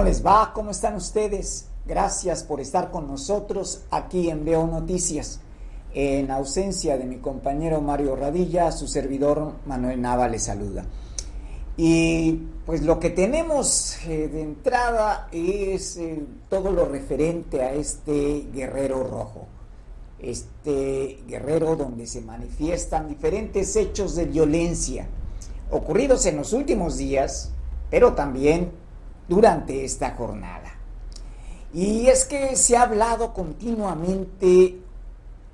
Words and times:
¿Cómo 0.00 0.08
les 0.08 0.24
va? 0.24 0.52
¿Cómo 0.54 0.70
están 0.70 0.94
ustedes? 0.94 1.66
Gracias 1.84 2.42
por 2.42 2.62
estar 2.62 2.90
con 2.90 3.06
nosotros 3.06 3.82
aquí 3.90 4.30
en 4.30 4.46
Veo 4.46 4.66
Noticias. 4.66 5.40
En 5.92 6.30
ausencia 6.30 6.96
de 6.96 7.04
mi 7.04 7.18
compañero 7.18 7.82
Mario 7.82 8.16
Radilla, 8.16 8.72
su 8.72 8.88
servidor 8.88 9.56
Manuel 9.66 10.00
Nava 10.00 10.26
le 10.26 10.38
saluda. 10.38 10.86
Y 11.76 12.32
pues 12.64 12.80
lo 12.80 12.98
que 12.98 13.10
tenemos 13.10 13.98
eh, 14.06 14.28
de 14.28 14.40
entrada 14.40 15.28
es 15.32 15.98
eh, 15.98 16.24
todo 16.48 16.72
lo 16.72 16.86
referente 16.86 17.62
a 17.62 17.74
este 17.74 18.48
guerrero 18.54 19.04
rojo. 19.04 19.48
Este 20.18 21.22
guerrero 21.28 21.76
donde 21.76 22.06
se 22.06 22.22
manifiestan 22.22 23.06
diferentes 23.06 23.76
hechos 23.76 24.14
de 24.14 24.24
violencia 24.24 25.06
ocurridos 25.70 26.24
en 26.24 26.38
los 26.38 26.54
últimos 26.54 26.96
días, 26.96 27.50
pero 27.90 28.14
también 28.14 28.79
durante 29.30 29.84
esta 29.84 30.10
jornada. 30.10 30.74
Y 31.72 32.08
es 32.08 32.24
que 32.24 32.56
se 32.56 32.76
ha 32.76 32.82
hablado 32.82 33.32
continuamente 33.32 34.80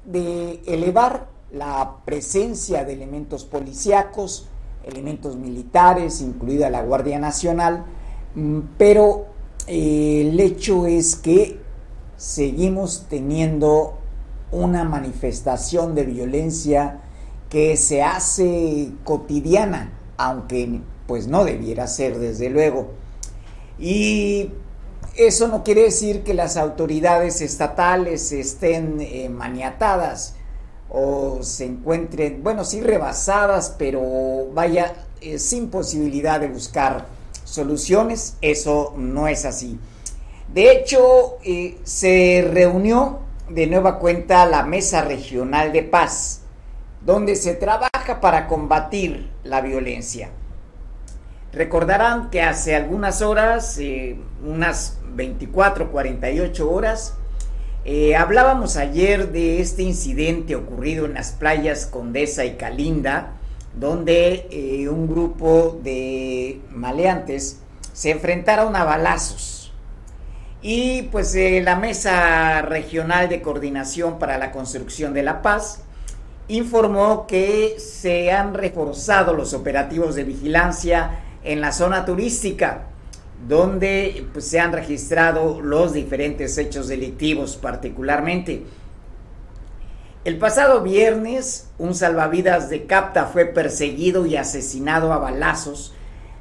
de 0.06 0.62
elevar 0.66 1.28
la 1.52 1.96
presencia 2.06 2.84
de 2.84 2.94
elementos 2.94 3.44
policíacos, 3.44 4.48
elementos 4.82 5.36
militares, 5.36 6.22
incluida 6.22 6.70
la 6.70 6.82
Guardia 6.82 7.18
Nacional, 7.18 7.84
mm, 8.34 8.60
pero 8.78 9.26
eh, 9.66 10.22
el 10.26 10.40
hecho 10.40 10.86
es 10.86 11.14
que 11.14 11.60
seguimos 12.16 13.06
teniendo 13.10 13.98
una 14.52 14.84
manifestación 14.84 15.94
de 15.94 16.04
violencia 16.04 17.00
que 17.50 17.76
se 17.76 18.02
hace 18.02 18.92
cotidiana, 19.04 19.92
aunque 20.16 20.80
pues 21.06 21.28
no 21.28 21.44
debiera 21.44 21.86
ser 21.88 22.18
desde 22.18 22.48
luego. 22.48 23.05
Y 23.78 24.50
eso 25.16 25.48
no 25.48 25.64
quiere 25.64 25.82
decir 25.82 26.22
que 26.22 26.34
las 26.34 26.56
autoridades 26.56 27.40
estatales 27.40 28.32
estén 28.32 29.00
eh, 29.00 29.28
maniatadas 29.28 30.34
o 30.88 31.42
se 31.42 31.64
encuentren, 31.64 32.42
bueno, 32.42 32.64
sí 32.64 32.80
rebasadas, 32.80 33.74
pero 33.78 34.48
vaya, 34.52 34.94
sin 35.38 35.68
posibilidad 35.68 36.40
de 36.40 36.48
buscar 36.48 37.06
soluciones. 37.44 38.36
Eso 38.40 38.94
no 38.96 39.28
es 39.28 39.44
así. 39.44 39.78
De 40.52 40.72
hecho, 40.72 41.38
eh, 41.44 41.78
se 41.84 42.48
reunió 42.50 43.20
de 43.48 43.66
nueva 43.66 43.98
cuenta 43.98 44.46
la 44.46 44.62
Mesa 44.64 45.02
Regional 45.02 45.72
de 45.72 45.82
Paz, 45.82 46.42
donde 47.04 47.36
se 47.36 47.54
trabaja 47.54 48.20
para 48.20 48.48
combatir 48.48 49.30
la 49.44 49.60
violencia. 49.60 50.30
Recordarán 51.56 52.28
que 52.28 52.42
hace 52.42 52.76
algunas 52.76 53.22
horas, 53.22 53.78
eh, 53.78 54.18
unas 54.44 54.98
24, 55.14 55.90
48 55.90 56.70
horas, 56.70 57.14
eh, 57.86 58.14
hablábamos 58.14 58.76
ayer 58.76 59.32
de 59.32 59.62
este 59.62 59.82
incidente 59.82 60.54
ocurrido 60.54 61.06
en 61.06 61.14
las 61.14 61.32
playas 61.32 61.86
Condesa 61.86 62.44
y 62.44 62.56
Calinda, 62.56 63.38
donde 63.74 64.46
eh, 64.50 64.86
un 64.90 65.08
grupo 65.08 65.80
de 65.82 66.60
maleantes 66.72 67.62
se 67.94 68.10
enfrentaron 68.10 68.76
a 68.76 68.84
balazos. 68.84 69.72
Y 70.60 71.04
pues 71.04 71.34
la 71.62 71.76
Mesa 71.76 72.60
Regional 72.60 73.30
de 73.30 73.40
Coordinación 73.40 74.18
para 74.18 74.36
la 74.36 74.52
Construcción 74.52 75.14
de 75.14 75.22
la 75.22 75.40
Paz 75.40 75.84
informó 76.48 77.26
que 77.26 77.76
se 77.78 78.30
han 78.30 78.52
reforzado 78.52 79.32
los 79.32 79.54
operativos 79.54 80.16
de 80.16 80.24
vigilancia 80.24 81.22
en 81.46 81.60
la 81.60 81.72
zona 81.72 82.04
turística, 82.04 82.88
donde 83.48 84.26
pues, 84.32 84.46
se 84.48 84.60
han 84.60 84.72
registrado 84.72 85.60
los 85.60 85.92
diferentes 85.92 86.58
hechos 86.58 86.88
delictivos 86.88 87.56
particularmente. 87.56 88.64
El 90.24 90.38
pasado 90.38 90.82
viernes, 90.82 91.70
un 91.78 91.94
salvavidas 91.94 92.68
de 92.68 92.86
Capta 92.86 93.26
fue 93.26 93.44
perseguido 93.44 94.26
y 94.26 94.36
asesinado 94.36 95.12
a 95.12 95.18
balazos 95.18 95.94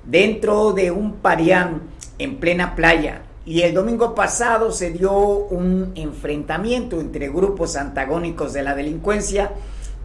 dentro 0.04 0.74
de 0.74 0.90
un 0.90 1.18
parián 1.18 1.84
en 2.18 2.40
plena 2.40 2.76
playa. 2.76 3.22
Y 3.46 3.62
el 3.62 3.76
domingo 3.76 4.16
pasado 4.16 4.72
se 4.72 4.90
dio 4.90 5.14
un 5.14 5.92
enfrentamiento 5.94 7.00
entre 7.00 7.30
grupos 7.30 7.76
antagónicos 7.76 8.54
de 8.54 8.64
la 8.64 8.74
delincuencia 8.74 9.52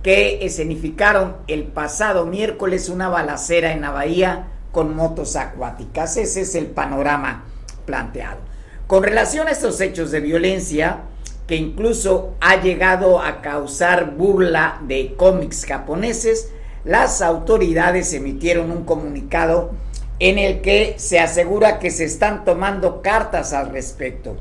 que 0.03 0.45
escenificaron 0.45 1.37
el 1.47 1.65
pasado 1.65 2.27
miércoles 2.27 2.91
una 2.91 3.09
balacera 3.09 3.73
en 3.73 3.81
la 3.81 3.91
bahía 3.91 4.60
con 4.73 4.95
motos 4.95 5.37
acuáticas. 5.37 6.17
Ese 6.17 6.43
es 6.43 6.55
el 6.55 6.67
panorama 6.67 7.45
planteado. 7.85 8.39
Con 8.87 9.03
relación 9.03 9.49
a 9.49 9.53
estos 9.53 9.81
hechos 9.81 10.11
de 10.11 10.21
violencia, 10.21 11.03
que 11.47 11.57
incluso 11.57 12.35
ha 12.41 12.61
llegado 12.61 13.21
a 13.21 13.43
causar 13.43 14.17
burla 14.17 14.81
de 14.87 15.15
cómics 15.17 15.67
japoneses, 15.67 16.51
las 16.85 17.23
autoridades 17.23 18.13
emitieron 18.13 18.71
un 18.71 18.85
comunicado 18.85 19.73
en 20.19 20.39
el 20.39 20.61
que 20.61 20.95
se 20.99 21.19
asegura 21.19 21.79
que 21.79 21.91
se 21.91 22.05
están 22.05 22.45
tomando 22.45 23.03
cartas 23.03 23.53
al 23.53 23.71
respecto. 23.71 24.37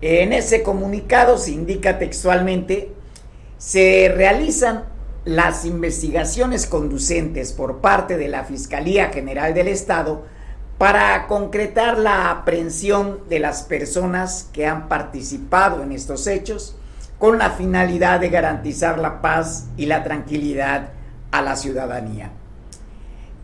En 0.00 0.32
ese 0.32 0.62
comunicado 0.62 1.38
se 1.38 1.52
indica 1.52 1.98
textualmente, 1.98 2.92
se 3.56 4.12
realizan 4.14 4.84
las 5.24 5.64
investigaciones 5.64 6.66
conducentes 6.66 7.52
por 7.52 7.78
parte 7.78 8.16
de 8.16 8.28
la 8.28 8.44
Fiscalía 8.44 9.10
General 9.10 9.54
del 9.54 9.68
Estado 9.68 10.24
para 10.78 11.28
concretar 11.28 11.98
la 11.98 12.30
aprehensión 12.30 13.20
de 13.28 13.38
las 13.38 13.62
personas 13.62 14.48
que 14.52 14.66
han 14.66 14.88
participado 14.88 15.82
en 15.82 15.92
estos 15.92 16.26
hechos 16.26 16.76
con 17.18 17.38
la 17.38 17.50
finalidad 17.50 18.18
de 18.18 18.30
garantizar 18.30 18.98
la 18.98 19.22
paz 19.22 19.66
y 19.76 19.86
la 19.86 20.02
tranquilidad 20.02 20.88
a 21.30 21.40
la 21.40 21.54
ciudadanía. 21.54 22.32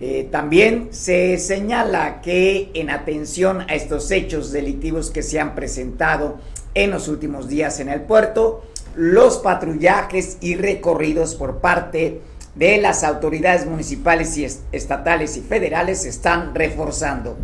Eh, 0.00 0.28
también 0.30 0.88
se 0.90 1.38
señala 1.38 2.20
que 2.20 2.70
en 2.74 2.90
atención 2.90 3.62
a 3.62 3.74
estos 3.74 4.10
hechos 4.10 4.50
delictivos 4.52 5.10
que 5.10 5.22
se 5.22 5.38
han 5.38 5.54
presentado 5.54 6.38
en 6.74 6.90
los 6.90 7.08
últimos 7.08 7.48
días 7.48 7.80
en 7.80 7.88
el 7.88 8.02
puerto, 8.02 8.64
los 8.98 9.38
patrullajes 9.38 10.38
y 10.40 10.56
recorridos 10.56 11.36
por 11.36 11.58
parte 11.58 12.20
de 12.56 12.78
las 12.78 13.04
autoridades 13.04 13.64
municipales 13.64 14.36
y 14.36 14.44
estatales 14.72 15.36
y 15.36 15.40
federales 15.40 16.02
se 16.02 16.08
están 16.08 16.52
reforzando. 16.52 17.36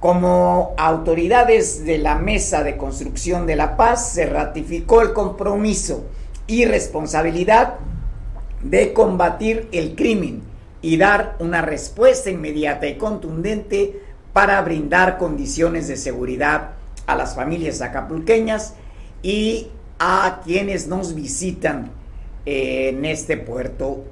Como 0.00 0.74
autoridades 0.76 1.86
de 1.86 1.96
la 1.96 2.16
Mesa 2.16 2.62
de 2.62 2.76
Construcción 2.76 3.46
de 3.46 3.56
la 3.56 3.78
Paz 3.78 4.12
se 4.12 4.26
ratificó 4.26 5.00
el 5.00 5.14
compromiso 5.14 6.04
y 6.46 6.66
responsabilidad 6.66 7.76
de 8.62 8.92
combatir 8.92 9.70
el 9.72 9.96
crimen 9.96 10.42
y 10.82 10.98
dar 10.98 11.36
una 11.38 11.62
respuesta 11.62 12.28
inmediata 12.28 12.86
y 12.86 12.98
contundente 12.98 14.02
para 14.34 14.60
brindar 14.60 15.16
condiciones 15.16 15.88
de 15.88 15.96
seguridad 15.96 16.72
a 17.06 17.16
las 17.16 17.34
familias 17.34 17.80
acapulqueñas 17.80 18.74
y 19.22 19.68
a 19.98 20.42
quienes 20.44 20.88
nos 20.88 21.14
visitan 21.14 21.90
en 22.44 23.04
este 23.04 23.36
puerto 23.36 24.04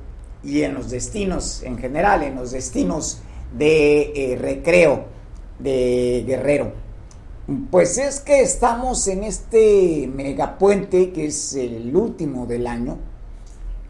y 0.43 0.63
en 0.63 0.75
los 0.75 0.91
destinos 0.91 1.63
en 1.63 1.79
general, 1.79 2.23
en 2.23 2.37
los 2.37 2.51
destinos 2.51 3.21
de 3.57 4.13
eh, 4.15 4.37
recreo 4.37 5.05
de 5.59 6.25
Guerrero. 6.27 6.73
Pues 7.71 7.99
es 7.99 8.21
que 8.21 8.41
estamos 8.41 9.07
en 9.07 9.25
este 9.25 10.11
megapuente 10.13 11.13
que 11.13 11.27
es 11.27 11.55
el 11.55 11.95
último 11.95 12.47
del 12.47 12.67
año 12.67 12.99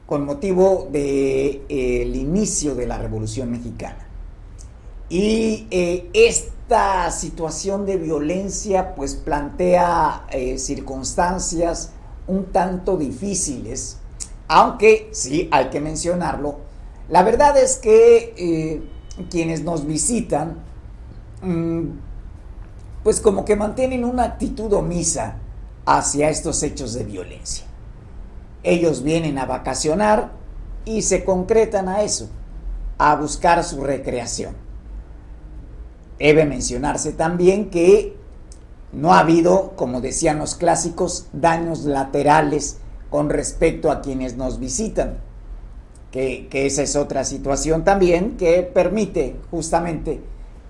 con 0.06 0.24
motivo 0.24 0.88
del 0.90 1.62
de, 1.68 2.02
el 2.02 2.16
inicio 2.16 2.74
de 2.74 2.86
la 2.86 2.98
Revolución 2.98 3.50
Mexicana. 3.50 4.06
Y 5.08 5.66
eh, 5.70 6.10
esta 6.64 7.10
situación 7.10 7.84
de 7.84 7.98
violencia 7.98 8.94
pues 8.94 9.16
plantea 9.16 10.24
eh, 10.30 10.56
circunstancias 10.56 11.90
un 12.26 12.46
tanto 12.46 12.96
difíciles, 12.96 13.98
aunque 14.48 15.10
sí 15.12 15.46
hay 15.52 15.68
que 15.68 15.82
mencionarlo, 15.82 16.56
la 17.10 17.22
verdad 17.22 17.58
es 17.58 17.76
que 17.76 18.34
eh, 18.38 18.82
quienes 19.28 19.62
nos 19.62 19.86
visitan 19.86 20.56
mm, 21.42 21.82
pues 23.02 23.20
como 23.20 23.44
que 23.44 23.56
mantienen 23.56 24.02
una 24.02 24.24
actitud 24.24 24.72
omisa 24.72 25.36
hacia 25.84 26.30
estos 26.30 26.62
hechos 26.62 26.94
de 26.94 27.04
violencia. 27.04 27.66
Ellos 28.62 29.02
vienen 29.02 29.36
a 29.36 29.44
vacacionar 29.44 30.32
y 30.86 31.02
se 31.02 31.24
concretan 31.24 31.90
a 31.90 32.00
eso, 32.00 32.30
a 32.96 33.14
buscar 33.16 33.62
su 33.64 33.82
recreación. 33.82 34.63
Debe 36.18 36.44
mencionarse 36.44 37.12
también 37.12 37.70
que 37.70 38.16
no 38.92 39.12
ha 39.12 39.20
habido, 39.20 39.72
como 39.76 40.00
decían 40.00 40.38
los 40.38 40.54
clásicos, 40.54 41.26
daños 41.32 41.84
laterales 41.84 42.78
con 43.10 43.30
respecto 43.30 43.90
a 43.90 44.00
quienes 44.00 44.36
nos 44.36 44.58
visitan, 44.58 45.18
que, 46.10 46.48
esa 46.52 46.82
es 46.82 46.94
otra 46.94 47.24
situación 47.24 47.84
también 47.84 48.36
que 48.36 48.62
permite 48.62 49.36
justamente 49.50 50.20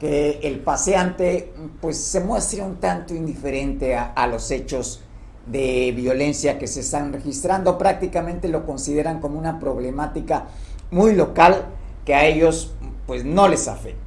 que 0.00 0.40
el 0.42 0.60
paseante 0.60 1.52
pues 1.80 1.98
se 1.98 2.20
muestre 2.20 2.62
un 2.62 2.76
tanto 2.76 3.14
indiferente 3.14 3.94
a, 3.94 4.12
a 4.12 4.26
los 4.26 4.50
hechos 4.50 5.02
de 5.46 5.92
violencia 5.94 6.58
que 6.58 6.66
se 6.66 6.80
están 6.80 7.12
registrando. 7.12 7.76
Prácticamente 7.76 8.48
lo 8.48 8.64
consideran 8.64 9.20
como 9.20 9.38
una 9.38 9.60
problemática 9.60 10.46
muy 10.90 11.14
local 11.14 11.66
que 12.04 12.14
a 12.14 12.26
ellos 12.26 12.74
pues 13.06 13.24
no 13.24 13.48
les 13.48 13.68
afecta. 13.68 14.03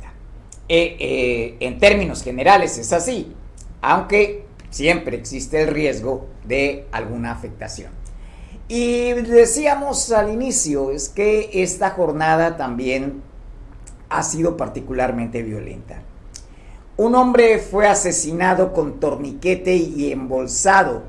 Eh, 0.70 0.98
eh, 1.00 1.58
en 1.62 1.80
términos 1.80 2.24
generales 2.24 2.78
es 2.78 2.92
así, 2.92 3.34
aunque 3.82 4.46
siempre 4.70 5.16
existe 5.16 5.62
el 5.62 5.70
riesgo 5.70 6.28
de 6.46 6.88
alguna 6.92 7.32
afectación. 7.32 7.92
Y 8.68 9.14
decíamos 9.14 10.12
al 10.12 10.30
inicio, 10.30 10.92
es 10.92 11.08
que 11.08 11.50
esta 11.54 11.92
jornada 11.92 12.58
también 12.58 13.22
ha 14.10 14.24
sido 14.24 14.58
particularmente 14.58 15.42
violenta. 15.42 16.02
Un 16.98 17.16
hombre 17.16 17.60
fue 17.60 17.88
asesinado 17.88 18.74
con 18.74 19.00
torniquete 19.00 19.76
y 19.76 20.12
embolsado. 20.12 21.04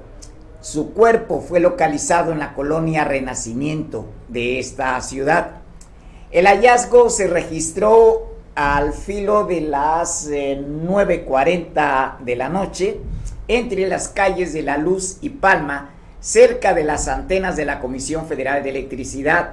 Su 0.60 0.92
cuerpo 0.92 1.40
fue 1.40 1.58
localizado 1.58 2.30
en 2.30 2.38
la 2.38 2.54
colonia 2.54 3.04
Renacimiento 3.04 4.06
de 4.28 4.60
esta 4.60 5.00
ciudad. 5.00 5.62
El 6.30 6.46
hallazgo 6.46 7.10
se 7.10 7.26
registró 7.26 8.27
al 8.58 8.92
filo 8.92 9.44
de 9.44 9.60
las 9.60 10.28
9.40 10.28 12.18
eh, 12.18 12.24
de 12.24 12.34
la 12.34 12.48
noche 12.48 12.98
entre 13.46 13.86
las 13.86 14.08
calles 14.08 14.52
de 14.52 14.62
La 14.62 14.76
Luz 14.76 15.18
y 15.20 15.28
Palma, 15.28 15.90
cerca 16.18 16.74
de 16.74 16.82
las 16.82 17.06
antenas 17.06 17.54
de 17.54 17.64
la 17.64 17.78
Comisión 17.78 18.26
Federal 18.26 18.64
de 18.64 18.70
Electricidad. 18.70 19.52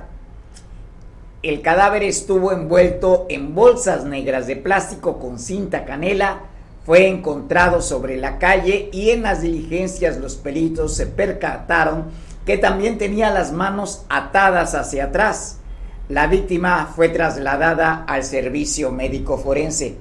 El 1.43 1.61
cadáver 1.61 2.01
estuvo 2.01 2.51
envuelto 2.51 3.27
en 3.29 3.53
bolsas 3.53 4.05
negras 4.05 4.47
de 4.47 4.55
plástico 4.55 5.19
con 5.19 5.37
cinta 5.37 5.85
canela, 5.85 6.39
fue 6.83 7.07
encontrado 7.07 7.83
sobre 7.83 8.17
la 8.17 8.39
calle 8.39 8.89
y 8.91 9.11
en 9.11 9.21
las 9.21 9.43
diligencias 9.43 10.17
los 10.17 10.35
peritos 10.35 10.95
se 10.95 11.05
percataron 11.05 12.05
que 12.43 12.57
también 12.57 12.97
tenía 12.97 13.29
las 13.29 13.51
manos 13.51 14.03
atadas 14.09 14.73
hacia 14.73 15.05
atrás. 15.05 15.59
La 16.07 16.27
víctima 16.27 16.91
fue 16.95 17.09
trasladada 17.09 18.03
al 18.07 18.23
servicio 18.23 18.91
médico 18.91 19.39
forense. 19.39 19.95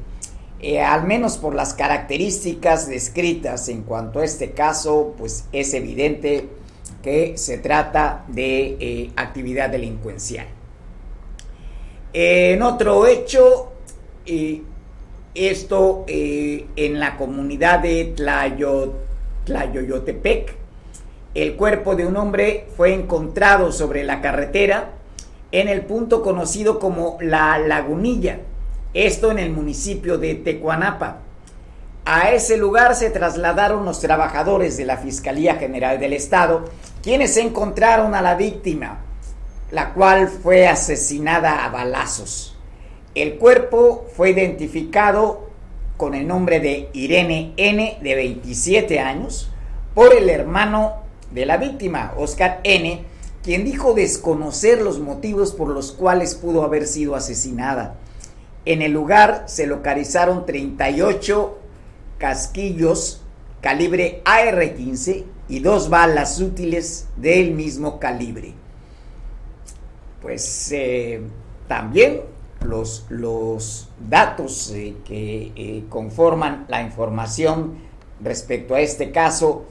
Eh, 0.61 0.83
al 0.83 1.07
menos 1.07 1.39
por 1.39 1.55
las 1.55 1.73
características 1.73 2.87
descritas 2.89 3.71
en 3.71 3.85
cuanto 3.85 4.21
a 4.21 4.25
este 4.25 4.51
caso, 4.51 5.15
pues 5.17 5.47
es 5.53 5.73
evidente 5.73 6.51
que 7.03 7.39
se 7.39 7.57
trata 7.57 8.27
de 8.29 8.77
eh, 8.81 9.13
actividad 9.17 9.71
delincuencial. 9.71 10.47
En 12.13 12.63
otro 12.63 13.07
hecho, 13.07 13.73
eh, 14.27 14.61
esto 15.35 16.05
en 16.07 17.01
la 17.01 17.17
comunidad 17.17 17.81
de 17.81 18.15
Tlayoyotepec, 19.45 20.55
el 21.35 21.57
cuerpo 21.57 21.97
de 21.97 22.07
un 22.07 22.17
hombre 22.19 22.67
fue 22.77 22.93
encontrado 22.93 23.73
sobre 23.73 24.05
la 24.05 24.21
carretera 24.21 24.94
en 25.55 25.69
el 25.69 25.83
punto 25.83 26.21
conocido 26.21 26.81
como 26.81 27.17
La 27.21 27.59
Lagunilla, 27.59 28.41
esto 28.93 29.31
en 29.31 29.39
el 29.39 29.53
municipio 29.53 30.19
de 30.19 30.35
Tecuanapa. 30.35 31.19
A 32.05 32.33
ese 32.33 32.57
lugar 32.57 32.97
se 32.97 33.09
trasladaron 33.11 33.85
los 33.85 34.01
trabajadores 34.01 34.77
de 34.77 34.85
la 34.85 34.97
Fiscalía 34.97 35.55
General 35.55 36.01
del 36.01 36.13
Estado, 36.13 36.65
quienes 37.05 37.37
encontraron 37.37 38.17
a 38.17 38.21
la 38.21 38.35
víctima, 38.35 38.99
la 39.71 39.95
cual 39.95 40.27
fue 40.27 40.67
asesinada 40.67 41.65
a 41.65 41.69
balazos. 41.69 42.59
El 43.15 43.37
cuerpo 43.37 44.09
fue 44.17 44.31
identificado 44.31 45.51
con 45.97 46.17
el 46.17 46.27
nombre 46.27 46.59
de 46.59 46.91
Irene 46.95 47.53
N, 47.57 47.99
de 48.03 48.15
27 48.17 48.99
años, 48.99 49.53
por 49.95 50.13
el 50.17 50.29
hermano 50.31 50.95
de 51.31 51.47
la 51.47 51.59
víctima, 51.59 52.13
Oscar 52.17 52.59
N., 52.65 53.14
quien 53.45 53.65
dijo 53.65 53.93
desconocer 53.93 54.81
los 54.81 54.99
motivos 54.99 55.53
por 55.53 55.69
los 55.69 55.93
cuales 55.93 56.35
pudo 56.35 56.65
haber 56.65 56.87
sido 56.87 57.15
asesinada. 57.15 57.97
En 58.65 58.81
el 58.81 58.93
lugar 58.93 59.45
se 59.47 59.67
localizaron 59.67 60.47
38 60.47 61.59
casquillos 62.17 63.21
calibre 63.61 64.23
AR-15 64.25 65.25
y 65.49 65.61
dos 65.61 65.91
balas 65.91 66.41
útiles 66.41 67.07
del 67.17 67.53
mismo 67.53 68.01
calibre. 68.01 68.55
Pues 70.23 70.73
eh, 70.73 71.21
también 71.69 72.23
los, 72.65 73.05
los 73.11 73.91
datos 74.09 74.71
eh, 74.71 74.97
que 75.05 75.53
eh, 75.55 75.85
conforman 75.91 76.65
la 76.69 76.81
información 76.81 77.75
respecto 78.23 78.75
a 78.75 78.81
este 78.81 79.11
caso 79.11 79.67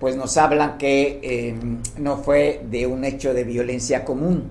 pues 0.00 0.16
nos 0.16 0.38
hablan 0.38 0.78
que 0.78 1.20
em, 1.22 1.78
no 1.98 2.16
fue 2.16 2.64
de 2.68 2.86
un 2.86 3.04
hecho 3.04 3.34
de 3.34 3.44
violencia 3.44 4.04
común. 4.04 4.44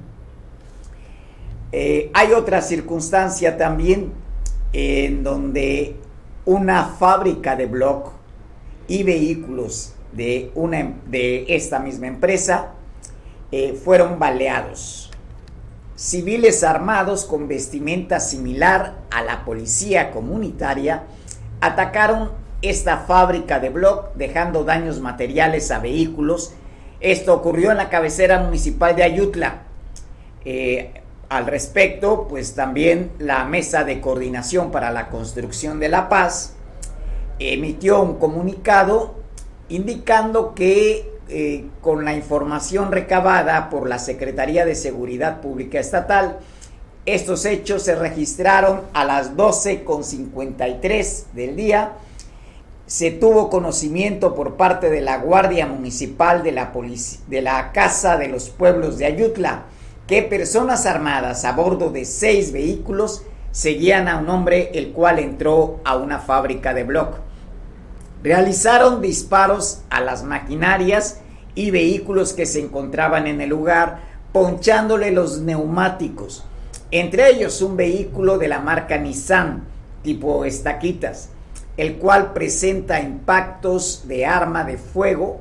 Eh, 1.71 2.11
hay 2.13 2.31
otra 2.33 2.61
circunstancia 2.61 3.57
también 3.57 4.11
en 4.71 5.23
donde 5.23 5.95
una 6.45 6.85
fábrica 6.85 7.55
de 7.55 7.65
bloc 7.65 8.11
y 8.87 9.03
vehículos 9.03 9.95
de, 10.11 10.51
una, 10.55 10.93
de 11.07 11.45
esta 11.47 11.79
misma 11.79 12.07
empresa 12.07 12.73
eh, 13.51 13.73
fueron 13.73 14.19
baleados. 14.19 15.11
Civiles 15.95 16.63
armados 16.63 17.25
con 17.25 17.47
vestimenta 17.47 18.19
similar 18.19 18.99
a 19.11 19.21
la 19.21 19.43
policía 19.45 20.11
comunitaria 20.11 21.03
atacaron 21.59 22.31
esta 22.61 22.97
fábrica 22.99 23.59
de 23.59 23.69
bloc, 23.69 24.13
dejando 24.15 24.63
daños 24.63 24.99
materiales 24.99 25.71
a 25.71 25.79
vehículos. 25.79 26.53
Esto 26.99 27.33
ocurrió 27.33 27.71
en 27.71 27.77
la 27.77 27.89
cabecera 27.89 28.39
municipal 28.39 28.95
de 28.95 29.03
Ayutla. 29.03 29.63
Eh, 30.45 30.91
al 31.29 31.45
respecto, 31.45 32.27
pues 32.27 32.55
también 32.55 33.11
la 33.19 33.45
Mesa 33.45 33.83
de 33.83 34.01
Coordinación 34.01 34.71
para 34.71 34.91
la 34.91 35.09
Construcción 35.09 35.79
de 35.79 35.89
la 35.89 36.09
Paz 36.09 36.55
emitió 37.37 38.01
un 38.01 38.15
comunicado 38.15 39.15
indicando 39.69 40.53
que 40.55 41.09
eh, 41.29 41.65
con 41.81 42.03
la 42.03 42.15
información 42.15 42.91
recabada 42.91 43.69
por 43.69 43.87
la 43.87 43.99
Secretaría 43.99 44.65
de 44.65 44.73
Seguridad 44.75 45.39
Pública 45.41 45.79
Estatal, 45.79 46.39
estos 47.05 47.45
hechos 47.45 47.83
se 47.83 47.95
registraron 47.95 48.81
a 48.93 49.05
las 49.05 49.37
12.53 49.37 51.25
del 51.33 51.55
día 51.55 51.93
se 52.89 53.11
tuvo 53.11 53.51
conocimiento 53.51 54.33
por 54.33 54.55
parte 54.55 54.89
de 54.89 55.01
la 55.01 55.19
Guardia 55.19 55.67
Municipal 55.67 56.41
de 56.41 56.51
la, 56.51 57.71
Casa 57.71 58.17
de 58.17 58.27
los 58.27 58.49
Pueblos 58.49 58.97
de 58.97 59.05
Ayutla 59.05 59.65
que 60.07 60.23
personas 60.23 60.87
armadas 60.87 61.45
a 61.45 61.51
bordo 61.51 61.91
de 61.91 62.03
seis 62.03 62.51
vehículos 62.51 63.21
seguían 63.51 64.07
a 64.07 64.17
un 64.17 64.27
hombre 64.27 64.71
el 64.73 64.91
cual 64.91 65.19
entró 65.19 65.79
a 65.85 65.97
una 65.97 66.17
fábrica 66.17 66.73
de 66.73 66.83
bloc. 66.83 67.17
Realizaron 68.23 69.03
disparos 69.03 69.81
a 69.91 70.01
las 70.01 70.23
maquinarias 70.23 71.19
y 71.53 71.69
vehículos 71.69 72.33
que 72.33 72.47
se 72.47 72.59
encontraban 72.59 73.27
en 73.27 73.39
el 73.39 73.49
lugar, 73.49 73.99
ponchándole 74.33 75.11
los 75.11 75.41
neumáticos, 75.41 76.43
entre 76.89 77.29
ellos 77.29 77.61
un 77.61 77.77
vehículo 77.77 78.39
de 78.39 78.47
la 78.47 78.61
marca 78.61 78.97
Nissan, 78.97 79.65
tipo 80.01 80.43
estaquitas 80.43 81.29
el 81.79 81.95
cual 81.95 82.33
presenta 82.33 82.99
impactos 82.99 84.05
de 84.05 84.25
arma 84.25 84.65
de 84.65 84.77
fuego 84.77 85.39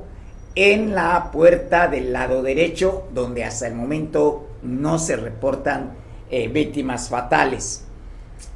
en 0.55 0.95
la 0.95 1.31
puerta 1.33 1.89
del 1.89 2.13
lado 2.13 2.41
derecho, 2.41 3.09
donde 3.13 3.43
hasta 3.43 3.67
el 3.67 3.75
momento 3.75 4.47
no 4.63 4.99
se 4.99 5.17
reportan 5.17 5.97
eh, 6.31 6.47
víctimas 6.47 7.09
fatales. 7.09 7.83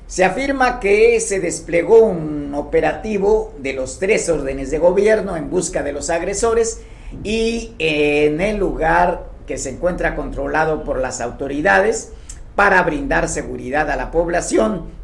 Se 0.07 0.23
afirma 0.23 0.79
que 0.79 1.19
se 1.19 1.41
desplegó 1.41 2.05
un 2.05 2.53
operativo 2.55 3.53
de 3.59 3.73
los 3.73 3.99
tres 3.99 4.29
órdenes 4.29 4.71
de 4.71 4.79
gobierno 4.79 5.35
en 5.35 5.49
busca 5.49 5.83
de 5.83 5.91
los 5.91 6.09
agresores 6.09 6.79
y 7.21 7.73
en 7.79 8.39
el 8.39 8.59
lugar 8.59 9.25
que 9.45 9.57
se 9.57 9.71
encuentra 9.71 10.15
controlado 10.15 10.85
por 10.85 10.99
las 10.99 11.19
autoridades 11.19 12.13
para 12.55 12.81
brindar 12.83 13.27
seguridad 13.27 13.91
a 13.91 13.97
la 13.97 14.09
población 14.09 15.02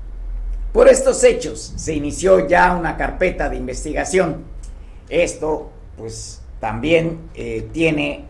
por 0.74 0.88
estos 0.88 1.24
hechos 1.24 1.74
se 1.76 1.94
inició 1.94 2.48
ya 2.48 2.76
una 2.76 2.96
carpeta 2.96 3.50
de 3.50 3.58
investigación. 3.58 4.44
Esto 5.10 5.72
pues 5.98 6.42
también 6.60 7.30
eh, 7.34 7.68
tiene 7.74 8.26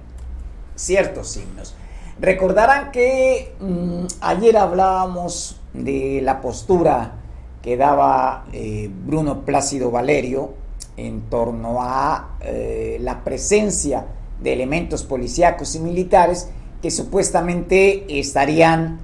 ciertos 0.76 1.30
signos. 1.30 1.76
Recordarán 2.20 2.92
que 2.92 3.54
mm, 3.60 4.06
ayer 4.22 4.58
hablábamos 4.58 5.60
de 5.74 6.22
la 6.24 6.42
postura 6.42 7.16
que 7.62 7.76
daba 7.76 8.46
eh, 8.54 8.90
Bruno 9.06 9.44
Plácido 9.46 9.92
Valerio 9.92 10.54
en 10.96 11.22
torno 11.30 11.82
a 11.82 12.38
eh, 12.42 12.98
la 13.02 13.24
presencia 13.24 14.06
de 14.42 14.54
elementos 14.54 15.04
policíacos 15.04 15.76
y 15.76 15.80
militares 15.80 16.50
que 16.82 16.92
supuestamente 16.92 18.20
estarían 18.20 19.02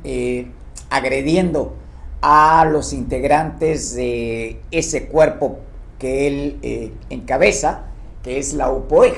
agrediendo 0.90 1.74
a 2.28 2.66
los 2.66 2.92
integrantes 2.92 3.94
de 3.94 4.60
ese 4.72 5.06
cuerpo 5.06 5.60
que 6.00 6.26
él 6.26 6.60
eh, 6.64 6.92
encabeza, 7.12 7.84
que 8.24 8.40
es 8.40 8.56
la 8.56 8.72
UPOEG. 8.72 9.14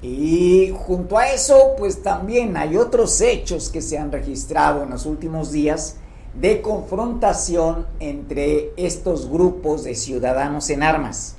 Y 0.00 0.72
junto 0.74 1.18
a 1.18 1.28
eso, 1.28 1.74
pues 1.76 2.02
también 2.02 2.56
hay 2.56 2.78
otros 2.78 3.20
hechos 3.20 3.68
que 3.68 3.82
se 3.82 3.98
han 3.98 4.10
registrado 4.10 4.84
en 4.84 4.88
los 4.88 5.04
últimos 5.04 5.52
días 5.52 5.96
de 6.32 6.62
confrontación 6.62 7.86
entre 8.00 8.70
estos 8.78 9.28
grupos 9.28 9.84
de 9.84 9.94
ciudadanos 9.94 10.70
en 10.70 10.82
armas. 10.82 11.36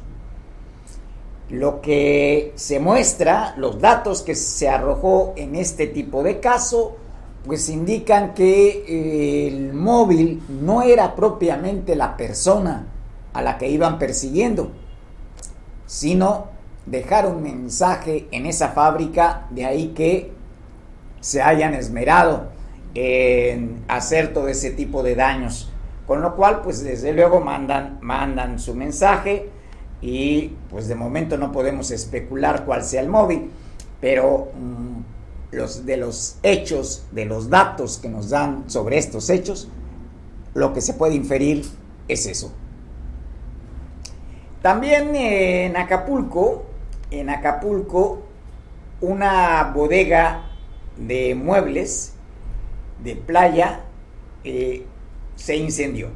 Lo 1.49 1.81
que 1.81 2.53
se 2.57 2.79
muestra, 2.79 3.55
los 3.57 3.81
datos 3.81 4.21
que 4.21 4.35
se 4.35 4.69
arrojó 4.69 5.33
en 5.35 5.55
este 5.55 5.87
tipo 5.87 6.21
de 6.21 6.39
caso, 6.39 6.97
pues 7.45 7.67
indican 7.69 8.33
que 8.33 8.85
eh, 8.87 9.47
el 9.47 9.73
móvil 9.73 10.41
no 10.61 10.81
era 10.81 11.15
propiamente 11.15 11.95
la 11.95 12.15
persona 12.15 12.87
a 13.33 13.41
la 13.41 13.57
que 13.57 13.69
iban 13.69 13.99
persiguiendo, 13.99 14.71
sino 15.85 16.47
dejar 16.85 17.27
un 17.27 17.43
mensaje 17.43 18.27
en 18.31 18.45
esa 18.45 18.69
fábrica, 18.69 19.47
de 19.49 19.65
ahí 19.65 19.87
que 19.89 20.31
se 21.19 21.41
hayan 21.41 21.73
esmerado 21.73 22.49
en 22.95 23.83
hacer 23.87 24.33
todo 24.33 24.47
ese 24.47 24.71
tipo 24.71 25.03
de 25.03 25.15
daños. 25.15 25.69
Con 26.07 26.21
lo 26.21 26.35
cual, 26.35 26.61
pues 26.61 26.83
desde 26.83 27.13
luego 27.13 27.39
mandan, 27.39 27.97
mandan 28.01 28.59
su 28.59 28.75
mensaje 28.75 29.49
y 30.01 30.51
pues 30.69 30.87
de 30.87 30.95
momento 30.95 31.37
no 31.37 31.51
podemos 31.51 31.91
especular 31.91 32.65
cuál 32.65 32.83
sea 32.83 33.01
el 33.01 33.07
móvil, 33.07 33.49
pero 34.01 34.49
mm, 34.59 35.12
los, 35.53 35.85
de 35.85 35.97
los 35.97 36.37
hechos, 36.43 37.05
de 37.11 37.25
los 37.25 37.49
datos 37.49 37.97
que 37.97 38.09
nos 38.09 38.29
dan 38.29 38.69
sobre 38.69 38.97
estos 38.97 39.29
hechos, 39.29 39.69
lo 40.53 40.73
que 40.73 40.81
se 40.81 40.93
puede 40.93 41.15
inferir 41.15 41.65
es 42.07 42.25
eso. 42.25 42.51
También 44.61 45.15
en 45.15 45.75
Acapulco, 45.75 46.65
en 47.11 47.29
Acapulco, 47.29 48.23
una 49.01 49.71
bodega 49.75 50.49
de 50.97 51.35
muebles 51.35 52.13
de 53.03 53.15
playa 53.15 53.81
eh, 54.43 54.85
se 55.35 55.57
incendió. 55.57 56.09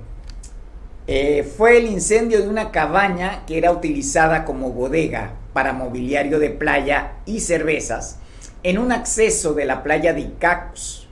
Eh, 1.07 1.43
fue 1.43 1.77
el 1.77 1.87
incendio 1.87 2.41
de 2.41 2.49
una 2.49 2.71
cabaña 2.71 3.45
que 3.45 3.57
era 3.57 3.71
utilizada 3.71 4.45
como 4.45 4.71
bodega 4.71 5.33
para 5.53 5.73
mobiliario 5.73 6.39
de 6.39 6.49
playa 6.49 7.13
y 7.25 7.39
cervezas 7.39 8.19
en 8.63 8.77
un 8.77 8.91
acceso 8.91 9.53
de 9.53 9.65
la 9.65 9.83
playa 9.83 10.13
de 10.13 10.21
Icacos. 10.21 11.07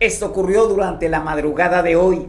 Esto 0.00 0.26
ocurrió 0.26 0.66
durante 0.66 1.08
la 1.08 1.20
madrugada 1.20 1.82
de 1.82 1.96
hoy. 1.96 2.26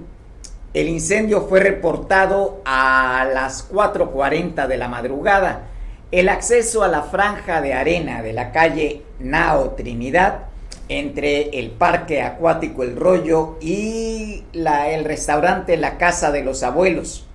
El 0.73 0.89
incendio 0.89 1.41
fue 1.41 1.59
reportado 1.59 2.61
a 2.65 3.27
las 3.33 3.71
4.40 3.71 4.67
de 4.67 4.77
la 4.77 4.87
madrugada. 4.87 5.67
El 6.11 6.29
acceso 6.29 6.83
a 6.83 6.87
la 6.87 7.03
franja 7.03 7.61
de 7.61 7.73
arena 7.73 8.21
de 8.21 8.33
la 8.33 8.51
calle 8.51 9.03
Nao 9.19 9.71
Trinidad 9.71 10.45
entre 10.89 11.59
el 11.59 11.71
parque 11.71 12.21
acuático 12.21 12.83
El 12.83 12.95
Rollo 12.95 13.57
y 13.61 14.43
la, 14.53 14.89
el 14.89 15.05
restaurante 15.05 15.77
La 15.77 15.97
Casa 15.97 16.31
de 16.31 16.43
los 16.43 16.63
Abuelos. 16.63 17.27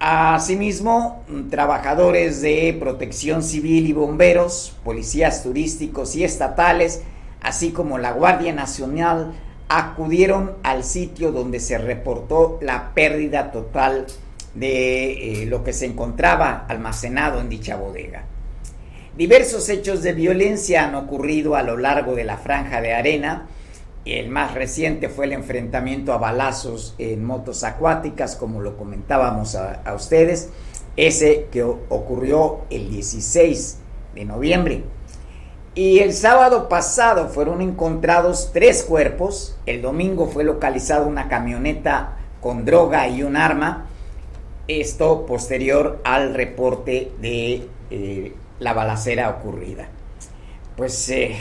Asimismo, 0.00 1.24
trabajadores 1.50 2.40
de 2.40 2.76
protección 2.78 3.42
civil 3.42 3.88
y 3.88 3.92
bomberos, 3.92 4.76
policías 4.84 5.42
turísticos 5.42 6.14
y 6.14 6.22
estatales, 6.22 7.02
así 7.40 7.72
como 7.72 7.98
la 7.98 8.12
Guardia 8.12 8.52
Nacional, 8.52 9.32
acudieron 9.68 10.54
al 10.62 10.84
sitio 10.84 11.32
donde 11.32 11.58
se 11.58 11.78
reportó 11.78 12.58
la 12.62 12.94
pérdida 12.94 13.50
total 13.50 14.06
de 14.54 15.42
eh, 15.42 15.46
lo 15.46 15.64
que 15.64 15.72
se 15.72 15.86
encontraba 15.86 16.64
almacenado 16.68 17.40
en 17.40 17.48
dicha 17.48 17.76
bodega. 17.76 18.24
Diversos 19.16 19.68
hechos 19.68 20.02
de 20.04 20.12
violencia 20.12 20.84
han 20.84 20.94
ocurrido 20.94 21.56
a 21.56 21.64
lo 21.64 21.76
largo 21.76 22.14
de 22.14 22.22
la 22.22 22.36
franja 22.36 22.80
de 22.80 22.94
arena. 22.94 23.48
El 24.04 24.30
más 24.30 24.54
reciente 24.54 25.08
fue 25.08 25.26
el 25.26 25.32
enfrentamiento 25.32 26.12
a 26.12 26.18
balazos 26.18 26.94
en 26.98 27.24
motos 27.24 27.64
acuáticas, 27.64 28.36
como 28.36 28.60
lo 28.60 28.76
comentábamos 28.76 29.54
a, 29.54 29.82
ustedes, 29.94 30.50
ese 30.96 31.48
que 31.50 31.62
ocurrió 31.62 32.60
el 32.70 32.90
16 32.90 33.78
de 34.14 34.24
noviembre. 34.24 34.84
Y 35.74 35.98
el 36.00 36.12
sábado 36.12 36.68
pasado 36.68 37.28
fueron 37.28 37.60
encontrados 37.60 38.50
tres 38.52 38.82
cuerpos. 38.82 39.56
El 39.66 39.82
domingo 39.82 40.26
fue 40.26 40.42
localizada 40.42 41.06
una 41.06 41.28
camioneta 41.28 42.16
con 42.40 42.64
droga 42.64 43.08
y 43.08 43.22
un 43.22 43.36
arma. 43.36 43.86
Esto 44.66 45.24
posterior 45.26 46.00
al 46.04 46.34
reporte 46.34 47.12
de 47.20 47.68
eh, 47.90 48.34
la 48.58 48.72
balacera 48.72 49.30
ocurrida. 49.30 49.88
Pues, 50.76 51.08
eh, 51.10 51.36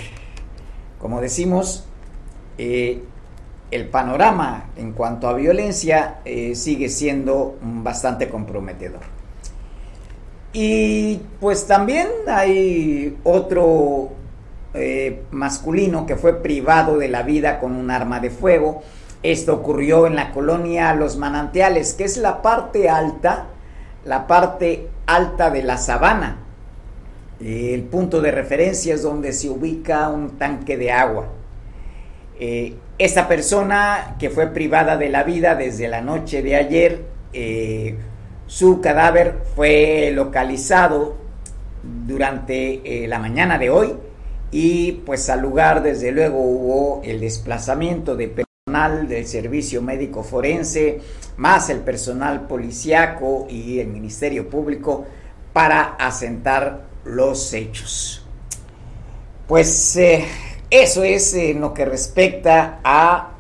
como 1.00 1.20
decimos, 1.22 1.87
eh, 2.58 3.04
el 3.72 3.88
panorama 3.90 4.70
en 4.78 4.94
cuanto 4.94 5.28
a 5.28 5.34
violencia 5.34 6.20
eh, 6.26 6.56
sigue 6.56 6.90
siendo 6.90 7.58
bastante 7.62 8.30
comprometedor. 8.30 9.02
Y 10.54 11.20
pues 11.40 11.68
también 11.68 12.08
hay 12.28 13.18
otro 13.24 14.12
masculino 15.32 16.06
que 16.06 16.16
fue 16.16 16.40
privado 16.40 17.00
de 17.00 17.08
la 17.08 17.24
vida 17.24 17.60
con 17.60 17.72
un 17.76 17.90
arma 17.90 18.20
de 18.20 18.30
fuego. 18.30 18.84
Esto 19.24 19.56
ocurrió 19.56 20.06
en 20.06 20.16
la 20.16 20.32
colonia 20.32 20.94
Los 20.94 21.18
Manantiales, 21.18 21.96
que 21.96 22.04
es 22.04 22.18
la 22.18 22.44
parte 22.44 22.88
alta, 22.88 23.48
la 24.06 24.28
parte 24.28 24.88
alta 25.08 25.50
de 25.50 25.64
la 25.64 25.78
sabana 25.78 26.48
el 27.40 27.84
punto 27.84 28.22
de 28.22 28.32
referencia 28.32 28.96
es 28.96 29.04
donde 29.04 29.32
se 29.32 29.50
ubica 29.50 30.10
un 30.10 30.38
tanque 30.38 30.78
de 30.78 30.92
agua. 30.92 31.28
Eh, 32.40 32.76
esta 32.98 33.28
persona 33.28 34.16
que 34.20 34.30
fue 34.30 34.48
privada 34.48 34.98
de 34.98 35.10
la 35.10 35.24
vida 35.24 35.56
desde 35.56 35.88
la 35.88 36.02
noche 36.02 36.42
de 36.42 36.56
ayer, 36.56 37.02
eh, 37.34 37.96
su 38.48 38.80
cadáver 38.82 39.40
fue 39.56 40.12
localizado 40.14 41.16
durante 41.84 43.04
eh, 43.04 43.08
la 43.08 43.20
mañana 43.20 43.58
de 43.58 43.70
hoy 43.70 43.94
y 44.52 44.94
pues 45.06 45.30
al 45.30 45.42
lugar 45.42 45.84
desde 45.84 46.12
luego 46.12 46.40
hubo 46.40 47.02
el 47.04 47.20
desplazamiento 47.20 48.16
de 48.16 48.28
personal 48.30 49.08
del 49.08 49.28
servicio 49.28 49.82
médico 49.82 50.24
forense 50.24 51.02
más 51.38 51.70
el 51.70 51.80
personal 51.80 52.48
policiaco 52.48 53.48
y 53.50 53.80
el 53.80 53.88
ministerio 53.88 54.50
público 54.50 55.06
para 55.54 55.96
asentar 55.96 56.86
los 57.06 57.54
hechos. 57.54 58.26
Pues 59.48 59.96
eh, 59.98 60.26
eso 60.70 61.04
es 61.04 61.34
en 61.34 61.62
lo 61.62 61.74
que 61.74 61.86
respecta 61.86 62.80
a 62.84 63.32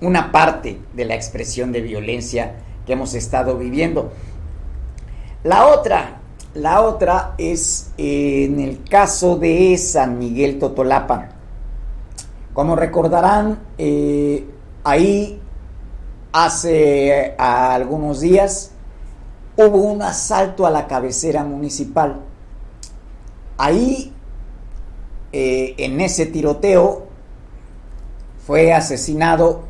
una 0.00 0.32
parte 0.32 0.80
de 0.94 1.04
la 1.04 1.14
expresión 1.14 1.72
de 1.72 1.80
violencia 1.80 2.56
que 2.86 2.92
hemos 2.92 3.14
estado 3.14 3.56
viviendo. 3.56 4.12
La 5.44 5.66
otra, 5.66 6.20
la 6.54 6.82
otra 6.82 7.34
es 7.38 7.92
en 7.96 8.60
el 8.60 8.84
caso 8.84 9.36
de 9.36 9.76
San 9.78 10.18
Miguel 10.18 10.58
Totolapan. 10.58 11.30
Como 12.52 12.76
recordarán, 12.76 13.60
eh, 13.78 14.46
ahí 14.84 15.40
hace 16.32 17.34
algunos 17.38 18.20
días 18.20 18.72
hubo 19.56 19.78
un 19.78 20.02
asalto 20.02 20.66
a 20.66 20.70
la 20.70 20.86
cabecera 20.86 21.44
municipal 21.44 22.20
Ahí, 23.64 24.12
eh, 25.32 25.74
en 25.78 26.00
ese 26.00 26.26
tiroteo, 26.26 27.06
fue 28.46 28.72
asesinado 28.72 29.62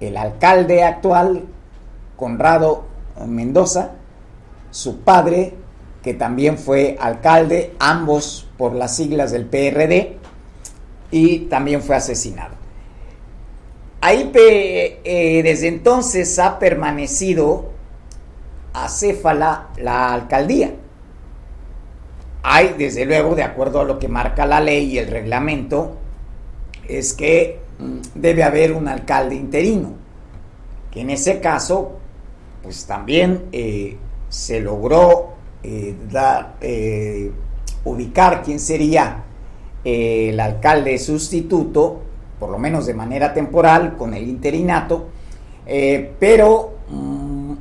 el 0.00 0.16
alcalde 0.16 0.82
actual, 0.82 1.44
Conrado 2.16 2.84
Mendoza, 3.26 3.92
su 4.70 5.00
padre, 5.00 5.54
que 6.02 6.14
también 6.14 6.56
fue 6.56 6.96
alcalde, 7.00 7.74
ambos 7.78 8.48
por 8.56 8.74
las 8.74 8.96
siglas 8.96 9.32
del 9.32 9.46
PRD, 9.46 10.16
y 11.10 11.40
también 11.40 11.82
fue 11.82 11.96
asesinado. 11.96 12.54
Ahí 14.00 14.30
eh, 14.34 15.40
desde 15.44 15.68
entonces 15.68 16.38
ha 16.38 16.58
permanecido 16.58 17.70
acéfala 18.72 19.68
la 19.76 20.12
alcaldía. 20.12 20.72
Hay, 22.42 22.74
desde 22.78 23.04
luego, 23.04 23.34
de 23.34 23.42
acuerdo 23.42 23.80
a 23.80 23.84
lo 23.84 23.98
que 23.98 24.08
marca 24.08 24.46
la 24.46 24.60
ley 24.60 24.92
y 24.92 24.98
el 24.98 25.08
reglamento, 25.08 25.96
es 26.88 27.12
que 27.12 27.60
mm, 27.78 27.98
debe 28.14 28.42
haber 28.42 28.72
un 28.72 28.88
alcalde 28.88 29.34
interino, 29.34 29.92
que 30.90 31.02
en 31.02 31.10
ese 31.10 31.40
caso, 31.40 31.98
pues 32.62 32.86
también 32.86 33.44
eh, 33.52 33.96
se 34.28 34.60
logró 34.60 35.34
eh, 35.62 35.94
eh, 36.60 37.30
ubicar 37.84 38.42
quién 38.42 38.58
sería 38.58 39.24
el 39.84 40.38
alcalde 40.40 40.98
sustituto 40.98 42.02
por 42.38 42.50
lo 42.50 42.58
menos 42.58 42.86
de 42.86 42.94
manera 42.94 43.34
temporal, 43.34 43.98
con 43.98 44.14
el 44.14 44.26
interinato, 44.26 45.08
pero 46.18 46.72
mm, 46.88 47.52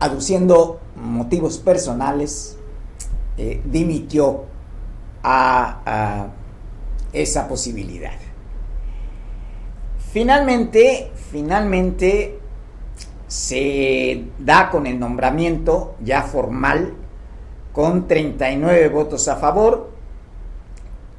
aduciendo 0.00 0.80
motivos 0.96 1.58
personales, 1.58 2.57
eh, 3.38 3.62
dimitió 3.64 4.46
a, 5.22 6.28
esa 7.12 7.46
posibilidad. 7.46 8.18
Finalmente, 10.12 11.12
finalmente 11.30 12.38
se 13.28 14.24
da 14.38 14.70
con 14.70 14.86
el 14.86 14.98
nombramiento 14.98 15.94
ya 16.00 16.22
formal 16.22 16.94
con 17.72 18.08
39 18.08 18.88
votos 18.88 19.28
a 19.28 19.36
favor. 19.36 19.90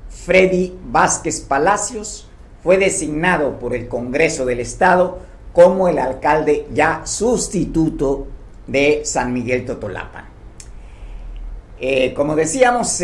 Freddy 0.09 0.77
Vázquez 0.91 1.39
Palacios 1.39 2.27
fue 2.61 2.77
designado 2.77 3.59
por 3.59 3.73
el 3.73 3.87
Congreso 3.87 4.45
del 4.45 4.59
Estado 4.59 5.19
como 5.53 5.87
el 5.87 5.99
alcalde 5.99 6.67
ya 6.73 7.05
sustituto 7.05 8.27
de 8.67 9.01
San 9.05 9.31
Miguel 9.31 9.65
Totolapan. 9.65 10.38
Eh, 11.79 12.13
como 12.13 12.35
decíamos, 12.35 13.01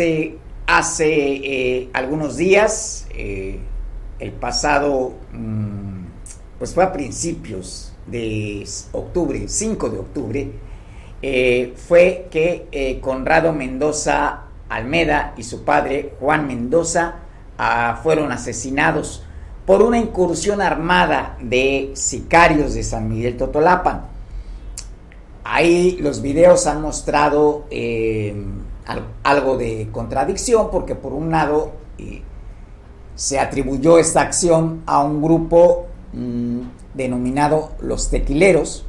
hace 0.66 1.08
eh, 1.08 1.88
algunos 1.92 2.36
días, 2.36 3.06
eh, 3.10 3.58
el 4.18 4.32
pasado, 4.32 5.14
mm, 5.32 6.04
pues 6.58 6.74
fue 6.74 6.84
a 6.84 6.92
principios 6.92 7.92
de 8.06 8.66
octubre, 8.92 9.48
5 9.48 9.88
de 9.88 9.98
octubre, 9.98 10.50
fue 11.88 12.28
que 12.30 12.98
Conrado 13.00 13.52
Mendoza 13.52 14.46
Almeda 14.68 15.34
y 15.36 15.42
su 15.42 15.64
padre 15.64 16.12
Juan 16.20 16.46
Mendoza 16.46 17.16
ah, 17.58 17.98
fueron 18.02 18.32
asesinados 18.32 19.24
por 19.64 19.82
una 19.82 19.98
incursión 19.98 20.60
armada 20.60 21.36
de 21.40 21.90
sicarios 21.94 22.74
de 22.74 22.84
San 22.84 23.08
Miguel 23.08 23.36
Totolapan. 23.36 24.06
Ahí 25.44 25.98
los 26.00 26.22
videos 26.22 26.66
han 26.66 26.82
mostrado 26.82 27.66
eh, 27.70 28.34
algo 29.22 29.56
de 29.56 29.88
contradicción 29.90 30.70
porque 30.70 30.94
por 30.94 31.12
un 31.12 31.30
lado 31.30 31.72
eh, 31.98 32.22
se 33.14 33.38
atribuyó 33.38 33.98
esta 33.98 34.20
acción 34.20 34.82
a 34.86 35.02
un 35.02 35.22
grupo 35.22 35.86
mm, 36.12 36.60
denominado 36.94 37.72
los 37.80 38.10
tequileros 38.10 38.84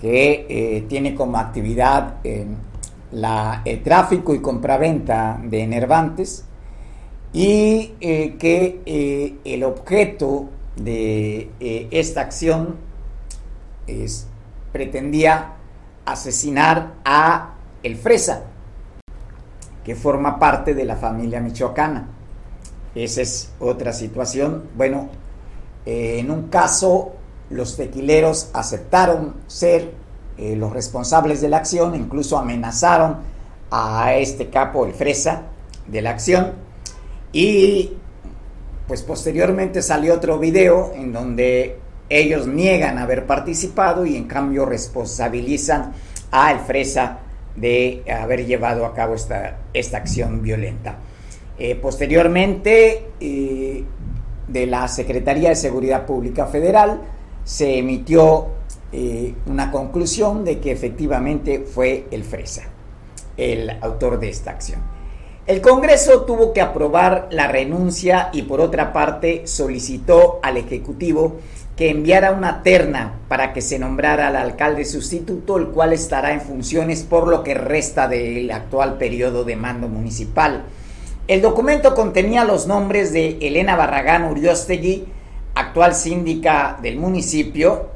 que 0.00 0.46
eh, 0.48 0.84
tiene 0.88 1.14
como 1.14 1.38
actividad 1.38 2.16
el 2.22 3.82
tráfico 3.82 4.34
y 4.34 4.40
compraventa 4.40 5.40
de 5.42 5.62
enervantes 5.62 6.44
y 7.32 7.92
eh, 8.00 8.36
que 8.38 8.80
eh, 8.86 9.36
el 9.44 9.64
objeto 9.64 10.48
de 10.76 11.50
eh, 11.60 11.88
esta 11.90 12.22
acción 12.22 12.76
es, 13.86 14.26
pretendía 14.72 15.54
asesinar 16.04 16.94
a 17.04 17.54
el 17.82 17.96
Fresa, 17.96 18.44
que 19.88 19.96
forma 19.96 20.38
parte 20.38 20.74
de 20.74 20.84
la 20.84 20.96
familia 20.96 21.40
michoacana. 21.40 22.08
Esa 22.94 23.22
es 23.22 23.52
otra 23.58 23.94
situación. 23.94 24.64
Bueno, 24.76 25.08
en 25.86 26.30
un 26.30 26.48
caso 26.48 27.14
los 27.48 27.74
tequileros 27.74 28.50
aceptaron 28.52 29.36
ser 29.46 29.94
los 30.36 30.74
responsables 30.74 31.40
de 31.40 31.48
la 31.48 31.56
acción, 31.56 31.94
incluso 31.94 32.36
amenazaron 32.36 33.20
a 33.70 34.12
este 34.12 34.50
capo, 34.50 34.84
el 34.84 34.92
Fresa, 34.92 35.44
de 35.86 36.02
la 36.02 36.10
acción 36.10 36.52
y 37.32 37.94
pues 38.86 39.00
posteriormente 39.00 39.80
salió 39.80 40.12
otro 40.12 40.38
video 40.38 40.92
en 40.94 41.14
donde 41.14 41.78
ellos 42.10 42.46
niegan 42.46 42.98
haber 42.98 43.26
participado 43.26 44.04
y 44.04 44.16
en 44.16 44.24
cambio 44.24 44.66
responsabilizan 44.66 45.94
a 46.30 46.52
El 46.52 46.58
Fresa 46.58 47.20
de 47.60 48.04
haber 48.10 48.46
llevado 48.46 48.86
a 48.86 48.94
cabo 48.94 49.14
esta, 49.14 49.58
esta 49.72 49.98
acción 49.98 50.42
violenta. 50.42 50.98
Eh, 51.58 51.74
posteriormente, 51.74 53.06
eh, 53.20 53.84
de 54.46 54.66
la 54.66 54.88
Secretaría 54.88 55.50
de 55.50 55.56
Seguridad 55.56 56.06
Pública 56.06 56.46
Federal 56.46 57.00
se 57.44 57.78
emitió 57.78 58.46
eh, 58.92 59.34
una 59.46 59.70
conclusión 59.70 60.44
de 60.44 60.58
que 60.58 60.72
efectivamente 60.72 61.60
fue 61.60 62.06
el 62.10 62.24
Fresa 62.24 62.62
el 63.36 63.70
autor 63.80 64.18
de 64.18 64.28
esta 64.28 64.50
acción. 64.50 64.80
El 65.46 65.62
Congreso 65.62 66.24
tuvo 66.24 66.52
que 66.52 66.60
aprobar 66.60 67.28
la 67.30 67.48
renuncia 67.48 68.28
y 68.32 68.42
por 68.42 68.60
otra 68.60 68.92
parte 68.92 69.46
solicitó 69.46 70.40
al 70.42 70.58
Ejecutivo 70.58 71.36
que 71.78 71.90
enviara 71.90 72.32
una 72.32 72.64
terna 72.64 73.20
para 73.28 73.52
que 73.52 73.60
se 73.60 73.78
nombrara 73.78 74.26
al 74.26 74.34
alcalde 74.34 74.84
sustituto, 74.84 75.56
el 75.58 75.68
cual 75.68 75.92
estará 75.92 76.32
en 76.32 76.40
funciones 76.40 77.04
por 77.04 77.28
lo 77.28 77.44
que 77.44 77.54
resta 77.54 78.08
del 78.08 78.50
actual 78.50 78.98
periodo 78.98 79.44
de 79.44 79.54
mando 79.54 79.86
municipal. 79.86 80.64
El 81.28 81.40
documento 81.40 81.94
contenía 81.94 82.44
los 82.44 82.66
nombres 82.66 83.12
de 83.12 83.38
Elena 83.40 83.76
Barragán 83.76 84.24
Uriostegui, 84.24 85.04
actual 85.54 85.94
síndica 85.94 86.80
del 86.82 86.96
municipio, 86.96 87.90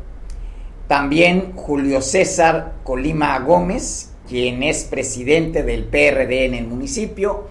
también 0.86 1.52
Julio 1.56 2.02
César 2.02 2.74
Colima 2.84 3.36
Gómez, 3.40 4.12
quien 4.28 4.62
es 4.62 4.84
presidente 4.84 5.64
del 5.64 5.86
PRD 5.86 6.44
en 6.44 6.54
el 6.54 6.68
municipio, 6.68 7.48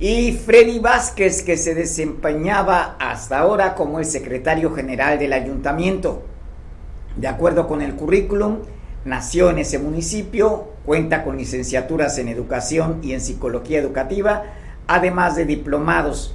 y 0.00 0.32
Freddy 0.32 0.78
Vázquez, 0.78 1.42
que 1.42 1.58
se 1.58 1.74
desempeñaba 1.74 2.96
hasta 2.98 3.38
ahora 3.38 3.74
como 3.74 3.98
el 3.98 4.06
secretario 4.06 4.72
general 4.74 5.18
del 5.18 5.34
ayuntamiento. 5.34 6.22
De 7.16 7.28
acuerdo 7.28 7.68
con 7.68 7.82
el 7.82 7.94
currículum, 7.94 8.60
nació 9.04 9.50
en 9.50 9.58
ese 9.58 9.78
municipio, 9.78 10.68
cuenta 10.86 11.22
con 11.22 11.36
licenciaturas 11.36 12.16
en 12.16 12.28
educación 12.28 13.00
y 13.02 13.12
en 13.12 13.20
psicología 13.20 13.78
educativa, 13.78 14.44
además 14.86 15.36
de 15.36 15.44
diplomados 15.44 16.34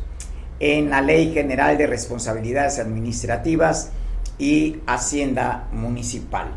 en 0.60 0.92
la 0.92 1.02
Ley 1.02 1.34
General 1.34 1.76
de 1.76 1.88
Responsabilidades 1.88 2.78
Administrativas 2.78 3.92
y 4.38 4.78
Hacienda 4.86 5.68
Municipal. 5.72 6.50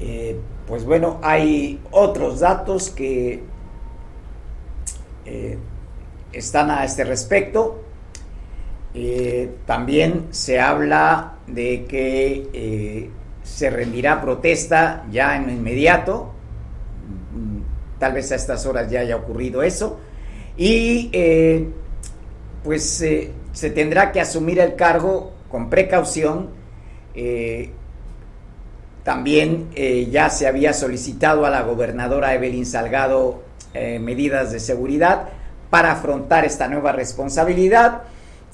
Eh, 0.00 0.40
pues 0.66 0.84
bueno, 0.84 1.20
hay 1.22 1.80
otros 1.92 2.40
datos 2.40 2.90
que 2.90 3.44
eh, 5.26 5.58
están 6.34 6.70
a 6.70 6.84
este 6.84 7.04
respecto. 7.04 7.82
Eh, 8.94 9.50
también 9.66 10.28
se 10.30 10.60
habla 10.60 11.38
de 11.46 11.84
que 11.84 12.48
eh, 12.52 13.10
se 13.42 13.70
rendirá 13.70 14.20
protesta 14.20 15.04
ya 15.10 15.36
en 15.36 15.50
inmediato. 15.50 16.32
Mm, 17.34 17.98
tal 17.98 18.12
vez 18.12 18.30
a 18.32 18.36
estas 18.36 18.64
horas 18.66 18.90
ya 18.90 19.00
haya 19.00 19.16
ocurrido 19.16 19.62
eso. 19.62 19.98
Y 20.56 21.10
pues 22.62 23.04
se 23.52 23.70
tendrá 23.70 24.12
que 24.12 24.20
asumir 24.20 24.60
el 24.60 24.76
cargo 24.76 25.32
con 25.48 25.68
precaución 25.68 26.50
también 29.04 29.68
eh, 29.74 30.08
ya 30.10 30.30
se 30.30 30.48
había 30.48 30.72
solicitado 30.72 31.44
a 31.44 31.50
la 31.50 31.62
gobernadora 31.62 32.34
Evelyn 32.34 32.64
Salgado 32.64 33.42
eh, 33.74 33.98
medidas 33.98 34.50
de 34.50 34.58
seguridad 34.58 35.28
para 35.74 35.90
afrontar 35.90 36.44
esta 36.44 36.68
nueva 36.68 36.92
responsabilidad 36.92 38.02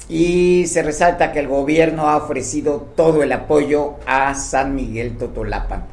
y 0.08 0.64
se 0.66 0.82
resalta 0.82 1.32
que 1.32 1.40
el 1.40 1.48
gobierno 1.48 2.08
ha 2.08 2.16
ofrecido 2.16 2.88
todo 2.96 3.22
el 3.22 3.30
apoyo 3.30 3.96
a 4.06 4.34
San 4.34 4.74
Miguel 4.74 5.18
Totolapan. 5.18 5.84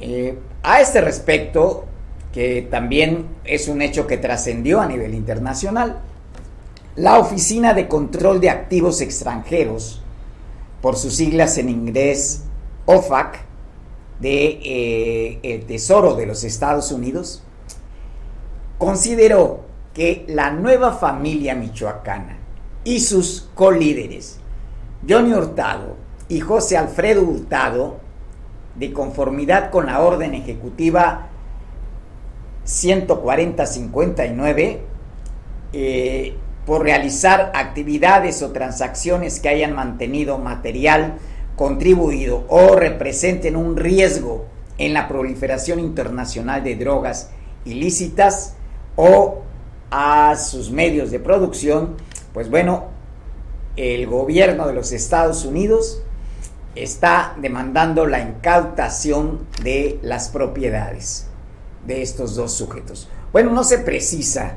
Eh, 0.00 0.36
a 0.64 0.80
este 0.80 1.00
respecto, 1.00 1.84
que 2.32 2.66
también 2.68 3.26
es 3.44 3.68
un 3.68 3.80
hecho 3.80 4.08
que 4.08 4.16
trascendió 4.16 4.80
a 4.80 4.86
nivel 4.86 5.14
internacional, 5.14 6.00
la 6.96 7.20
Oficina 7.20 7.72
de 7.72 7.86
Control 7.86 8.40
de 8.40 8.50
Activos 8.50 9.02
Extranjeros, 9.02 10.02
por 10.82 10.96
sus 10.96 11.14
siglas 11.14 11.58
en 11.58 11.68
inglés 11.68 12.42
OFAC, 12.86 13.38
de 14.18 15.38
eh, 15.44 15.64
Tesoro 15.68 16.16
de 16.16 16.26
los 16.26 16.42
Estados 16.42 16.90
Unidos 16.90 17.44
consideró 18.78 19.72
que 19.94 20.26
la 20.28 20.50
nueva 20.50 20.92
familia 20.92 21.54
michoacana 21.54 22.36
y 22.82 23.00
sus 23.00 23.48
colíderes, 23.54 24.40
Johnny 25.08 25.32
Hurtado 25.32 25.96
y 26.28 26.40
José 26.40 26.76
Alfredo 26.76 27.22
Hurtado, 27.22 28.00
de 28.74 28.92
conformidad 28.92 29.70
con 29.70 29.86
la 29.86 30.00
orden 30.00 30.34
ejecutiva 30.34 31.28
140-59, 32.66 34.80
eh, 35.72 36.36
por 36.66 36.82
realizar 36.82 37.52
actividades 37.54 38.42
o 38.42 38.52
transacciones 38.52 39.38
que 39.38 39.48
hayan 39.48 39.74
mantenido 39.74 40.38
material 40.38 41.18
contribuido 41.56 42.44
o 42.48 42.74
representen 42.74 43.54
un 43.54 43.76
riesgo 43.76 44.46
en 44.78 44.94
la 44.94 45.06
proliferación 45.06 45.78
internacional 45.78 46.64
de 46.64 46.76
drogas 46.76 47.30
ilícitas 47.64 48.56
o 48.96 49.44
a 49.96 50.34
sus 50.34 50.72
medios 50.72 51.12
de 51.12 51.20
producción, 51.20 51.94
pues 52.32 52.50
bueno, 52.50 52.86
el 53.76 54.08
gobierno 54.08 54.66
de 54.66 54.72
los 54.72 54.90
Estados 54.90 55.44
Unidos 55.44 56.02
está 56.74 57.36
demandando 57.40 58.04
la 58.04 58.18
incautación 58.18 59.46
de 59.62 60.00
las 60.02 60.30
propiedades 60.30 61.28
de 61.86 62.02
estos 62.02 62.34
dos 62.34 62.52
sujetos. 62.54 63.08
Bueno, 63.30 63.52
no 63.52 63.62
se 63.62 63.78
precisa 63.78 64.56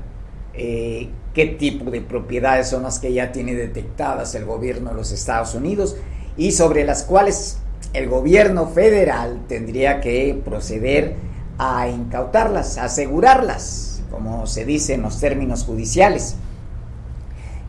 eh, 0.55 1.09
qué 1.35 1.45
tipo 1.45 1.91
de 1.91 2.01
propiedades 2.01 2.69
son 2.69 2.81
las 2.81 2.97
que 2.97 3.13
ya 3.13 3.31
tiene 3.31 3.53
detectadas 3.53 4.33
el 4.33 4.45
gobierno 4.45 4.89
de 4.89 4.95
los 4.95 5.11
Estados 5.11 5.53
Unidos 5.53 5.97
y 6.35 6.51
sobre 6.51 6.83
las 6.83 7.03
cuales 7.03 7.59
el 7.93 8.09
gobierno 8.09 8.69
federal 8.69 9.41
tendría 9.47 10.01
que 10.01 10.41
proceder 10.43 11.15
a 11.59 11.87
incautarlas, 11.89 12.79
a 12.79 12.85
asegurarlas, 12.85 13.96
como 14.11 14.47
se 14.47 14.65
dice 14.65 14.93
en 14.93 15.01
los 15.01 15.19
términos 15.19 15.63
judiciales. 15.63 16.35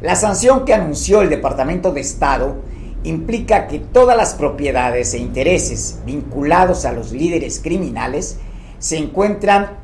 La 0.01 0.15
sanción 0.15 0.65
que 0.65 0.75
anunció 0.75 1.23
el 1.23 1.31
Departamento 1.31 1.93
de 1.93 2.01
Estado 2.01 2.57
implica 3.03 3.67
que 3.67 3.79
todas 3.79 4.17
las 4.17 4.35
propiedades 4.35 5.15
e 5.15 5.19
intereses 5.19 6.01
vinculados 6.05 6.85
a 6.85 6.93
los 6.93 7.13
líderes 7.13 7.61
criminales 7.61 8.39
se 8.79 8.97
encuentran 8.97 9.79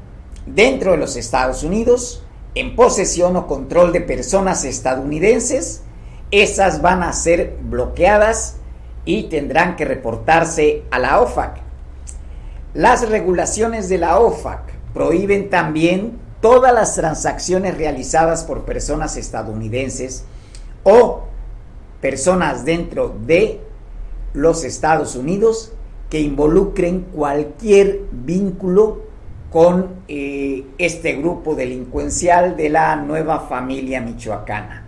dentro 0.46 0.92
de 0.92 0.98
los 0.98 1.16
Estados 1.16 1.62
Unidos, 1.62 2.24
en 2.54 2.76
posesión 2.76 3.36
o 3.36 3.46
control 3.46 3.92
de 3.92 4.00
personas 4.00 4.64
estadounidenses, 4.64 5.82
esas 6.30 6.82
van 6.82 7.02
a 7.02 7.12
ser 7.12 7.58
bloqueadas 7.62 8.56
y 9.04 9.24
tendrán 9.24 9.76
que 9.76 9.84
reportarse 9.84 10.82
a 10.90 10.98
la 10.98 11.20
OFAC. 11.20 11.60
Las 12.74 13.08
regulaciones 13.08 13.88
de 13.88 13.98
la 13.98 14.18
OFAC 14.18 14.72
prohíben 14.92 15.50
también 15.50 16.18
todas 16.44 16.74
las 16.74 16.94
transacciones 16.94 17.78
realizadas 17.78 18.44
por 18.44 18.66
personas 18.66 19.16
estadounidenses 19.16 20.26
o 20.82 21.22
personas 22.02 22.66
dentro 22.66 23.16
de 23.24 23.60
los 24.34 24.62
Estados 24.62 25.16
Unidos 25.16 25.72
que 26.10 26.20
involucren 26.20 27.06
cualquier 27.14 28.02
vínculo 28.12 29.04
con 29.50 30.02
eh, 30.06 30.66
este 30.76 31.14
grupo 31.14 31.54
delincuencial 31.54 32.58
de 32.58 32.68
la 32.68 32.94
nueva 32.96 33.40
familia 33.48 34.02
michoacana. 34.02 34.84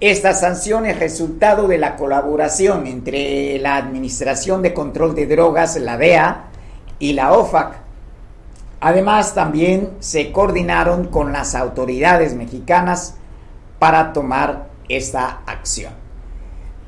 Esta 0.00 0.34
sanción 0.34 0.84
es 0.84 0.98
resultado 0.98 1.68
de 1.68 1.78
la 1.78 1.94
colaboración 1.94 2.88
entre 2.88 3.60
la 3.60 3.76
Administración 3.76 4.62
de 4.62 4.74
Control 4.74 5.14
de 5.14 5.28
Drogas, 5.28 5.76
la 5.76 5.96
DEA, 5.96 6.46
y 6.98 7.12
la 7.12 7.34
OFAC. 7.34 7.83
Además, 8.86 9.34
también 9.34 9.92
se 10.00 10.30
coordinaron 10.30 11.06
con 11.06 11.32
las 11.32 11.54
autoridades 11.54 12.34
mexicanas 12.34 13.14
para 13.78 14.12
tomar 14.12 14.68
esta 14.90 15.40
acción. 15.46 15.94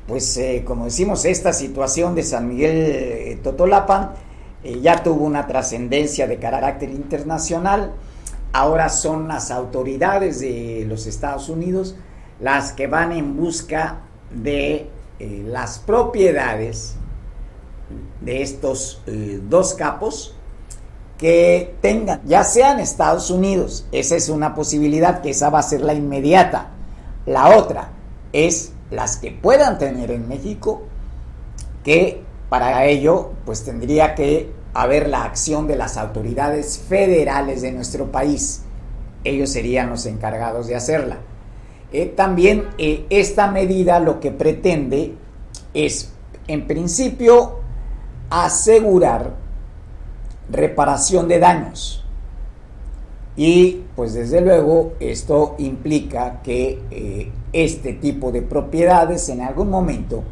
Pues 0.05 0.37
eh, 0.37 0.63
como 0.63 0.85
decimos, 0.85 1.25
esta 1.25 1.53
situación 1.53 2.13
de 2.13 2.21
San 2.21 2.49
Miguel 2.49 2.75
eh, 2.75 3.39
Totolapan 3.41 4.11
eh, 4.63 4.79
ya 4.79 5.01
tuvo 5.01 5.25
una 5.25 5.47
trascendencia 5.47 6.27
de 6.27 6.37
carácter 6.37 6.91
internacional. 6.91 7.95
Ahora 8.53 8.89
son 8.89 9.27
las 9.27 9.49
autoridades 9.49 10.39
de 10.39 10.85
los 10.87 11.07
Estados 11.07 11.49
Unidos 11.49 11.95
las 12.39 12.73
que 12.73 12.85
van 12.85 13.11
en 13.11 13.35
busca 13.35 14.01
de 14.29 14.87
las 15.19 15.79
propiedades 15.79 16.95
de 18.21 18.43
estos 18.43 19.01
dos 19.49 19.73
capos 19.73 20.36
que 21.17 21.75
tengan, 21.81 22.21
ya 22.25 22.43
sean 22.43 22.79
Estados 22.79 23.31
Unidos, 23.31 23.87
esa 23.91 24.15
es 24.15 24.29
una 24.29 24.53
posibilidad 24.53 25.21
que 25.21 25.31
esa 25.31 25.49
va 25.49 25.59
a 25.59 25.63
ser 25.63 25.81
la 25.81 25.93
inmediata. 25.93 26.69
La 27.25 27.57
otra 27.57 27.89
es 28.33 28.71
las 28.91 29.17
que 29.17 29.31
puedan 29.31 29.77
tener 29.79 30.11
en 30.11 30.27
México, 30.27 30.83
que 31.83 32.21
para 32.49 32.85
ello 32.85 33.31
pues 33.45 33.63
tendría 33.63 34.15
que 34.15 34.51
haber 34.73 35.09
la 35.09 35.23
acción 35.23 35.67
de 35.67 35.75
las 35.75 35.97
autoridades 35.97 36.77
federales 36.77 37.63
de 37.63 37.71
nuestro 37.71 38.11
país. 38.11 38.61
Ellos 39.23 39.49
serían 39.49 39.89
los 39.89 40.05
encargados 40.05 40.67
de 40.67 40.75
hacerla. 40.75 41.17
Eh, 41.91 42.05
también 42.05 42.67
eh, 42.77 43.05
esta 43.09 43.49
medida 43.49 43.99
lo 43.99 44.19
que 44.19 44.31
pretende 44.31 45.15
es, 45.73 46.11
en 46.47 46.67
principio, 46.67 47.59
asegurar 48.29 49.46
reparación 50.49 51.27
de 51.27 51.39
daños. 51.39 52.03
Y 53.35 53.83
pues 53.95 54.13
desde 54.13 54.41
luego 54.41 54.93
esto 54.99 55.55
implica 55.59 56.41
que 56.41 56.81
eh, 56.89 57.31
este 57.53 57.93
tipo 57.93 58.31
de 58.31 58.41
propiedades 58.41 59.29
en 59.29 59.41
algún 59.41 59.69
momento 59.69 60.23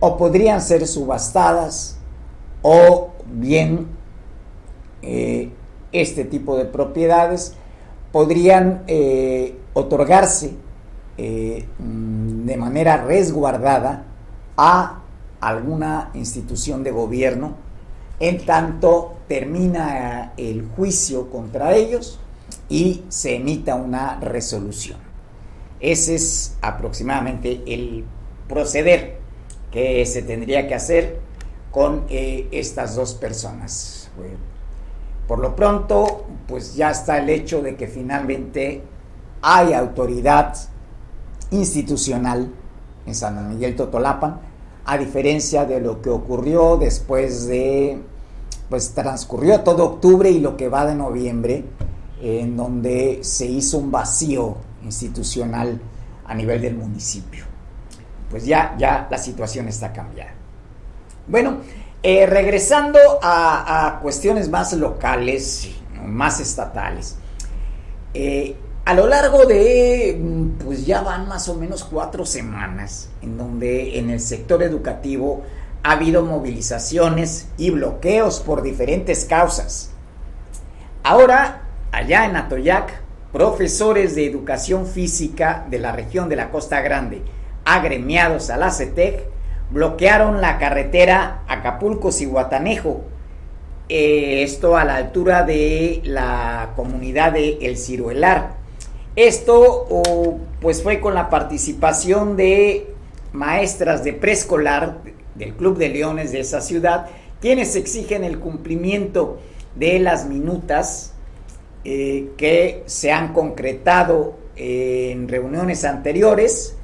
o 0.00 0.16
podrían 0.16 0.60
ser 0.60 0.86
subastadas 0.86 1.98
o 2.60 3.12
bien 3.26 3.88
este 5.02 6.24
tipo 6.24 6.56
de 6.56 6.64
propiedades 6.64 7.54
podrían 8.12 8.84
otorgarse 9.74 10.54
eh, 11.18 11.66
mm, 11.78 12.46
de 12.46 12.56
manera 12.56 12.96
resguardada 13.04 14.04
a 14.56 15.02
alguna 15.40 16.10
institución 16.14 16.82
de 16.82 16.90
gobierno 16.90 17.54
en 18.22 18.46
tanto 18.46 19.16
termina 19.26 20.32
el 20.36 20.68
juicio 20.76 21.28
contra 21.28 21.74
ellos 21.74 22.20
y 22.68 23.02
se 23.08 23.34
emita 23.34 23.74
una 23.74 24.20
resolución. 24.20 24.96
Ese 25.80 26.14
es 26.14 26.56
aproximadamente 26.62 27.64
el 27.66 28.04
proceder 28.48 29.18
que 29.72 30.06
se 30.06 30.22
tendría 30.22 30.68
que 30.68 30.76
hacer 30.76 31.18
con 31.72 32.04
eh, 32.10 32.46
estas 32.52 32.94
dos 32.94 33.14
personas. 33.14 34.08
Por 35.26 35.40
lo 35.40 35.56
pronto, 35.56 36.24
pues 36.46 36.76
ya 36.76 36.92
está 36.92 37.18
el 37.18 37.28
hecho 37.28 37.60
de 37.60 37.74
que 37.74 37.88
finalmente 37.88 38.82
hay 39.40 39.72
autoridad 39.72 40.54
institucional 41.50 42.52
en 43.04 43.14
San 43.16 43.48
Miguel 43.48 43.74
Totolapan, 43.74 44.40
a 44.84 44.96
diferencia 44.96 45.64
de 45.64 45.80
lo 45.80 46.00
que 46.00 46.10
ocurrió 46.10 46.76
después 46.76 47.48
de, 47.48 48.11
pues 48.72 48.94
transcurrió 48.94 49.60
todo 49.60 49.84
octubre 49.84 50.30
y 50.30 50.40
lo 50.40 50.56
que 50.56 50.70
va 50.70 50.86
de 50.86 50.94
noviembre, 50.94 51.62
en 52.22 52.56
donde 52.56 53.18
se 53.20 53.44
hizo 53.44 53.76
un 53.76 53.90
vacío 53.90 54.56
institucional 54.82 55.78
a 56.24 56.34
nivel 56.34 56.62
del 56.62 56.76
municipio. 56.76 57.44
Pues 58.30 58.46
ya, 58.46 58.74
ya 58.78 59.08
la 59.10 59.18
situación 59.18 59.68
está 59.68 59.92
cambiada. 59.92 60.32
Bueno, 61.28 61.58
eh, 62.02 62.24
regresando 62.24 62.98
a, 63.20 63.98
cuestiones 64.00 64.48
más 64.48 64.72
locales, 64.72 65.68
más 66.06 66.40
estatales. 66.40 67.16
Eh, 68.14 68.56
a 68.86 68.94
lo 68.94 69.06
largo 69.06 69.44
de, 69.44 70.18
mm, 70.18 70.64
pues 70.64 70.86
ya 70.86 71.02
van 71.02 71.28
más 71.28 71.46
o 71.50 71.56
menos 71.56 71.84
cuatro 71.84 72.24
semanas 72.24 73.10
en 73.20 73.36
donde 73.36 73.98
en 73.98 74.08
el 74.08 74.20
sector 74.20 74.62
educativo 74.62 75.42
ha 75.82 75.92
habido 75.92 76.24
movilizaciones 76.24 77.48
y 77.56 77.70
bloqueos 77.70 78.40
por 78.40 78.62
diferentes 78.62 79.24
causas. 79.24 79.90
Ahora, 81.02 81.62
allá 81.90 82.26
en 82.26 82.36
Atoyac, 82.36 83.02
profesores 83.32 84.14
de 84.14 84.26
educación 84.26 84.86
física 84.86 85.66
de 85.70 85.78
la 85.78 85.92
región 85.92 86.28
de 86.28 86.36
la 86.36 86.50
Costa 86.50 86.80
Grande, 86.80 87.22
agremiados 87.64 88.50
a 88.50 88.56
la 88.56 88.70
CETEC, 88.70 89.24
bloquearon 89.70 90.40
la 90.40 90.58
carretera 90.58 91.42
Acapulco-Cihuatanejo, 91.48 93.04
eh, 93.88 94.42
esto 94.42 94.76
a 94.76 94.84
la 94.84 94.96
altura 94.96 95.42
de 95.42 96.00
la 96.04 96.70
comunidad 96.76 97.32
de 97.32 97.58
El 97.62 97.76
Ciruelar 97.76 98.62
esto 99.16 99.86
pues 100.60 100.82
fue 100.82 101.00
con 101.00 101.14
la 101.14 101.28
participación 101.28 102.36
de 102.36 102.94
maestras 103.32 104.04
de 104.04 104.14
preescolar 104.14 104.98
del 105.34 105.54
Club 105.54 105.78
de 105.78 105.88
Leones 105.88 106.32
de 106.32 106.40
esa 106.40 106.60
ciudad, 106.60 107.06
quienes 107.40 107.76
exigen 107.76 108.24
el 108.24 108.38
cumplimiento 108.38 109.40
de 109.74 109.98
las 109.98 110.26
minutas 110.26 111.12
eh, 111.84 112.30
que 112.36 112.84
se 112.86 113.10
han 113.10 113.32
concretado 113.32 114.38
en 114.56 115.28
reuniones 115.28 115.84
anteriores. 115.84 116.76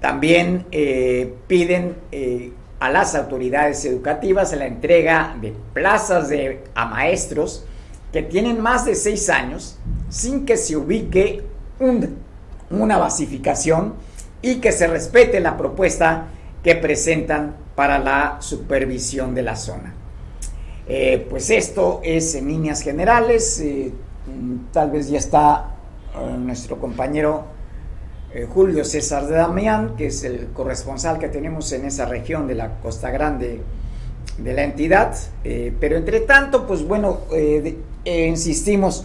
También 0.00 0.66
eh, 0.70 1.34
piden 1.48 1.96
eh, 2.12 2.52
a 2.78 2.90
las 2.90 3.14
autoridades 3.14 3.84
educativas 3.84 4.52
la 4.52 4.66
entrega 4.66 5.36
de 5.40 5.54
plazas 5.72 6.28
de, 6.28 6.62
a 6.74 6.86
maestros 6.86 7.64
que 8.12 8.22
tienen 8.22 8.60
más 8.60 8.84
de 8.84 8.94
seis 8.94 9.28
años 9.28 9.78
sin 10.08 10.46
que 10.46 10.56
se 10.56 10.76
ubique 10.76 11.42
una 12.70 12.98
basificación 12.98 13.94
y 14.42 14.56
que 14.56 14.72
se 14.72 14.86
respete 14.86 15.40
la 15.40 15.56
propuesta 15.56 16.28
que 16.66 16.74
presentan 16.74 17.54
para 17.76 18.00
la 18.00 18.38
supervisión 18.40 19.36
de 19.36 19.42
la 19.42 19.54
zona. 19.54 19.94
Eh, 20.88 21.24
pues 21.30 21.48
esto 21.50 22.00
es 22.02 22.34
en 22.34 22.48
líneas 22.48 22.80
generales, 22.80 23.60
eh, 23.60 23.92
tal 24.72 24.90
vez 24.90 25.08
ya 25.08 25.18
está 25.18 25.76
eh, 26.12 26.36
nuestro 26.36 26.80
compañero 26.80 27.54
Julio 28.52 28.84
César 28.84 29.28
de 29.28 29.36
Damián, 29.36 29.94
que 29.96 30.08
es 30.08 30.24
el 30.24 30.48
corresponsal 30.48 31.20
que 31.20 31.28
tenemos 31.28 31.70
en 31.70 31.84
esa 31.84 32.04
región 32.04 32.48
de 32.48 32.56
la 32.56 32.80
Costa 32.80 33.10
Grande 33.10 33.62
de 34.36 34.52
la 34.52 34.64
entidad. 34.64 35.16
Pero 35.42 35.96
entre 35.96 36.20
tanto, 36.20 36.66
pues 36.66 36.86
bueno, 36.86 37.20
insistimos, 38.04 39.04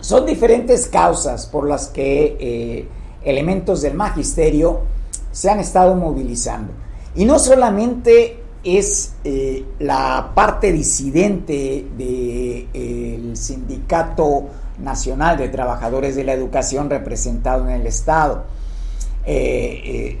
son 0.00 0.26
diferentes 0.26 0.88
causas 0.88 1.46
por 1.46 1.66
las 1.66 1.86
que 1.88 2.86
elementos 3.24 3.80
del 3.80 3.94
magisterio 3.94 4.97
se 5.32 5.50
han 5.50 5.60
estado 5.60 5.94
movilizando. 5.94 6.72
Y 7.14 7.24
no 7.24 7.38
solamente 7.38 8.42
es 8.64 9.14
eh, 9.24 9.64
la 9.78 10.32
parte 10.34 10.72
disidente 10.72 11.86
del 11.96 13.28
de, 13.30 13.30
Sindicato 13.34 14.46
Nacional 14.78 15.38
de 15.38 15.48
Trabajadores 15.48 16.16
de 16.16 16.24
la 16.24 16.32
Educación 16.32 16.90
representado 16.90 17.68
en 17.68 17.80
el 17.80 17.86
Estado. 17.86 18.44
Eh, 19.24 19.82
eh, 19.84 20.18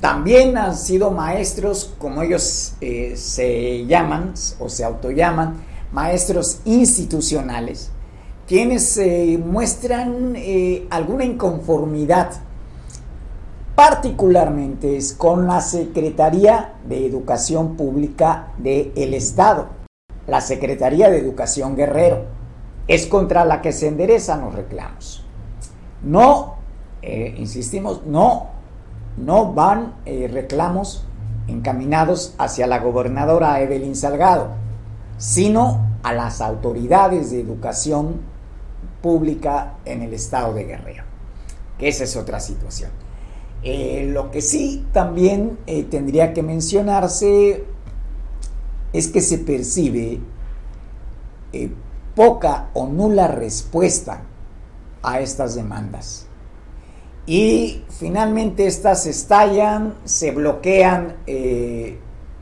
también 0.00 0.56
han 0.58 0.76
sido 0.76 1.10
maestros, 1.10 1.94
como 1.98 2.22
ellos 2.22 2.74
se 3.14 3.86
llaman 3.86 4.34
o 4.58 4.68
se 4.68 4.84
autollaman, 4.84 5.62
maestros 5.92 6.58
institucionales, 6.66 7.90
quienes 8.46 9.00
muestran 9.38 10.36
alguna 10.90 11.24
inconformidad 11.24 12.32
particularmente 13.74 14.96
es 14.96 15.12
con 15.12 15.46
la 15.46 15.60
Secretaría 15.60 16.74
de 16.86 17.06
Educación 17.06 17.76
Pública 17.76 18.52
del 18.58 19.14
Estado, 19.14 19.68
la 20.26 20.40
Secretaría 20.40 21.10
de 21.10 21.18
Educación 21.18 21.76
Guerrero. 21.76 22.26
Es 22.86 23.06
contra 23.06 23.44
la 23.44 23.62
que 23.62 23.72
se 23.72 23.88
enderezan 23.88 24.42
los 24.42 24.54
reclamos. 24.54 25.24
No, 26.02 26.56
eh, 27.02 27.34
insistimos, 27.38 28.04
no, 28.06 28.48
no 29.16 29.52
van 29.52 29.94
eh, 30.04 30.28
reclamos 30.30 31.06
encaminados 31.48 32.34
hacia 32.38 32.66
la 32.66 32.78
gobernadora 32.78 33.60
Evelyn 33.60 33.96
Salgado, 33.96 34.48
sino 35.16 35.86
a 36.02 36.12
las 36.12 36.40
autoridades 36.40 37.30
de 37.30 37.40
educación 37.40 38.20
pública 39.02 39.74
en 39.84 40.02
el 40.02 40.12
estado 40.12 40.54
de 40.54 40.64
Guerrero, 40.64 41.04
que 41.78 41.88
esa 41.88 42.04
es 42.04 42.16
otra 42.16 42.40
situación. 42.40 43.03
Eh, 43.66 44.10
lo 44.12 44.30
que 44.30 44.42
sí 44.42 44.84
también 44.92 45.58
eh, 45.66 45.84
tendría 45.84 46.34
que 46.34 46.42
mencionarse 46.42 47.64
es 48.92 49.08
que 49.08 49.22
se 49.22 49.38
percibe 49.38 50.20
eh, 51.54 51.70
poca 52.14 52.68
o 52.74 52.86
nula 52.86 53.26
respuesta 53.26 54.20
a 55.02 55.20
estas 55.20 55.54
demandas. 55.54 56.26
Y 57.26 57.84
finalmente 57.88 58.66
estas 58.66 59.06
estallan, 59.06 59.94
se 60.04 60.30
bloquean 60.30 61.16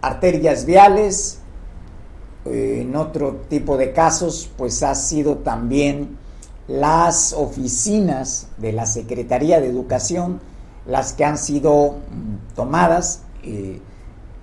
arterias 0.01 0.67
viales. 0.67 1.39
en 2.45 2.97
otro 2.97 3.43
tipo 3.49 3.77
de 3.77 3.93
casos, 3.93 4.51
pues 4.59 4.83
ha 4.83 4.97
sido 4.97 5.37
también 5.39 6.19
las 6.67 7.33
oficinas 7.33 8.49
de 8.57 8.73
la 8.73 8.87
Secretaría 8.87 9.61
de 9.61 9.69
Educación 9.69 10.41
las 10.87 11.13
que 11.13 11.25
han 11.25 11.39
sido 11.39 11.97
tomadas, 12.55 13.23
eh, 13.43 13.81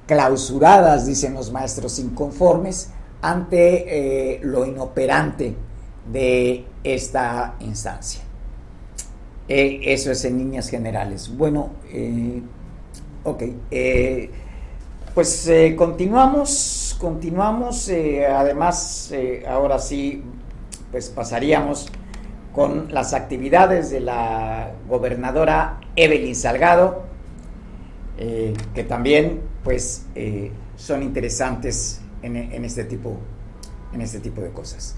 clausuradas, 0.07 1.05
dicen 1.05 1.33
los 1.33 1.51
maestros 1.51 1.99
inconformes, 1.99 2.91
ante 3.21 4.35
eh, 4.35 4.39
lo 4.41 4.65
inoperante 4.65 5.55
de 6.11 6.65
esta 6.83 7.55
instancia. 7.59 8.21
Eh, 9.47 9.81
eso 9.83 10.11
es 10.11 10.23
en 10.25 10.37
líneas 10.37 10.69
generales. 10.69 11.35
Bueno, 11.35 11.71
ok. 13.23 13.43
pues 15.13 15.51
continuamos, 15.75 16.95
continuamos. 16.99 17.91
además, 18.31 19.11
ahora 19.47 19.79
sí, 19.79 20.23
pues 20.91 21.09
pasaríamos 21.09 21.91
con 22.59 22.93
las 22.93 23.13
actividades 23.13 23.89
de 23.89 24.01
la 24.01 24.73
gobernadora 24.89 25.79
Evelyn 25.95 26.35
Salgado, 26.35 27.03
eh, 28.17 28.53
que 28.75 28.83
también 28.83 29.39
pues 29.63 30.07
eh, 30.13 30.51
son 30.75 31.01
interesantes 31.01 32.01
en, 32.21 32.65
este 32.65 32.83
tipo, 32.83 33.15
en 33.93 34.01
este 34.01 34.19
tipo 34.19 34.41
de 34.41 34.51
cosas. 34.51 34.97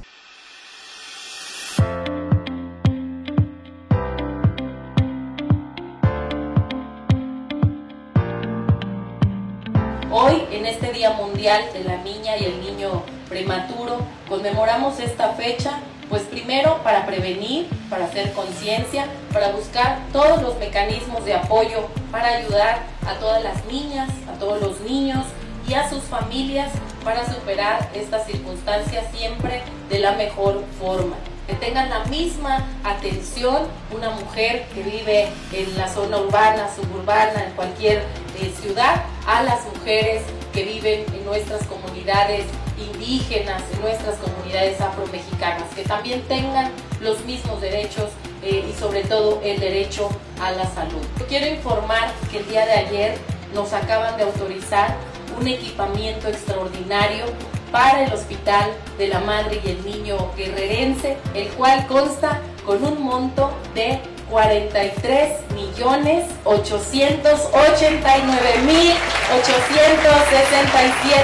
Hoy, 10.12 10.45
en 10.52 10.65
este 10.65 10.91
Día 10.93 11.12
Mundial 11.12 11.62
de 11.74 11.84
la 11.84 11.97
Niña 12.02 12.38
y 12.38 12.45
el 12.45 12.60
Niño 12.60 13.04
Prematuro, 13.30 14.00
conmemoramos 14.28 15.00
esta 15.00 15.34
fecha 15.34 15.80
pues 16.12 16.24
primero 16.24 16.84
para 16.84 17.06
prevenir, 17.06 17.67
para 17.89 18.06
hacer 18.06 18.34
conciencia, 18.34 19.06
para 19.32 19.52
buscar 19.54 20.00
todos 20.12 20.41
los 20.41 20.60
mecanismos 20.60 21.24
de 21.24 21.34
apoyo 21.34 21.88
para 22.12 22.28
ayudar 22.36 22.80
a 23.08 23.13
todas 23.15 23.41
las 23.41 23.65
niñas, 23.65 24.10
a 24.30 24.38
todos 24.38 24.62
los 24.62 24.82
niños 24.82 25.26
y 25.67 25.74
a 25.74 25.89
sus 25.89 26.04
familias 26.04 26.69
para 27.06 27.26
superar 27.34 27.89
estas 27.95 28.28
circunstancias 28.28 29.06
siempre 29.15 29.62
de 29.89 30.00
la 30.00 30.12
mejor 30.12 30.63
forma. 30.78 31.15
Que 31.47 31.56
tengan 31.56 31.89
la 31.89 32.04
misma 32.06 32.65
atención 32.84 33.67
una 33.95 34.10
mujer 34.10 34.65
que 34.74 34.84
vive 34.84 35.30
en 35.54 35.78
la 35.78 35.88
zona 35.88 36.17
urbana, 36.17 36.67
suburbana, 36.76 37.45
en 37.45 37.54
cualquier 37.54 38.04
eh, 38.39 38.54
ciudad, 38.62 39.02
a 39.26 39.43
las 39.43 39.65
mujeres 39.65 40.24
que 40.54 40.63
viven 40.63 41.06
en 41.13 41.26
nuestras 41.26 41.65
comunidades 41.67 42.45
indígenas, 42.82 43.63
en 43.74 43.82
nuestras 43.82 44.15
comunidades 44.17 44.80
afromexicanas, 44.82 45.70
que 45.76 45.84
también 45.84 46.22
tengan 46.24 46.72
los 47.00 47.24
mismos 47.26 47.62
derechos 47.62 48.10
eh, 48.44 48.65
y 48.70 48.74
sobre 48.80 49.04
todo 49.04 49.39
el 49.44 49.60
derecho 49.60 50.10
a 50.41 50.52
la 50.52 50.65
salud. 50.65 51.02
Quiero 51.28 51.48
informar 51.48 52.12
que 52.32 52.39
el 52.39 52.48
día 52.48 52.65
de 52.65 52.74
ayer 52.74 53.17
nos 53.54 53.72
acaban 53.74 54.17
de 54.17 54.24
autorizar 54.24 54.96
un 55.39 55.48
equipamiento 55.48 56.28
extraordinario 56.28 57.26
para 57.72 58.04
el 58.04 58.12
Hospital 58.13 58.72
de 58.98 59.08
la 59.08 59.20
Madre 59.22 59.62
y 59.63 59.70
el 59.70 59.86
Niño 59.86 60.17
Guerrerense, 60.36 61.15
el 61.34 61.48
cual 61.50 61.86
consta 61.88 62.41
con 62.65 62.84
un 62.84 63.02
monto 63.02 63.52
de 63.74 64.02
43 64.30 65.39
millones 65.54 66.26
889 66.46 68.60
mil 68.65 68.94
867 69.39 71.24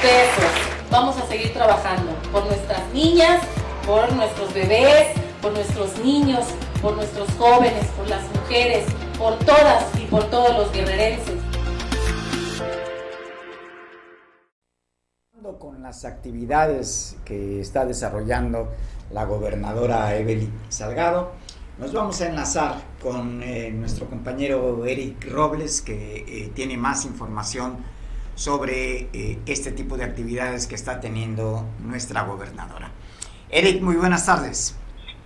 pesos 0.00 0.75
vamos 0.90 1.16
a 1.18 1.26
seguir 1.26 1.52
trabajando 1.52 2.12
por 2.32 2.44
nuestras 2.46 2.82
niñas, 2.92 3.42
por 3.86 4.12
nuestros 4.12 4.52
bebés, 4.52 5.08
por 5.42 5.52
nuestros 5.52 5.98
niños, 5.98 6.44
por 6.80 6.96
nuestros 6.96 7.28
jóvenes, 7.38 7.86
por 7.96 8.08
las 8.08 8.22
mujeres, 8.34 8.86
por 9.18 9.38
todas 9.40 9.84
y 10.00 10.06
por 10.06 10.24
todos 10.24 10.56
los 10.56 10.72
guerrerenses. 10.72 11.34
Con 15.58 15.82
las 15.82 16.04
actividades 16.04 17.16
que 17.24 17.60
está 17.60 17.86
desarrollando 17.86 18.72
la 19.10 19.24
gobernadora 19.24 20.16
Evelyn 20.16 20.52
Salgado, 20.68 21.32
nos 21.78 21.92
vamos 21.92 22.20
a 22.20 22.26
enlazar 22.26 22.76
con 23.02 23.42
eh, 23.42 23.70
nuestro 23.70 24.06
compañero 24.06 24.84
Eric 24.84 25.30
Robles, 25.30 25.80
que 25.82 26.24
eh, 26.26 26.52
tiene 26.54 26.76
más 26.76 27.04
información 27.04 27.78
sobre 28.36 29.08
eh, 29.12 29.38
este 29.46 29.72
tipo 29.72 29.96
de 29.96 30.04
actividades 30.04 30.68
que 30.68 30.76
está 30.76 31.00
teniendo 31.00 31.66
nuestra 31.80 32.22
gobernadora. 32.22 32.92
Eric, 33.50 33.82
muy 33.82 33.96
buenas 33.96 34.26
tardes. 34.26 34.76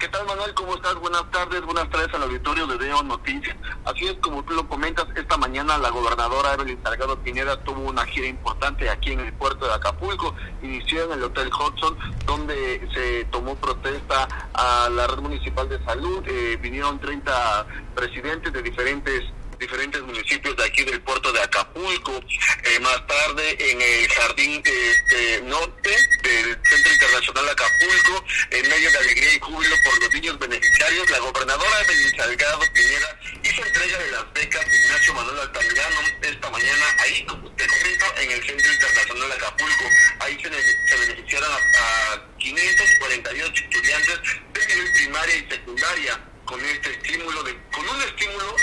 ¿Qué 0.01 0.09
tal 0.09 0.25
Manuel? 0.27 0.55
¿Cómo 0.55 0.75
estás? 0.75 0.95
Buenas 0.95 1.31
tardes, 1.31 1.61
buenas 1.61 1.91
tardes 1.91 2.09
al 2.15 2.23
auditorio 2.23 2.67
de 2.67 2.79
Deo 2.79 3.03
Noticias. 3.03 3.55
Así 3.85 4.07
es 4.07 4.15
como 4.15 4.43
tú 4.45 4.55
lo 4.55 4.67
comentas, 4.67 5.07
esta 5.15 5.37
mañana 5.37 5.77
la 5.77 5.91
gobernadora 5.91 6.55
Evelyn 6.55 6.83
Salgado 6.83 7.19
Pineda 7.19 7.63
tuvo 7.65 7.83
una 7.83 8.07
gira 8.07 8.27
importante 8.27 8.89
aquí 8.89 9.13
en 9.13 9.21
el 9.21 9.35
puerto 9.35 9.67
de 9.67 9.75
Acapulco. 9.75 10.35
Inició 10.63 11.05
en 11.05 11.19
el 11.19 11.25
Hotel 11.25 11.49
Hudson, 11.49 11.99
donde 12.25 12.89
se 12.95 13.27
tomó 13.27 13.57
protesta 13.57 14.27
a 14.55 14.89
la 14.89 15.07
red 15.07 15.19
municipal 15.19 15.69
de 15.69 15.85
salud. 15.85 16.25
Eh, 16.27 16.57
vinieron 16.63 16.99
30 16.99 17.67
presidentes 17.95 18.55
de 18.55 18.63
diferentes 18.63 19.25
diferentes 19.61 20.01
municipios 20.03 20.57
de 20.57 20.65
aquí 20.65 20.83
del 20.85 21.01
puerto 21.03 21.31
de 21.33 21.41
Acapulco. 21.41 22.13
Eh, 22.65 22.81
más 22.81 23.07
tarde 23.07 23.57
en 23.59 23.81
el 23.81 24.09
jardín 24.09 24.63
este, 24.65 25.43
norte 25.43 25.91
del 26.23 26.59
Centro 26.65 26.93
Internacional 26.93 27.49
Acapulco, 27.51 28.25
en 28.51 28.69
medio 28.69 28.91
de 28.91 28.99
alegría 28.99 29.35
y 29.35 29.39
júbilo 29.39 29.77
por 29.85 30.03
los 30.03 30.13
niños 30.15 30.39
beneficiarios, 30.39 31.11
la 31.11 31.19
gobernadora 31.19 31.79
de 31.85 32.17
Salgado 32.17 32.61
Piñera 32.73 33.21
hizo 33.45 33.65
entrega 33.65 33.99
de 33.99 34.11
las 34.11 34.33
becas 34.33 34.67
Ignacio 34.67 35.15
Manuel 35.15 35.41
Altamirano 35.41 36.01
esta 36.23 36.51
mañana 36.51 36.85
ahí, 36.99 37.25
como 37.27 37.51
te 37.53 37.67
comento, 37.67 38.07
en 38.17 38.31
el 38.31 38.43
Centro 38.43 38.73
Internacional 38.73 39.33
Acapulco. 39.33 39.85
Ahí 40.21 40.39
se, 40.43 40.97
beneficiaron 40.97 41.53
a, 41.53 42.15
a 42.15 42.39
548 42.39 43.65
estudiantes 43.65 44.21
de 44.55 44.67
nivel 44.67 44.93
primaria 44.93 45.37
y 45.37 45.51
secundaria 45.51 46.21
con 46.47 46.65
este 46.65 46.91
estímulo 46.91 47.43
de 47.45 47.57
con 47.71 47.89
un 47.89 48.03
estímulo 48.03 48.57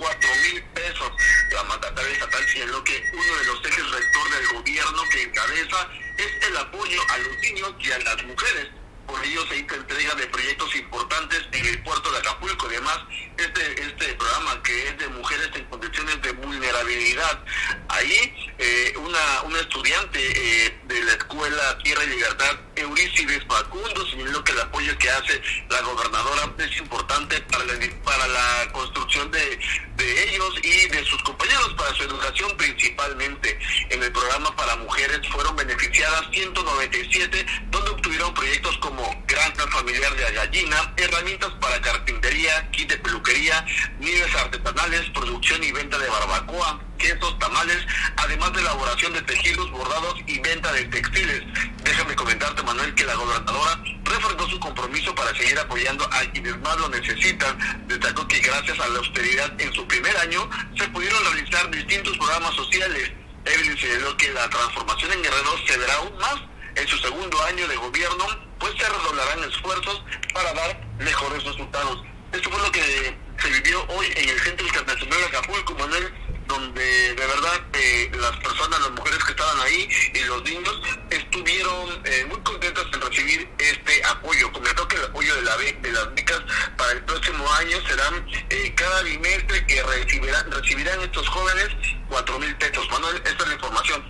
cuatro 0.00 0.30
mil 0.42 0.62
pesos. 0.74 1.12
La 1.52 1.62
mandataria 1.64 2.12
estatal 2.12 2.48
señaló 2.48 2.82
que 2.82 3.04
uno 3.12 3.36
de 3.36 3.44
los 3.44 3.64
ejes 3.64 3.90
rector 3.90 4.30
del 4.30 4.46
gobierno 4.58 5.02
que 5.12 5.22
encabeza 5.22 5.88
es 6.16 6.48
el 6.48 6.56
apoyo 6.56 7.00
a 7.10 7.18
los 7.18 7.38
niños 7.38 7.74
y 7.78 7.92
a 7.92 7.98
las 7.98 8.24
mujeres 8.24 8.79
por 9.10 9.24
ello 9.24 9.44
se 9.48 9.56
hizo 9.56 9.74
entrega 9.74 10.14
de 10.14 10.26
proyectos 10.28 10.74
importantes 10.76 11.40
en 11.52 11.66
el 11.66 11.82
puerto 11.82 12.12
de 12.12 12.18
Acapulco. 12.18 12.66
Además, 12.66 12.98
este, 13.36 13.82
este 13.82 14.14
programa 14.14 14.62
que 14.62 14.88
es 14.88 14.98
de 14.98 15.08
mujeres 15.08 15.50
en 15.54 15.64
condiciones 15.64 16.22
de 16.22 16.32
vulnerabilidad. 16.32 17.44
Ahí 17.88 18.52
eh, 18.58 18.94
una, 18.98 19.42
una 19.44 19.60
estudiante 19.60 20.18
eh, 20.20 20.78
de 20.84 21.04
la 21.04 21.12
escuela 21.12 21.78
Tierra 21.78 22.04
y 22.04 22.08
Libertad, 22.08 22.56
Eurícides 22.76 23.44
Facundo, 23.48 24.06
señaló 24.06 24.44
que 24.44 24.52
el 24.52 24.60
apoyo 24.60 24.96
que 24.98 25.10
hace 25.10 25.42
la 25.68 25.80
gobernadora 25.80 26.54
es 26.58 26.76
importante 26.78 27.40
para 27.42 27.64
la, 27.64 27.74
para 28.04 28.28
la 28.28 28.72
construcción 28.72 29.30
de, 29.30 29.58
de 29.96 30.24
ellos 30.28 30.54
y 30.62 30.88
de 30.88 31.04
sus 31.04 31.22
compañeros, 31.22 31.74
para 31.76 31.94
su 31.94 32.04
educación 32.04 32.56
principalmente. 32.56 33.58
En 33.90 34.02
el 34.02 34.12
programa 34.12 34.54
para 34.54 34.76
mujeres 34.76 35.20
fueron 35.30 35.56
beneficiadas 35.56 36.26
197, 36.32 37.46
donde 37.70 37.90
obtuvieron 37.90 38.32
proyectos 38.34 38.78
como 39.00 39.24
granja 39.26 39.66
familiar 39.68 40.14
de 40.14 40.32
gallina, 40.32 40.92
herramientas 40.96 41.50
para 41.60 41.80
carpintería, 41.80 42.70
kit 42.70 42.90
de 42.90 42.98
peluquería, 42.98 43.64
nieves 43.98 44.34
artesanales, 44.34 45.08
producción 45.10 45.62
y 45.64 45.72
venta 45.72 45.98
de 45.98 46.08
barbacoa, 46.08 46.80
quesos, 46.98 47.38
tamales, 47.38 47.78
además 48.16 48.52
de 48.52 48.60
elaboración 48.60 49.12
de 49.14 49.22
tejidos, 49.22 49.70
bordados 49.70 50.16
y 50.26 50.38
venta 50.40 50.72
de 50.72 50.84
textiles. 50.84 51.42
Déjame 51.82 52.14
comentarte, 52.14 52.62
Manuel, 52.62 52.94
que 52.94 53.04
la 53.04 53.14
gobernadora 53.14 53.82
reforzó 54.04 54.48
su 54.48 54.60
compromiso 54.60 55.14
para 55.14 55.34
seguir 55.34 55.58
apoyando 55.58 56.04
a 56.12 56.20
quienes 56.32 56.58
más 56.58 56.76
lo 56.78 56.88
necesitan. 56.90 57.86
Destacó 57.88 58.26
que 58.28 58.40
gracias 58.40 58.78
a 58.80 58.88
la 58.88 58.98
austeridad 58.98 59.60
en 59.60 59.72
su 59.72 59.86
primer 59.86 60.16
año 60.18 60.48
se 60.76 60.86
pudieron 60.88 61.24
realizar 61.32 61.70
distintos 61.70 62.16
programas 62.18 62.54
sociales. 62.54 63.12
Evelyn 63.46 63.78
señaló 63.78 64.14
que 64.18 64.30
la 64.32 64.50
transformación 64.50 65.12
en 65.12 65.22
Guerrero 65.22 65.56
se 65.66 65.78
verá 65.78 65.94
aún 65.94 66.18
más 66.18 66.36
en 66.74 66.86
su 66.86 66.98
segundo 66.98 67.42
año 67.44 67.66
de 67.66 67.76
gobierno, 67.76 68.49
pues 68.60 68.72
se 68.78 68.88
redoblarán 68.88 69.50
esfuerzos 69.50 70.04
para 70.32 70.52
dar 70.54 70.80
mejores 70.98 71.42
resultados. 71.44 72.04
Esto 72.32 72.50
fue 72.50 72.60
lo 72.60 72.70
que 72.70 73.16
se 73.42 73.50
vivió 73.50 73.84
hoy 73.88 74.06
en 74.14 74.28
el 74.28 74.38
Centro 74.40 74.66
Internacional 74.66 75.18
de 75.18 75.26
Acapulco, 75.26 75.74
Manuel, 75.74 76.12
donde 76.46 77.14
de 77.14 77.26
verdad 77.26 77.60
eh, 77.72 78.10
las 78.20 78.36
personas, 78.38 78.80
las 78.80 78.90
mujeres 78.90 79.24
que 79.24 79.32
estaban 79.32 79.60
ahí 79.60 79.88
y 80.14 80.24
los 80.24 80.42
niños 80.44 80.82
estuvieron 81.10 82.00
eh, 82.04 82.26
muy 82.28 82.38
contentas 82.40 82.84
en 82.92 83.00
recibir 83.00 83.48
este 83.58 84.04
apoyo. 84.04 84.52
Comentó 84.52 84.86
que 84.86 84.96
el 84.96 85.04
apoyo 85.04 85.34
de, 85.36 85.42
la, 85.42 85.56
de 85.56 85.92
las 85.92 86.14
becas 86.14 86.40
para 86.76 86.92
el 86.92 87.02
próximo 87.04 87.50
año 87.54 87.76
serán 87.88 88.26
eh, 88.50 88.74
cada 88.76 89.02
bimestre 89.02 89.66
que 89.66 89.82
recibirán, 89.82 90.50
recibirán 90.50 91.00
estos 91.00 91.28
jóvenes 91.28 91.68
cuatro 92.08 92.38
mil 92.38 92.54
pesos. 92.56 92.86
Manuel, 92.90 93.16
esta 93.24 93.42
es 93.42 93.48
la 93.48 93.54
información. 93.54 94.04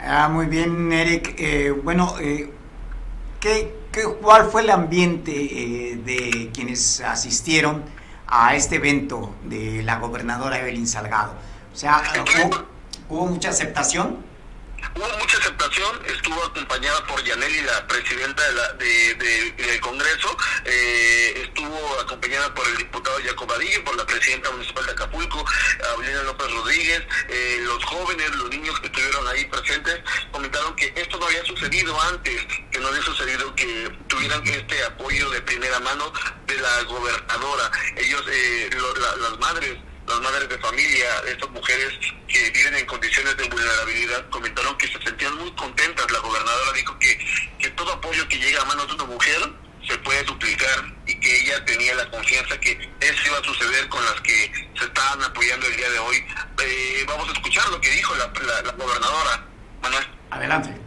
Ah, 0.00 0.28
muy 0.28 0.46
bien, 0.46 0.92
Eric. 0.92 1.34
Eh, 1.38 1.70
bueno, 1.70 2.16
eh, 3.44 3.74
¿qué, 3.92 4.04
cuál 4.20 4.50
fue 4.50 4.62
el 4.62 4.70
ambiente 4.70 5.32
eh, 5.32 5.96
de 5.96 6.50
quienes 6.52 7.00
asistieron 7.00 7.82
a 8.26 8.54
este 8.54 8.76
evento 8.76 9.34
de 9.44 9.82
la 9.82 9.98
gobernadora 9.98 10.58
Evelyn 10.58 10.86
Salgado? 10.86 11.34
O 11.72 11.76
sea, 11.76 12.02
¿hubo 13.08 13.26
mucha 13.26 13.50
aceptación? 13.50 14.31
Hubo 14.94 15.18
mucha 15.18 15.38
aceptación, 15.38 16.02
estuvo 16.06 16.44
acompañada 16.44 17.06
por 17.06 17.22
Yaneli, 17.24 17.62
la 17.62 17.86
presidenta 17.86 18.42
de 18.46 18.52
la, 18.52 18.72
de, 18.74 19.52
del 19.56 19.80
Congreso, 19.80 20.36
eh, 20.64 21.42
estuvo 21.44 22.00
acompañada 22.00 22.52
por 22.54 22.66
el 22.68 22.76
diputado 22.76 23.16
Jacob 23.24 23.50
Adillo, 23.52 23.84
por 23.84 23.96
la 23.96 24.06
presidenta 24.06 24.50
municipal 24.50 24.84
de 24.86 24.92
Acapulco, 24.92 25.44
Abelina 25.94 26.22
López 26.24 26.50
Rodríguez, 26.52 27.02
eh, 27.28 27.60
los 27.64 27.84
jóvenes, 27.84 28.34
los 28.36 28.50
niños 28.50 28.78
que 28.80 28.86
estuvieron 28.86 29.26
ahí 29.28 29.44
presentes, 29.46 30.00
comentaron 30.30 30.76
que 30.76 30.92
esto 30.96 31.18
no 31.18 31.26
había 31.26 31.44
sucedido 31.44 32.00
antes, 32.02 32.46
que 32.70 32.78
no 32.78 32.88
había 32.88 33.02
sucedido 33.02 33.54
que 33.54 33.90
tuvieran 34.08 34.46
este 34.46 34.84
apoyo 34.84 35.30
de 35.30 35.40
primera 35.42 35.80
mano 35.80 36.12
de 36.46 36.56
la 36.56 36.82
gobernadora. 36.82 37.70
Ellos, 37.96 38.24
eh, 38.30 38.70
las 39.20 39.38
madres, 39.38 39.78
las 40.12 40.20
madres 40.20 40.48
de 40.48 40.58
familia, 40.58 41.08
estas 41.26 41.50
mujeres 41.50 41.98
que 42.28 42.50
viven 42.50 42.74
en 42.76 42.86
condiciones 42.86 43.36
de 43.36 43.48
vulnerabilidad, 43.48 44.28
comentaron 44.30 44.76
que 44.76 44.86
se 44.88 45.00
sentían 45.02 45.34
muy 45.36 45.50
contentas. 45.52 46.10
La 46.10 46.18
gobernadora 46.18 46.72
dijo 46.72 46.98
que, 46.98 47.18
que 47.58 47.70
todo 47.70 47.92
apoyo 47.92 48.26
que 48.28 48.38
llega 48.38 48.60
a 48.62 48.64
manos 48.66 48.86
de 48.88 48.94
una 48.94 49.04
mujer 49.04 49.40
se 49.86 49.98
puede 49.98 50.22
duplicar 50.24 50.84
y 51.06 51.18
que 51.18 51.42
ella 51.42 51.64
tenía 51.64 51.94
la 51.94 52.08
confianza 52.10 52.58
que 52.60 52.72
eso 53.00 53.26
iba 53.26 53.38
a 53.38 53.44
suceder 53.44 53.88
con 53.88 54.04
las 54.04 54.20
que 54.20 54.52
se 54.78 54.84
estaban 54.84 55.22
apoyando 55.22 55.66
el 55.66 55.76
día 55.76 55.90
de 55.90 55.98
hoy. 55.98 56.24
Eh, 56.62 57.04
vamos 57.08 57.28
a 57.28 57.32
escuchar 57.32 57.68
lo 57.68 57.80
que 57.80 57.90
dijo 57.90 58.14
la, 58.14 58.26
la, 58.26 58.62
la 58.62 58.72
gobernadora. 58.72 59.44
Manuel. 59.82 60.06
Adelante. 60.30 60.81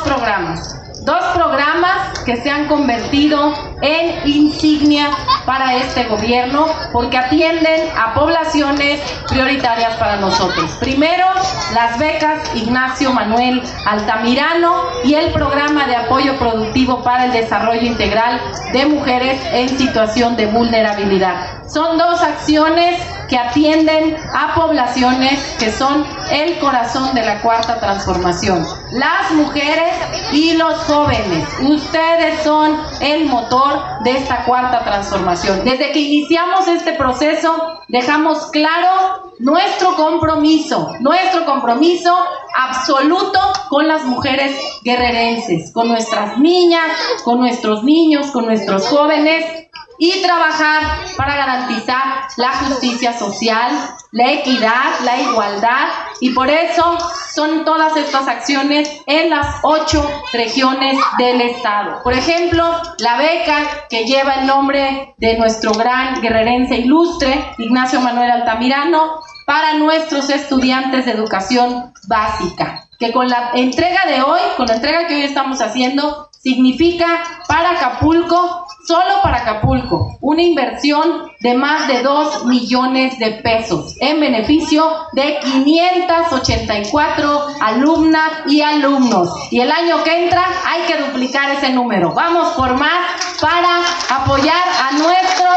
Programas. 0.00 0.76
Dos 1.02 1.24
programas 1.34 2.18
que 2.24 2.36
se 2.42 2.50
han 2.50 2.66
convertido 2.66 3.54
en 3.80 4.26
insignia 4.26 5.10
para 5.44 5.76
este 5.76 6.04
gobierno 6.04 6.66
porque 6.92 7.16
atienden 7.16 7.88
a 7.96 8.14
poblaciones 8.14 9.00
prioritarias 9.28 9.94
para 9.98 10.16
nosotros. 10.16 10.72
Primero, 10.80 11.26
las 11.74 11.98
becas 11.98 12.50
Ignacio 12.56 13.12
Manuel 13.12 13.62
Altamirano 13.86 14.82
y 15.04 15.14
el 15.14 15.32
programa 15.32 15.86
de 15.86 15.94
apoyo 15.94 16.36
productivo 16.38 17.04
para 17.04 17.26
el 17.26 17.32
desarrollo 17.32 17.82
integral 17.82 18.40
de 18.72 18.86
mujeres 18.86 19.40
en 19.52 19.68
situación 19.78 20.36
de 20.36 20.46
vulnerabilidad. 20.46 21.68
Son 21.68 21.98
dos 21.98 22.20
acciones 22.22 23.00
que 23.28 23.38
atienden 23.38 24.16
a 24.34 24.54
poblaciones 24.54 25.38
que 25.58 25.70
son 25.70 26.04
el 26.30 26.58
corazón 26.58 27.14
de 27.14 27.22
la 27.22 27.40
cuarta 27.42 27.78
transformación. 27.78 28.66
Las 28.92 29.32
mujeres 29.32 29.94
y 30.32 30.52
los 30.56 30.74
jóvenes, 30.84 31.48
ustedes 31.60 32.42
son 32.44 32.78
el 33.00 33.26
motor 33.26 33.82
de 34.04 34.12
esta 34.12 34.44
cuarta 34.44 34.84
transformación. 34.84 35.64
Desde 35.64 35.90
que 35.90 35.98
iniciamos 35.98 36.68
este 36.68 36.92
proceso, 36.92 37.80
dejamos 37.88 38.46
claro 38.52 39.32
nuestro 39.40 39.96
compromiso, 39.96 40.92
nuestro 41.00 41.44
compromiso 41.44 42.16
absoluto 42.56 43.38
con 43.68 43.88
las 43.88 44.04
mujeres 44.04 44.56
guerrerenses, 44.82 45.72
con 45.72 45.88
nuestras 45.88 46.38
niñas, 46.38 46.86
con 47.24 47.40
nuestros 47.40 47.82
niños, 47.82 48.30
con 48.30 48.46
nuestros 48.46 48.86
jóvenes 48.86 49.65
y 49.98 50.22
trabajar 50.22 50.82
para 51.16 51.36
garantizar 51.36 52.28
la 52.36 52.52
justicia 52.52 53.18
social, 53.18 53.72
la 54.12 54.32
equidad, 54.32 55.00
la 55.04 55.20
igualdad 55.20 55.88
y 56.20 56.30
por 56.30 56.48
eso 56.50 56.98
son 57.34 57.64
todas 57.64 57.96
estas 57.96 58.28
acciones 58.28 59.02
en 59.06 59.30
las 59.30 59.56
ocho 59.62 60.08
regiones 60.32 60.98
del 61.18 61.40
estado. 61.42 62.02
Por 62.02 62.14
ejemplo, 62.14 62.64
la 62.98 63.18
beca 63.18 63.86
que 63.90 64.04
lleva 64.04 64.36
el 64.36 64.46
nombre 64.46 65.14
de 65.18 65.36
nuestro 65.36 65.72
gran 65.72 66.20
guerrerense 66.22 66.76
ilustre, 66.76 67.52
Ignacio 67.58 68.00
Manuel 68.00 68.30
Altamirano, 68.30 69.20
para 69.46 69.74
nuestros 69.74 70.28
estudiantes 70.30 71.04
de 71.04 71.12
educación 71.12 71.92
básica, 72.08 72.88
que 72.98 73.12
con 73.12 73.28
la 73.28 73.50
entrega 73.54 74.06
de 74.06 74.22
hoy, 74.22 74.40
con 74.56 74.66
la 74.66 74.74
entrega 74.74 75.06
que 75.06 75.14
hoy 75.14 75.22
estamos 75.22 75.60
haciendo, 75.60 76.28
significa 76.32 77.06
para 77.48 77.72
Acapulco, 77.72 78.65
solo 78.86 79.20
para 79.22 79.38
Acapulco, 79.38 80.18
una 80.20 80.42
inversión 80.42 81.32
de 81.40 81.54
más 81.54 81.88
de 81.88 82.02
2 82.02 82.44
millones 82.46 83.18
de 83.18 83.32
pesos 83.42 83.96
en 84.00 84.20
beneficio 84.20 84.88
de 85.12 85.38
584 85.40 87.46
alumnas 87.60 88.30
y 88.46 88.62
alumnos. 88.62 89.28
Y 89.50 89.58
el 89.60 89.72
año 89.72 90.04
que 90.04 90.24
entra 90.24 90.46
hay 90.64 90.82
que 90.82 90.96
duplicar 91.02 91.50
ese 91.50 91.70
número. 91.70 92.14
Vamos 92.14 92.54
por 92.54 92.78
más 92.78 93.20
para 93.40 93.80
apoyar 94.22 94.68
a 94.80 94.92
nuestros 94.92 95.56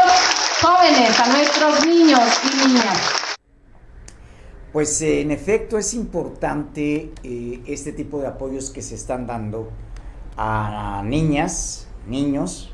jóvenes, 0.60 1.20
a 1.20 1.28
nuestros 1.28 1.86
niños 1.86 2.28
y 2.44 2.48
niñas. 2.66 2.98
Pues 4.72 5.00
eh, 5.02 5.20
en 5.20 5.30
efecto 5.30 5.78
es 5.78 5.94
importante 5.94 7.12
eh, 7.22 7.62
este 7.66 7.92
tipo 7.92 8.18
de 8.20 8.26
apoyos 8.26 8.70
que 8.70 8.82
se 8.82 8.96
están 8.96 9.26
dando 9.26 9.70
a 10.36 11.02
niñas, 11.04 11.86
niños 12.06 12.72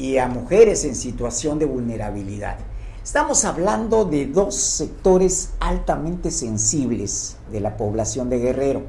y 0.00 0.16
a 0.16 0.28
mujeres 0.28 0.84
en 0.86 0.94
situación 0.94 1.58
de 1.58 1.66
vulnerabilidad. 1.66 2.56
Estamos 3.04 3.44
hablando 3.44 4.06
de 4.06 4.26
dos 4.26 4.54
sectores 4.54 5.50
altamente 5.60 6.30
sensibles 6.30 7.36
de 7.52 7.60
la 7.60 7.76
población 7.76 8.30
de 8.30 8.38
Guerrero 8.38 8.82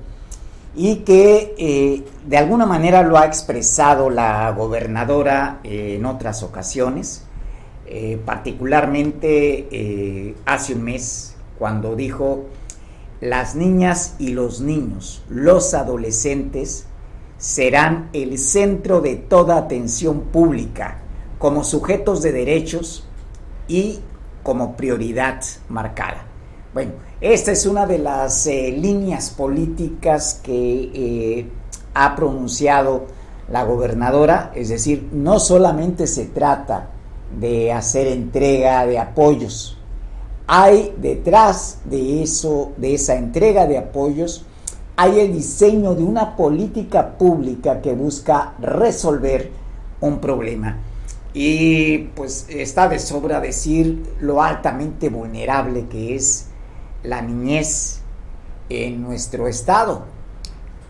y 0.74 0.97
que 0.97 1.53
eh, 1.57 2.05
de 2.26 2.38
alguna 2.38 2.66
manera 2.66 3.03
lo 3.03 3.18
ha 3.18 3.26
expresado 3.26 4.09
la 4.09 4.51
gobernadora 4.51 5.59
en 5.66 6.05
otras 6.05 6.43
ocasiones, 6.43 7.24
eh, 7.88 8.18
particularmente 8.26 9.68
eh, 9.70 10.36
hace 10.45 10.76
un 10.76 10.84
mes 10.84 11.36
cuando 11.59 11.97
dijo 11.97 12.45
las 13.20 13.55
niñas 13.55 14.16
y 14.18 14.30
los 14.30 14.62
niños, 14.62 15.24
los 15.28 15.74
adolescentes, 15.74 16.86
serán 17.38 18.09
el 18.14 18.38
centro 18.38 19.01
de 19.01 19.18
toda 19.18 19.57
atención 19.57 20.22
pública 20.22 21.01
como 21.42 21.64
sujetos 21.64 22.22
de 22.22 22.32
derechos 22.32 23.04
y 23.68 24.00
como 24.44 24.78
prioridad 24.78 25.42
marcada. 25.70 26.24
Bueno, 26.72 26.92
esta 27.20 27.52
es 27.52 27.66
una 27.66 27.88
de 27.88 27.98
las 27.98 28.46
eh, 28.46 28.72
líneas 28.72 29.32
políticas 29.32 30.39
que 30.44 30.92
eh, 30.94 31.50
ha 31.96 32.16
pronunciado 32.16 33.08
la 33.50 33.64
gobernadora, 33.64 34.52
es 34.56 34.70
decir, 34.70 35.10
no 35.12 35.39
solamente 35.39 36.06
se 36.06 36.28
trata 36.28 36.89
de 37.38 37.74
hacer 37.74 38.08
entrega 38.08 38.86
de 38.86 39.00
apoyos, 39.00 39.78
hay 40.46 40.94
detrás 40.98 41.80
de 41.86 42.22
eso, 42.22 42.72
de 42.78 42.94
esa 42.94 43.16
entrega 43.16 43.66
de 43.66 43.80
apoyos, 43.80 44.46
hay 44.96 45.20
el 45.20 45.34
diseño 45.34 45.96
de 45.96 46.04
una 46.04 46.36
política 46.36 47.18
pública 47.18 47.82
que 47.82 47.94
busca 47.94 48.54
resolver 48.60 49.50
un 50.02 50.20
problema. 50.20 50.91
Y 51.34 51.97
pues 52.15 52.45
está 52.49 52.89
de 52.89 52.99
sobra 52.99 53.39
decir 53.39 54.03
lo 54.19 54.43
altamente 54.43 55.09
vulnerable 55.09 55.88
que 55.88 56.15
es 56.15 56.47
la 57.03 57.21
niñez 57.21 58.01
en 58.69 59.01
nuestro 59.01 59.47
estado. 59.47 60.05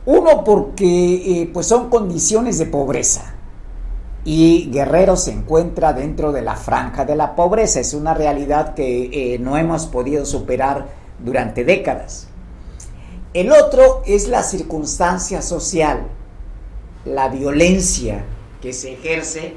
Uno 0.05 0.43
porque 0.43 1.41
eh, 1.41 1.49
pues 1.53 1.67
son 1.67 1.89
condiciones 1.89 2.57
de 2.57 2.65
pobreza 2.65 3.35
y 4.23 4.69
Guerrero 4.71 5.15
se 5.15 5.31
encuentra 5.31 5.93
dentro 5.93 6.31
de 6.31 6.41
la 6.41 6.55
franja 6.55 7.05
de 7.05 7.15
la 7.15 7.35
pobreza. 7.35 7.79
Es 7.79 7.93
una 7.93 8.13
realidad 8.13 8.73
que 8.73 9.33
eh, 9.33 9.39
no 9.39 9.57
hemos 9.57 9.87
podido 9.87 10.25
superar 10.25 10.87
durante 11.19 11.63
décadas. 11.63 12.27
El 13.33 13.51
otro 13.51 14.03
es 14.05 14.27
la 14.27 14.43
circunstancia 14.43 15.41
social, 15.41 16.03
la 17.05 17.29
violencia 17.29 18.23
que 18.61 18.73
se 18.73 18.93
ejerce 18.93 19.55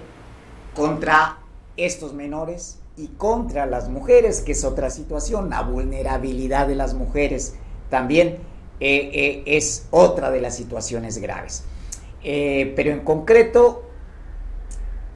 contra 0.74 1.38
estos 1.76 2.12
menores 2.14 2.78
y 2.96 3.08
contra 3.08 3.66
las 3.66 3.88
mujeres, 3.88 4.40
que 4.40 4.52
es 4.52 4.64
otra 4.64 4.90
situación, 4.90 5.50
la 5.50 5.62
vulnerabilidad 5.62 6.68
de 6.68 6.76
las 6.76 6.94
mujeres 6.94 7.54
también 7.90 8.38
eh, 8.80 9.10
eh, 9.12 9.42
es 9.46 9.86
otra 9.90 10.30
de 10.30 10.40
las 10.40 10.56
situaciones 10.56 11.18
graves. 11.18 11.64
pero 12.22 12.90
en 12.90 13.00
concreto, 13.00 13.84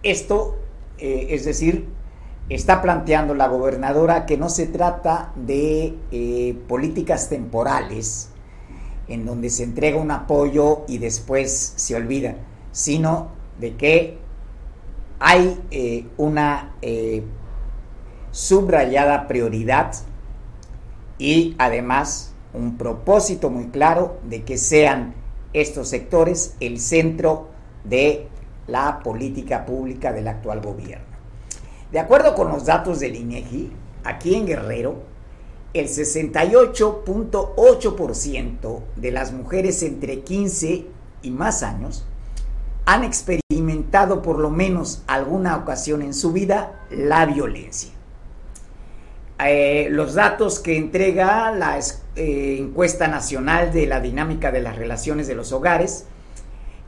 esto, 0.02 0.56
eh, 0.98 1.28
es 1.30 1.44
decir, 1.44 1.88
está 2.48 2.80
planteando 2.80 3.34
la 3.34 3.48
gobernadora 3.48 4.26
que 4.26 4.36
no 4.36 4.48
se 4.48 4.66
trata 4.66 5.32
de 5.36 5.94
eh, 6.10 6.56
políticas 6.66 7.28
temporales 7.28 8.30
en 9.08 9.26
donde 9.26 9.50
se 9.50 9.64
entrega 9.64 9.98
un 9.98 10.10
apoyo 10.10 10.84
y 10.86 10.98
después 10.98 11.72
se 11.76 11.94
olvida, 11.94 12.36
sino 12.72 13.28
de 13.58 13.76
que 13.76 14.18
hay 15.18 15.60
eh, 15.70 16.06
una 16.16 16.74
subrayada 18.30 19.26
prioridad 19.26 19.92
y 21.18 21.56
además 21.58 22.32
un 22.52 22.76
propósito 22.76 23.48
muy 23.50 23.68
claro 23.68 24.18
de 24.24 24.44
que 24.44 24.58
sean 24.58 25.14
estos 25.52 25.88
sectores 25.88 26.54
el 26.60 26.78
centro 26.80 27.48
de 27.84 28.28
la 28.66 29.00
política 29.00 29.66
pública 29.66 30.12
del 30.12 30.28
actual 30.28 30.60
gobierno. 30.60 31.06
De 31.90 31.98
acuerdo 31.98 32.34
con 32.34 32.48
los 32.48 32.66
datos 32.66 33.00
del 33.00 33.16
INEGI, 33.16 33.72
aquí 34.04 34.34
en 34.34 34.44
Guerrero, 34.46 34.96
el 35.72 35.88
68.8% 35.88 38.80
de 38.96 39.10
las 39.10 39.32
mujeres 39.32 39.82
entre 39.82 40.20
15 40.20 40.84
y 41.22 41.30
más 41.30 41.62
años 41.62 42.04
han 42.84 43.04
experimentado 43.04 43.47
por 44.22 44.38
lo 44.38 44.50
menos 44.50 45.02
alguna 45.06 45.56
ocasión 45.56 46.02
en 46.02 46.14
su 46.14 46.32
vida 46.32 46.84
la 46.90 47.26
violencia. 47.26 47.90
Eh, 49.44 49.88
los 49.90 50.14
datos 50.14 50.58
que 50.58 50.76
entrega 50.76 51.52
la 51.52 51.78
eh, 52.16 52.56
encuesta 52.58 53.06
nacional 53.06 53.72
de 53.72 53.86
la 53.86 54.00
dinámica 54.00 54.50
de 54.50 54.60
las 54.60 54.76
relaciones 54.76 55.28
de 55.28 55.36
los 55.36 55.52
hogares 55.52 56.06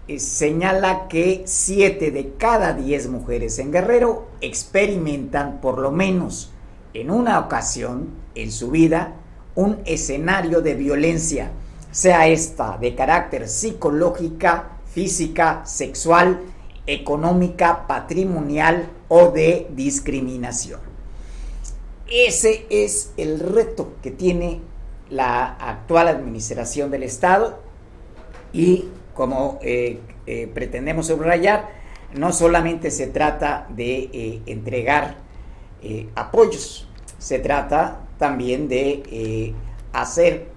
eh, 0.09 0.18
señala 0.18 1.07
que 1.09 1.42
7 1.46 2.11
de 2.11 2.32
cada 2.36 2.72
10 2.72 3.09
mujeres 3.09 3.59
en 3.61 3.70
Guerrero 3.70 4.26
experimentan 4.40 5.61
por 5.61 5.78
lo 5.78 5.92
menos 5.92 6.53
en 6.92 7.12
una 7.12 7.38
ocasión 7.38 8.09
en 8.34 8.51
su 8.51 8.72
vida 8.72 9.14
un 9.55 9.78
escenario 9.84 10.61
de 10.61 10.74
violencia, 10.74 11.53
sea 11.92 12.26
esta 12.26 12.78
de 12.78 12.94
carácter 12.94 13.48
psicológica, 13.48 14.78
física, 14.92 15.62
sexual, 15.64 16.40
económica, 16.93 17.86
patrimonial 17.86 18.91
o 19.09 19.30
de 19.30 19.68
discriminación. 19.74 20.80
Ese 22.09 22.66
es 22.70 23.12
el 23.16 23.38
reto 23.38 23.93
que 24.03 24.11
tiene 24.11 24.61
la 25.09 25.55
actual 25.55 26.09
administración 26.09 26.91
del 26.91 27.05
Estado 27.05 27.61
y 28.53 28.86
como 29.14 29.59
eh, 29.62 30.01
eh, 30.26 30.51
pretendemos 30.53 31.07
subrayar, 31.07 31.68
no 32.14 32.32
solamente 32.32 32.91
se 32.91 33.07
trata 33.07 33.66
de 33.68 34.11
eh, 34.12 34.43
entregar 34.47 35.18
apoyos, 36.14 36.88
se 37.18 37.38
trata 37.38 38.01
también 38.18 38.68
de 38.68 39.55
hacer 39.95 40.49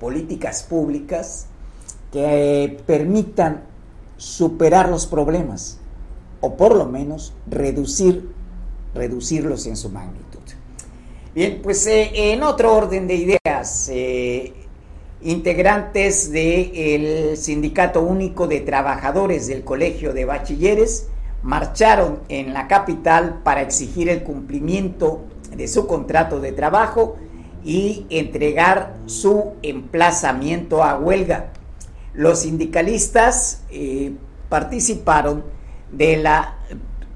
políticas 0.00 0.64
públicas 0.64 1.46
que 2.10 2.76
permitan 2.84 3.67
superar 4.18 4.90
los 4.90 5.06
problemas 5.06 5.78
o 6.40 6.56
por 6.56 6.76
lo 6.76 6.84
menos 6.84 7.32
reducir, 7.48 8.28
reducirlos 8.94 9.66
en 9.66 9.76
su 9.76 9.88
magnitud. 9.88 10.26
Bien, 11.34 11.60
pues 11.62 11.86
en 11.88 12.42
otro 12.42 12.74
orden 12.74 13.06
de 13.06 13.14
ideas, 13.14 13.90
integrantes 15.22 16.30
del 16.30 17.36
Sindicato 17.36 18.02
Único 18.02 18.46
de 18.46 18.60
Trabajadores 18.60 19.46
del 19.46 19.64
Colegio 19.64 20.12
de 20.12 20.24
Bachilleres 20.24 21.08
marcharon 21.42 22.20
en 22.28 22.52
la 22.52 22.66
capital 22.66 23.40
para 23.44 23.62
exigir 23.62 24.08
el 24.08 24.22
cumplimiento 24.22 25.24
de 25.56 25.68
su 25.68 25.86
contrato 25.86 26.40
de 26.40 26.52
trabajo 26.52 27.16
y 27.64 28.06
entregar 28.10 28.96
su 29.06 29.52
emplazamiento 29.62 30.82
a 30.82 30.98
huelga. 30.98 31.52
Los 32.18 32.40
sindicalistas 32.40 33.62
eh, 33.70 34.10
participaron 34.48 35.44
de 35.92 36.16
la, 36.16 36.58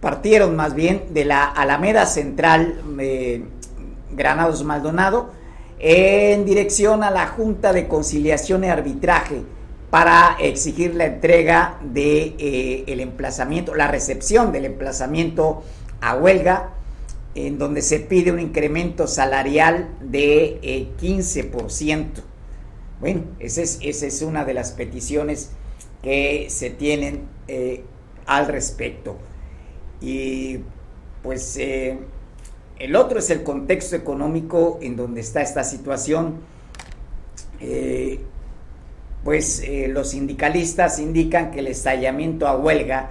partieron 0.01 0.55
más 0.55 0.77
bien 0.77 1.07
de 1.11 1.25
la 1.25 1.43
Alameda 1.45 2.07
Central 2.07 2.81
eh, 3.01 3.43
Granados 4.13 4.63
Maldonado, 4.63 5.31
en 5.81 6.45
dirección 6.45 7.03
a 7.03 7.11
la 7.11 7.27
Junta 7.27 7.73
de 7.73 7.89
Conciliación 7.89 8.63
y 8.63 8.69
Arbitraje 8.69 9.43
para 9.91 10.37
exigir 10.39 10.95
la 10.95 11.07
entrega 11.07 11.81
de 11.83 12.37
eh, 12.39 12.85
el 12.87 13.01
emplazamiento, 13.01 13.75
la 13.75 13.89
recepción 13.89 14.53
del 14.53 14.67
emplazamiento 14.67 15.65
a 16.01 16.15
huelga, 16.15 16.75
en 17.35 17.59
donde 17.59 17.83
se 17.83 17.99
pide 17.99 18.31
un 18.31 18.39
incremento 18.39 19.09
salarial 19.09 19.89
de 20.01 20.93
15%. 21.01 22.32
Eh, 23.03 23.15
bueno, 23.15 23.23
esa 23.39 23.63
es, 23.63 24.23
una 24.23 24.45
de 24.45 24.55
las 24.55 24.73
peticiones 24.73 25.51
que 26.03 26.47
se 26.49 26.71
tienen 26.71 27.23
eh, 27.49 27.85
al 28.27 28.47
respecto. 28.47 29.19
Y 30.01 30.59
pues 31.23 31.59
el 32.83 32.97
otro 32.97 33.21
es 33.21 33.31
el 33.31 33.45
contexto 33.45 33.95
económico 33.95 34.81
en 34.83 34.97
donde 34.97 35.21
está 35.21 35.41
esta 35.41 35.63
situación. 35.63 36.41
Eh, 37.61 38.19
pues 39.23 39.61
eh, 39.61 39.87
los 39.87 40.11
sindicalistas 40.11 40.99
indican 40.99 41.53
que 41.53 41.61
el 41.61 41.69
estallamiento 41.69 42.49
a 42.49 42.57
huelga 42.57 43.11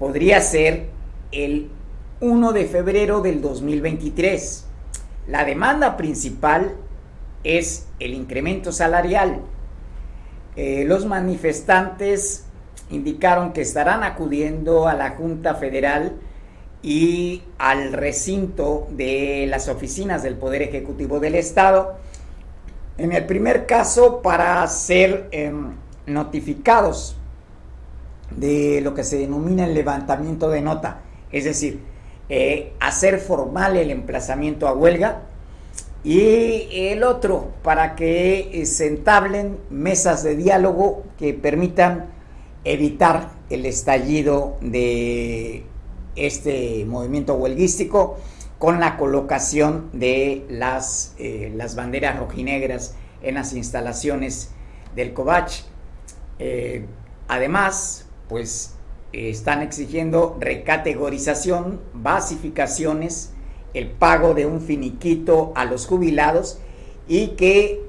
podría 0.00 0.40
ser 0.40 0.88
el 1.30 1.70
1 2.20 2.52
de 2.52 2.64
febrero 2.64 3.20
del 3.20 3.40
2023. 3.40 4.64
La 5.28 5.44
demanda 5.44 5.96
principal 5.96 6.74
es 7.44 7.86
el 7.98 8.14
incremento 8.14 8.72
salarial. 8.72 9.40
Eh, 10.56 10.84
los 10.86 11.06
manifestantes 11.06 12.44
indicaron 12.90 13.52
que 13.52 13.62
estarán 13.62 14.02
acudiendo 14.02 14.88
a 14.88 14.94
la 14.94 15.10
Junta 15.10 15.54
Federal 15.54 16.16
y 16.82 17.42
al 17.58 17.92
recinto 17.92 18.88
de 18.90 19.46
las 19.48 19.68
oficinas 19.68 20.22
del 20.22 20.36
Poder 20.36 20.62
Ejecutivo 20.62 21.20
del 21.20 21.34
Estado. 21.34 21.96
En 22.98 23.12
el 23.12 23.26
primer 23.26 23.66
caso, 23.66 24.22
para 24.22 24.66
ser 24.66 25.28
em, 25.30 25.72
notificados 26.06 27.16
de 28.30 28.80
lo 28.82 28.94
que 28.94 29.04
se 29.04 29.18
denomina 29.18 29.66
el 29.66 29.74
levantamiento 29.74 30.48
de 30.50 30.60
nota, 30.60 31.00
es 31.32 31.44
decir, 31.44 31.80
eh, 32.28 32.72
hacer 32.80 33.18
formal 33.18 33.76
el 33.76 33.90
emplazamiento 33.90 34.68
a 34.68 34.72
huelga, 34.72 35.22
y 36.02 36.68
el 36.72 37.02
otro, 37.02 37.52
para 37.62 37.94
que 37.94 38.50
eh, 38.52 38.66
se 38.66 38.86
entablen 38.86 39.58
mesas 39.68 40.22
de 40.22 40.34
diálogo 40.34 41.04
que 41.18 41.34
permitan 41.34 42.06
evitar 42.64 43.32
el 43.50 43.66
estallido 43.66 44.56
de 44.62 45.64
este 46.16 46.84
movimiento 46.86 47.34
huelguístico 47.34 48.16
con 48.58 48.80
la 48.80 48.96
colocación 48.96 49.90
de 49.92 50.46
las, 50.48 51.14
eh, 51.18 51.52
las 51.54 51.74
banderas 51.76 52.18
rojinegras 52.18 52.94
en 53.22 53.34
las 53.34 53.52
instalaciones 53.52 54.50
del 54.94 55.12
COVACH. 55.12 55.64
Eh, 56.38 56.86
además, 57.28 58.06
pues 58.28 58.74
están 59.12 59.62
exigiendo 59.62 60.36
recategorización, 60.40 61.80
basificaciones, 61.92 63.32
el 63.74 63.90
pago 63.90 64.34
de 64.34 64.46
un 64.46 64.60
finiquito 64.60 65.52
a 65.54 65.64
los 65.64 65.86
jubilados 65.86 66.58
y 67.08 67.28
que 67.28 67.82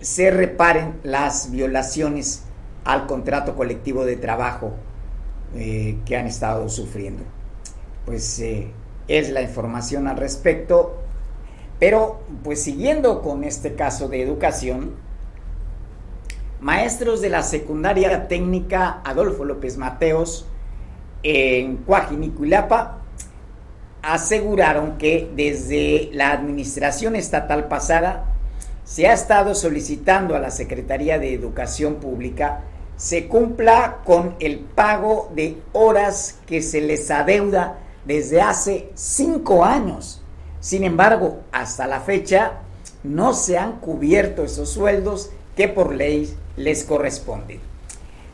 se 0.00 0.30
reparen 0.30 1.00
las 1.02 1.50
violaciones 1.50 2.44
al 2.84 3.06
contrato 3.06 3.56
colectivo 3.56 4.04
de 4.04 4.16
trabajo 4.16 4.74
eh, 5.54 5.98
que 6.04 6.16
han 6.16 6.26
estado 6.26 6.68
sufriendo. 6.68 7.22
Pues 8.04 8.40
es 9.08 9.30
la 9.30 9.42
información 9.42 10.08
al 10.08 10.16
respecto. 10.16 10.96
Pero, 11.78 12.20
pues 12.42 12.62
siguiendo 12.62 13.22
con 13.22 13.44
este 13.44 13.74
caso 13.74 14.08
de 14.08 14.22
educación, 14.22 14.94
maestros 16.60 17.20
de 17.20 17.30
la 17.30 17.42
secundaria 17.42 18.28
técnica 18.28 19.00
Adolfo 19.04 19.44
López 19.44 19.76
Mateos 19.76 20.46
en 21.22 21.78
Cuajinicuilapa 21.78 23.03
aseguraron 24.06 24.98
que 24.98 25.30
desde 25.34 26.10
la 26.12 26.32
administración 26.32 27.16
estatal 27.16 27.68
pasada 27.68 28.24
se 28.84 29.06
ha 29.06 29.12
estado 29.12 29.54
solicitando 29.54 30.36
a 30.36 30.38
la 30.38 30.50
Secretaría 30.50 31.18
de 31.18 31.32
Educación 31.34 31.96
Pública 31.96 32.62
se 32.96 33.26
cumpla 33.26 33.98
con 34.04 34.36
el 34.40 34.60
pago 34.60 35.30
de 35.34 35.60
horas 35.72 36.38
que 36.46 36.62
se 36.62 36.80
les 36.80 37.10
adeuda 37.10 37.78
desde 38.04 38.40
hace 38.40 38.90
cinco 38.94 39.64
años. 39.64 40.22
Sin 40.60 40.84
embargo, 40.84 41.40
hasta 41.52 41.86
la 41.86 42.00
fecha 42.00 42.52
no 43.02 43.34
se 43.34 43.58
han 43.58 43.80
cubierto 43.80 44.44
esos 44.44 44.70
sueldos 44.70 45.30
que 45.56 45.68
por 45.68 45.94
ley 45.94 46.34
les 46.56 46.84
corresponden. 46.84 47.60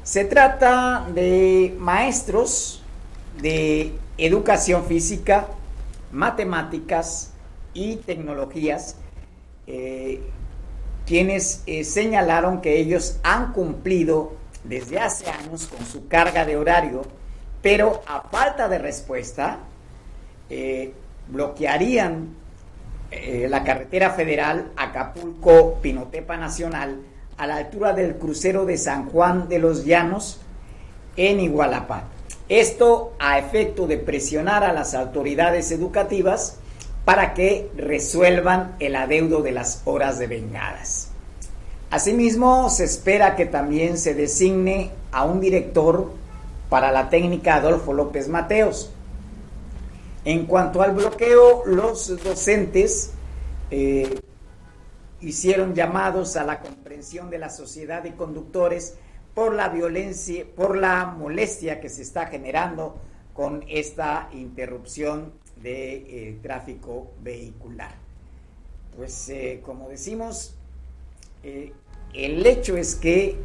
Se 0.02 0.24
trata 0.24 1.06
de 1.14 1.74
maestros 1.78 2.82
de 3.40 3.92
educación 4.18 4.84
física, 4.84 5.48
matemáticas 6.12 7.32
y 7.74 7.96
tecnologías, 7.96 8.96
eh, 9.66 10.20
quienes 11.06 11.62
eh, 11.66 11.84
señalaron 11.84 12.61
que 12.61 12.78
ellos 12.78 13.18
han 13.22 13.52
cumplido 13.52 14.32
desde 14.64 14.98
hace 14.98 15.30
años 15.30 15.66
con 15.66 15.86
su 15.86 16.06
carga 16.08 16.44
de 16.44 16.56
horario 16.56 17.02
pero 17.62 18.02
a 18.06 18.22
falta 18.22 18.70
de 18.70 18.78
respuesta, 18.78 19.58
eh, 20.48 20.94
bloquearían 21.28 22.36
la 23.48 23.64
carretera 23.64 24.11
federal 24.11 24.70
Acapulco-Pinotepa 24.76 26.36
Nacional 26.36 27.00
a 27.36 27.46
la 27.46 27.56
altura 27.56 27.92
del 27.92 28.14
crucero 28.14 28.64
de 28.64 28.78
San 28.78 29.11
Juan 29.11 29.48
de 29.48 29.58
los 29.58 29.84
Llanos 29.84 30.40
en 31.16 31.40
Igualapa. 31.40 32.04
Esto 32.51 33.12
a 33.20 33.38
efecto 33.38 33.86
de 33.86 33.96
presionar 33.96 34.64
a 34.64 34.72
las 34.72 34.94
autoridades 34.94 35.70
educativas 35.70 36.57
para 37.05 37.32
que 37.32 37.70
resuelvan 37.76 38.74
el 38.80 38.96
adeudo 38.96 39.40
de 39.40 39.53
las 39.53 39.82
horas 39.84 40.18
de 40.18 40.26
vengadas. 40.26 41.12
Asimismo, 41.92 42.68
se 42.68 42.82
espera 42.82 43.36
que 43.36 43.46
también 43.46 43.96
se 43.98 44.14
designe 44.14 44.90
a 45.12 45.24
un 45.26 45.40
director 45.40 46.11
para 46.68 46.90
la 46.90 47.09
técnica 47.09 47.55
Adolfo 47.55 47.92
López 47.92 48.26
Mateos. 48.26 48.90
En 50.24 50.46
cuanto 50.46 50.82
al 50.82 50.90
bloqueo, 50.90 51.62
los 51.66 52.20
docentes 52.24 53.12
eh, 53.70 54.20
hicieron 55.20 55.76
llamados 55.76 56.36
a 56.36 56.42
la 56.42 56.59
comprensión 56.59 57.30
de 57.30 57.38
la 57.38 57.48
sociedad 57.48 58.03
de 58.03 58.16
conductores 58.16 58.94
por 59.41 59.55
la 59.55 59.70
violencia, 59.70 60.45
por 60.55 60.76
la 60.76 61.07
molestia 61.07 61.80
que 61.80 61.88
se 61.88 62.03
está 62.03 62.26
generando 62.26 62.99
con 63.32 63.64
esta 63.68 64.28
interrupción 64.34 65.32
de 65.62 65.95
eh, 65.95 66.38
tráfico 66.43 67.12
vehicular. 67.22 67.95
Pues 68.99 69.30
eh, 69.30 69.62
como 69.64 69.88
decimos, 69.88 70.57
el 71.43 72.45
hecho 72.45 72.76
es 72.76 72.97
que 72.97 73.38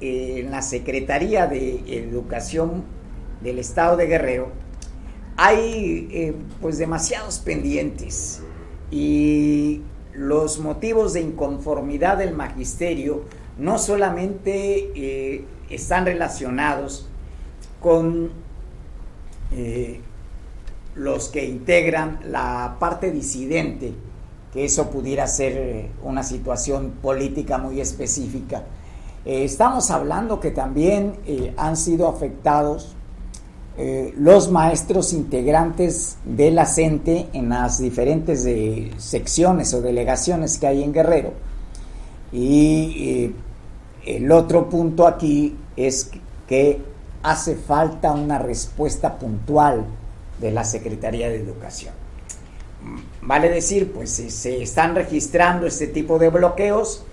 en 0.00 0.48
la 0.52 0.62
Secretaría 0.62 1.48
de 1.48 1.82
Educación 1.88 2.84
del 3.40 3.58
Estado 3.58 3.96
de 3.96 4.06
Guerrero 4.06 4.52
hay 5.36 6.06
eh, 6.12 6.34
pues 6.60 6.78
demasiados 6.78 7.40
pendientes 7.40 8.44
y 8.92 9.82
los 10.14 10.60
motivos 10.60 11.14
de 11.14 11.22
inconformidad 11.22 12.18
del 12.18 12.32
magisterio 12.32 13.24
no 13.58 13.78
solamente 13.78 14.92
eh, 14.94 15.44
están 15.70 16.06
relacionados 16.06 17.08
con 17.80 18.30
eh, 19.52 20.00
los 20.94 21.28
que 21.28 21.44
integran 21.44 22.20
la 22.26 22.76
parte 22.78 23.10
disidente, 23.10 23.92
que 24.52 24.64
eso 24.64 24.90
pudiera 24.90 25.26
ser 25.26 25.88
una 26.02 26.22
situación 26.22 26.92
política 27.00 27.58
muy 27.58 27.80
específica, 27.80 28.64
eh, 29.24 29.44
estamos 29.44 29.90
hablando 29.92 30.40
que 30.40 30.50
también 30.50 31.14
eh, 31.26 31.54
han 31.56 31.76
sido 31.76 32.08
afectados 32.08 32.96
eh, 33.78 34.12
los 34.18 34.50
maestros 34.50 35.12
integrantes 35.12 36.16
de 36.24 36.50
la 36.50 36.68
en 36.76 37.48
las 37.48 37.78
diferentes 37.78 38.46
secciones 38.98 39.72
o 39.74 39.80
delegaciones 39.80 40.58
que 40.58 40.66
hay 40.66 40.82
en 40.82 40.92
Guerrero. 40.92 41.32
Y 42.32 43.32
el 44.06 44.32
otro 44.32 44.68
punto 44.68 45.06
aquí 45.06 45.56
es 45.76 46.10
que 46.48 46.80
hace 47.22 47.56
falta 47.56 48.12
una 48.12 48.38
respuesta 48.38 49.18
puntual 49.18 49.84
de 50.40 50.50
la 50.50 50.64
Secretaría 50.64 51.28
de 51.28 51.36
Educación. 51.36 51.94
Vale 53.20 53.48
decir, 53.48 53.92
pues 53.92 54.10
se 54.10 54.62
están 54.62 54.94
registrando 54.94 55.66
este 55.66 55.86
tipo 55.86 56.18
de 56.18 56.30
bloqueos, 56.30 57.04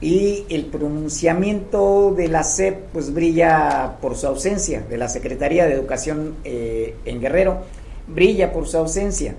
y 0.00 0.44
el 0.50 0.66
pronunciamiento 0.66 2.12
de 2.14 2.28
la 2.28 2.44
SEP 2.44 2.88
pues 2.92 3.14
brilla 3.14 3.96
por 4.00 4.16
su 4.16 4.26
ausencia, 4.26 4.82
de 4.82 4.98
la 4.98 5.08
Secretaría 5.08 5.66
de 5.66 5.72
Educación 5.72 6.34
eh, 6.44 6.96
en 7.04 7.20
Guerrero, 7.20 7.62
brilla 8.06 8.52
por 8.52 8.68
su 8.68 8.76
ausencia. 8.76 9.34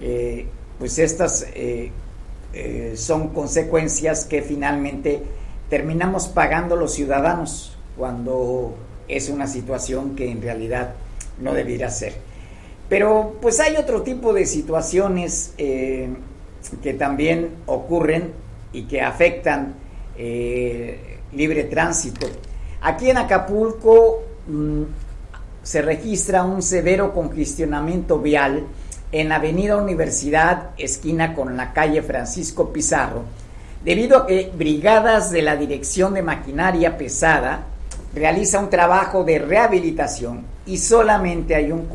Eh, 0.00 0.46
pues 0.78 0.98
estas 0.98 1.46
eh, 1.54 1.90
son 2.96 3.28
consecuencias 3.28 4.24
que 4.24 4.42
finalmente 4.42 5.22
terminamos 5.68 6.28
pagando 6.28 6.76
los 6.76 6.94
ciudadanos 6.94 7.76
cuando 7.96 8.74
es 9.08 9.28
una 9.28 9.46
situación 9.46 10.16
que 10.16 10.30
en 10.30 10.42
realidad 10.42 10.94
no 11.40 11.54
debiera 11.54 11.90
ser. 11.90 12.14
Pero 12.88 13.36
pues 13.40 13.60
hay 13.60 13.76
otro 13.76 14.02
tipo 14.02 14.32
de 14.32 14.46
situaciones 14.46 15.54
que 15.56 16.94
también 16.94 17.50
ocurren 17.66 18.32
y 18.72 18.82
que 18.82 19.00
afectan 19.00 19.74
eh, 20.18 21.18
libre 21.32 21.64
tránsito. 21.64 22.26
Aquí 22.80 23.10
en 23.10 23.18
Acapulco 23.18 24.22
mm, 24.46 24.82
se 25.62 25.82
registra 25.82 26.44
un 26.44 26.62
severo 26.62 27.12
congestionamiento 27.12 28.18
vial 28.18 28.64
en 29.12 29.32
Avenida 29.32 29.76
Universidad, 29.76 30.70
esquina 30.78 31.34
con 31.34 31.56
la 31.56 31.72
calle 31.72 32.02
Francisco 32.02 32.72
Pizarro, 32.72 33.22
debido 33.84 34.18
a 34.18 34.26
que 34.26 34.52
brigadas 34.56 35.30
de 35.30 35.42
la 35.42 35.56
Dirección 35.56 36.14
de 36.14 36.22
Maquinaria 36.22 36.98
Pesada 36.98 37.66
realiza 38.14 38.58
un 38.58 38.70
trabajo 38.70 39.24
de 39.24 39.38
rehabilitación 39.38 40.44
y 40.66 40.78
solamente 40.78 41.54
hay 41.54 41.72
un, 41.72 41.88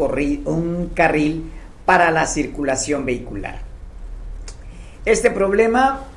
un 0.45 0.91
carril 0.93 1.51
para 1.85 2.11
la 2.11 2.25
circulación 2.25 3.05
vehicular. 3.05 3.59
Este 5.03 5.31
problema 5.31 6.07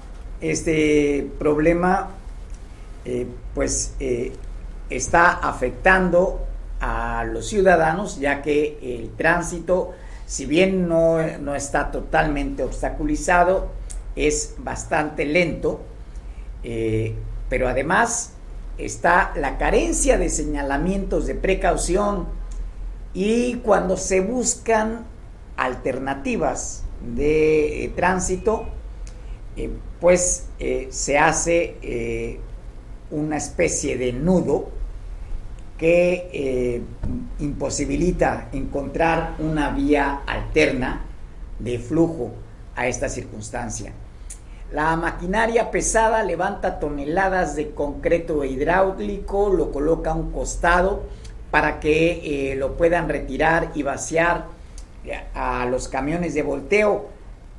este 0.44 1.26
problema 1.38 2.10
eh, 3.04 3.26
pues 3.54 3.94
eh, 4.00 4.32
está 4.90 5.30
afectando 5.30 6.40
a 6.80 7.24
los 7.24 7.48
ciudadanos 7.48 8.18
ya 8.18 8.42
que 8.42 8.78
el 8.82 9.10
tránsito 9.16 9.92
si 10.26 10.46
bien 10.46 10.88
no, 10.88 11.20
está 11.54 11.90
totalmente 11.90 12.62
obstaculizado 12.62 13.68
es 14.16 14.54
bastante 14.58 15.24
lento 15.24 15.80
eh, 16.62 17.14
pero 17.48 17.68
además 17.68 18.32
está 18.78 19.32
la 19.36 19.58
carencia 19.58 20.18
de 20.18 20.28
señalamientos 20.28 21.26
de 21.26 21.34
precaución 21.34 22.26
y 23.12 23.56
cuando 23.56 23.96
se 23.96 24.20
buscan 24.20 25.04
alternativas 25.56 26.84
de 27.14 27.92
tránsito 27.94 28.66
pues 30.00 30.46
eh, 30.58 30.88
se 30.90 31.18
hace 31.18 31.76
eh, 31.82 32.40
una 33.10 33.36
especie 33.36 33.96
de 33.96 34.12
nudo 34.12 34.68
que 35.78 36.28
eh, 36.32 36.82
imposibilita 37.40 38.48
encontrar 38.52 39.34
una 39.38 39.70
vía 39.70 40.22
alterna 40.26 41.04
de 41.58 41.78
flujo 41.78 42.30
a 42.76 42.86
esta 42.86 43.08
circunstancia. 43.08 43.92
La 44.72 44.96
maquinaria 44.96 45.70
pesada 45.70 46.22
levanta 46.22 46.80
toneladas 46.80 47.54
de 47.54 47.70
concreto 47.70 48.44
hidráulico, 48.44 49.50
lo 49.50 49.70
coloca 49.72 50.12
a 50.12 50.14
un 50.14 50.32
costado 50.32 51.04
para 51.50 51.78
que 51.80 52.52
eh, 52.52 52.56
lo 52.56 52.76
puedan 52.76 53.08
retirar 53.08 53.70
y 53.74 53.82
vaciar 53.82 54.46
a 55.34 55.66
los 55.66 55.88
camiones 55.88 56.34
de 56.34 56.42
volteo 56.42 57.08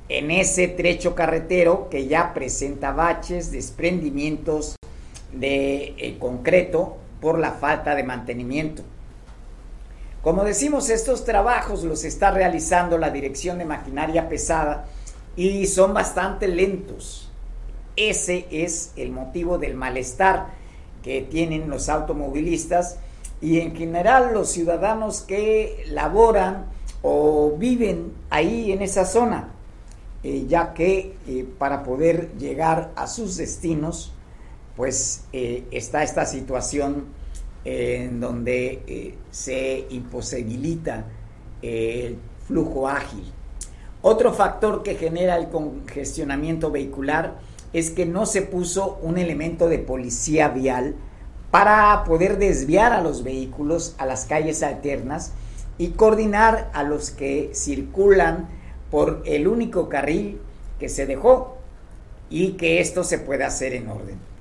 en 0.09 0.31
ese 0.31 0.67
trecho 0.67 1.15
carretero 1.15 1.89
que 1.89 2.07
ya 2.07 2.33
presenta 2.33 2.91
baches, 2.91 3.51
desprendimientos 3.51 4.75
de 5.31 5.93
eh, 5.97 6.17
concreto 6.19 6.97
por 7.25 7.39
la 7.39 7.53
falta 7.53 7.95
de 7.95 8.03
mantenimiento. 8.03 8.83
Como 10.21 10.43
decimos, 10.43 10.91
estos 10.91 11.25
trabajos 11.25 11.83
los 11.83 12.03
está 12.03 12.29
realizando 12.29 12.99
la 12.99 13.09
Dirección 13.09 13.57
de 13.57 13.65
Maquinaria 13.65 14.29
Pesada 14.29 14.85
y 15.35 15.65
son 15.65 15.95
bastante 15.95 16.47
lentos. 16.47 17.31
Ese 17.95 18.45
es 18.51 18.91
el 18.95 19.11
motivo 19.11 19.57
del 19.57 19.73
malestar 19.73 20.49
que 21.01 21.23
tienen 21.23 21.67
los 21.67 21.89
automovilistas 21.89 22.99
y 23.41 23.59
en 23.59 23.75
general 23.75 24.31
los 24.31 24.51
ciudadanos 24.51 25.21
que 25.21 25.83
laboran 25.87 26.67
o 27.01 27.55
viven 27.57 28.13
ahí 28.29 28.71
en 28.71 28.83
esa 28.83 29.03
zona, 29.03 29.49
eh, 30.21 30.45
ya 30.47 30.75
que 30.75 31.17
eh, 31.27 31.47
para 31.57 31.81
poder 31.81 32.37
llegar 32.37 32.91
a 32.95 33.07
sus 33.07 33.35
destinos, 33.37 34.14
pues 34.75 35.23
eh, 35.33 35.63
está 35.71 36.03
esta 36.03 36.25
situación 36.25 37.05
en 37.63 38.19
donde 38.19 39.15
se 39.31 39.87
imposibilita 39.89 41.05
el 41.63 42.17
flujo 42.47 42.87
ágil. 42.87 43.23
Otro 44.01 44.33
factor 44.33 44.83
que 44.83 44.95
genera 44.95 45.35
el 45.35 45.49
congestionamiento 45.49 46.69
vehicular 46.69 47.39
es 47.73 47.89
que 47.89 48.05
no 48.05 48.25
se 48.25 48.43
puso 48.43 48.99
un 49.01 49.17
elemento 49.17 49.67
de 49.67 49.79
policía 49.79 50.49
vial 50.49 50.95
para 51.49 52.03
poder 52.03 52.37
desviar 52.37 52.93
a 52.93 53.01
los 53.01 53.23
vehículos 53.23 53.95
a 53.97 54.05
las 54.05 54.25
calles 54.25 54.61
alternas 54.61 55.31
y 55.77 55.89
coordinar 55.89 56.69
a 56.73 56.83
los 56.83 57.11
que 57.11 57.51
circulan 57.53 58.47
por 58.91 59.23
el 59.25 59.47
único 59.47 59.89
carril 59.89 60.39
que 60.79 60.87
se 60.87 61.05
dejó 61.05 61.57
y 62.29 62.51
que 62.53 62.79
esto 62.79 63.03
se 63.03 63.17
pueda 63.17 63.47
hacer 63.47 63.73
en 63.73 63.89
orden. 63.89 64.34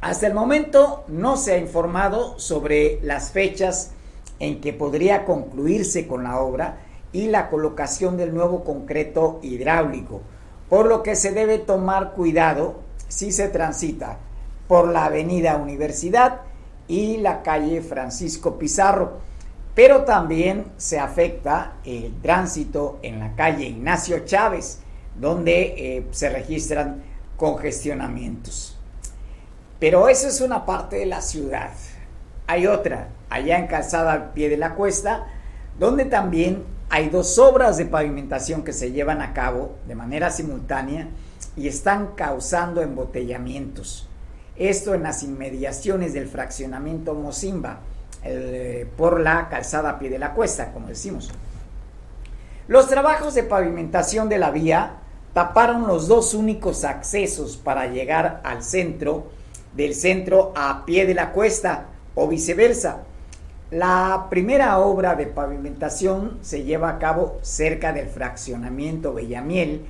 Hasta 0.00 0.26
el 0.26 0.34
momento 0.34 1.04
no 1.08 1.36
se 1.36 1.54
ha 1.54 1.58
informado 1.58 2.38
sobre 2.38 3.00
las 3.02 3.30
fechas 3.30 3.92
en 4.38 4.60
que 4.60 4.72
podría 4.72 5.24
concluirse 5.24 6.06
con 6.06 6.24
la 6.24 6.40
obra 6.40 6.78
y 7.12 7.28
la 7.28 7.48
colocación 7.48 8.16
del 8.16 8.34
nuevo 8.34 8.64
concreto 8.64 9.40
hidráulico, 9.42 10.20
por 10.68 10.86
lo 10.86 11.02
que 11.02 11.16
se 11.16 11.32
debe 11.32 11.58
tomar 11.58 12.12
cuidado 12.12 12.80
si 13.08 13.32
se 13.32 13.48
transita 13.48 14.18
por 14.68 14.88
la 14.88 15.06
avenida 15.06 15.56
Universidad 15.56 16.42
y 16.88 17.16
la 17.18 17.42
calle 17.42 17.80
Francisco 17.80 18.58
Pizarro 18.58 19.26
pero 19.76 20.04
también 20.04 20.64
se 20.78 20.98
afecta 20.98 21.74
el 21.84 22.18
tránsito 22.22 22.98
en 23.02 23.20
la 23.20 23.36
calle 23.36 23.66
Ignacio 23.66 24.20
Chávez, 24.24 24.80
donde 25.14 25.74
eh, 25.76 26.06
se 26.12 26.30
registran 26.30 27.02
congestionamientos. 27.36 28.75
Pero 29.78 30.08
eso 30.08 30.28
es 30.28 30.40
una 30.40 30.64
parte 30.64 30.96
de 30.96 31.06
la 31.06 31.20
ciudad. 31.20 31.70
Hay 32.46 32.66
otra, 32.66 33.08
allá 33.28 33.58
en 33.58 33.66
Calzada 33.66 34.12
al 34.12 34.32
pie 34.32 34.48
de 34.48 34.56
la 34.56 34.74
cuesta, 34.74 35.26
donde 35.78 36.04
también 36.06 36.64
hay 36.88 37.08
dos 37.08 37.38
obras 37.38 37.76
de 37.76 37.86
pavimentación 37.86 38.62
que 38.62 38.72
se 38.72 38.92
llevan 38.92 39.20
a 39.20 39.32
cabo 39.32 39.76
de 39.86 39.94
manera 39.94 40.30
simultánea 40.30 41.08
y 41.56 41.68
están 41.68 42.14
causando 42.14 42.80
embotellamientos. 42.80 44.08
Esto 44.56 44.94
en 44.94 45.02
las 45.02 45.22
inmediaciones 45.22 46.14
del 46.14 46.28
fraccionamiento 46.28 47.14
Mozimba 47.14 47.80
eh, 48.24 48.88
por 48.96 49.20
la 49.20 49.48
calzada 49.48 49.90
a 49.90 49.98
pie 49.98 50.08
de 50.08 50.18
la 50.18 50.32
cuesta, 50.32 50.72
como 50.72 50.88
decimos. 50.88 51.30
Los 52.68 52.88
trabajos 52.88 53.34
de 53.34 53.42
pavimentación 53.42 54.28
de 54.28 54.38
la 54.38 54.50
vía 54.50 54.94
taparon 55.34 55.86
los 55.86 56.08
dos 56.08 56.34
únicos 56.34 56.84
accesos 56.84 57.56
para 57.56 57.86
llegar 57.86 58.40
al 58.42 58.62
centro, 58.62 59.26
del 59.76 59.94
centro 59.94 60.52
a 60.56 60.84
pie 60.84 61.06
de 61.06 61.14
la 61.14 61.32
cuesta 61.32 61.88
o 62.14 62.26
viceversa. 62.26 63.04
La 63.70 64.28
primera 64.30 64.78
obra 64.78 65.14
de 65.16 65.26
pavimentación 65.26 66.38
se 66.40 66.64
lleva 66.64 66.88
a 66.88 66.98
cabo 66.98 67.38
cerca 67.42 67.92
del 67.92 68.06
fraccionamiento 68.08 69.12
Bellamiel 69.12 69.84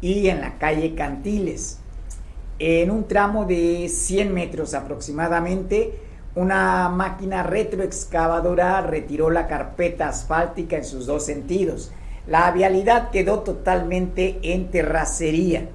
y 0.00 0.28
en 0.28 0.40
la 0.40 0.58
calle 0.58 0.94
Cantiles. 0.94 1.78
En 2.58 2.90
un 2.90 3.08
tramo 3.08 3.44
de 3.44 3.88
100 3.88 4.32
metros 4.32 4.74
aproximadamente, 4.74 5.98
una 6.34 6.88
máquina 6.88 7.42
retroexcavadora 7.42 8.80
retiró 8.82 9.30
la 9.30 9.48
carpeta 9.48 10.08
asfáltica 10.08 10.76
en 10.76 10.84
sus 10.84 11.06
dos 11.06 11.26
sentidos. 11.26 11.92
La 12.26 12.50
vialidad 12.52 13.10
quedó 13.10 13.40
totalmente 13.40 14.38
en 14.42 14.70
terracería. 14.70 15.68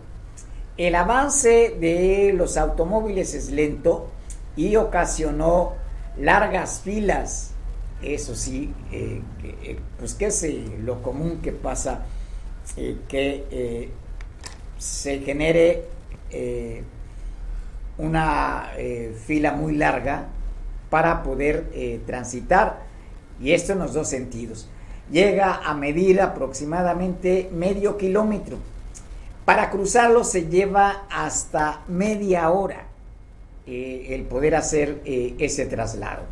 El 0.78 0.96
avance 0.96 1.76
de 1.80 2.34
los 2.36 2.58
automóviles 2.58 3.34
es 3.34 3.52
lento 3.52 4.10
y 4.56 4.76
ocasionó 4.76 5.74
largas 6.18 6.82
filas. 6.82 7.52
Eso 8.02 8.36
sí, 8.36 8.74
eh, 8.92 9.22
eh, 9.44 9.80
pues 9.98 10.14
que 10.14 10.28
es 10.28 10.46
lo 10.80 11.02
común 11.02 11.40
que 11.42 11.52
pasa, 11.52 12.06
eh, 12.76 12.98
que 13.08 13.92
se 14.78 15.20
genere 15.20 15.86
una 17.98 18.70
fila 19.26 19.54
muy 19.54 19.76
larga 19.76 20.28
para 20.90 21.24
poder 21.24 21.70
eh, 21.74 22.02
transitar. 22.06 22.86
Y 23.40 23.52
esto 23.52 23.74
en 23.74 23.80
los 23.80 23.94
dos 23.94 24.10
sentidos. 24.10 24.68
Llega 25.12 25.62
a 25.64 25.74
medir 25.74 26.22
aproximadamente 26.22 27.50
medio 27.52 27.98
kilómetro. 27.98 28.58
Para 29.48 29.70
cruzarlo 29.70 30.26
se 30.26 30.50
lleva 30.50 31.06
hasta 31.10 31.80
media 31.88 32.50
hora 32.50 32.88
eh, 33.66 34.08
el 34.10 34.24
poder 34.24 34.56
hacer 34.56 35.02
eh, 35.06 35.36
ese 35.40 35.66
traslado. 35.66 36.24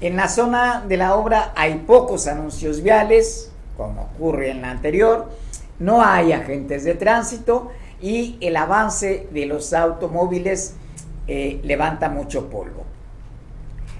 En 0.00 0.14
la 0.14 0.28
zona 0.28 0.84
de 0.86 0.96
la 0.96 1.16
obra 1.16 1.52
hay 1.56 1.74
pocos 1.78 2.28
anuncios 2.28 2.84
viales, 2.84 3.50
como 3.76 4.02
ocurre 4.02 4.52
en 4.52 4.62
la 4.62 4.70
anterior, 4.70 5.28
no 5.80 6.04
hay 6.04 6.30
agentes 6.30 6.84
de 6.84 6.94
tránsito 6.94 7.72
y 8.00 8.38
el 8.40 8.56
avance 8.56 9.26
de 9.32 9.46
los 9.46 9.72
automóviles 9.72 10.74
levanta 11.26 12.10
mucho 12.10 12.48
polvo. 12.48 12.84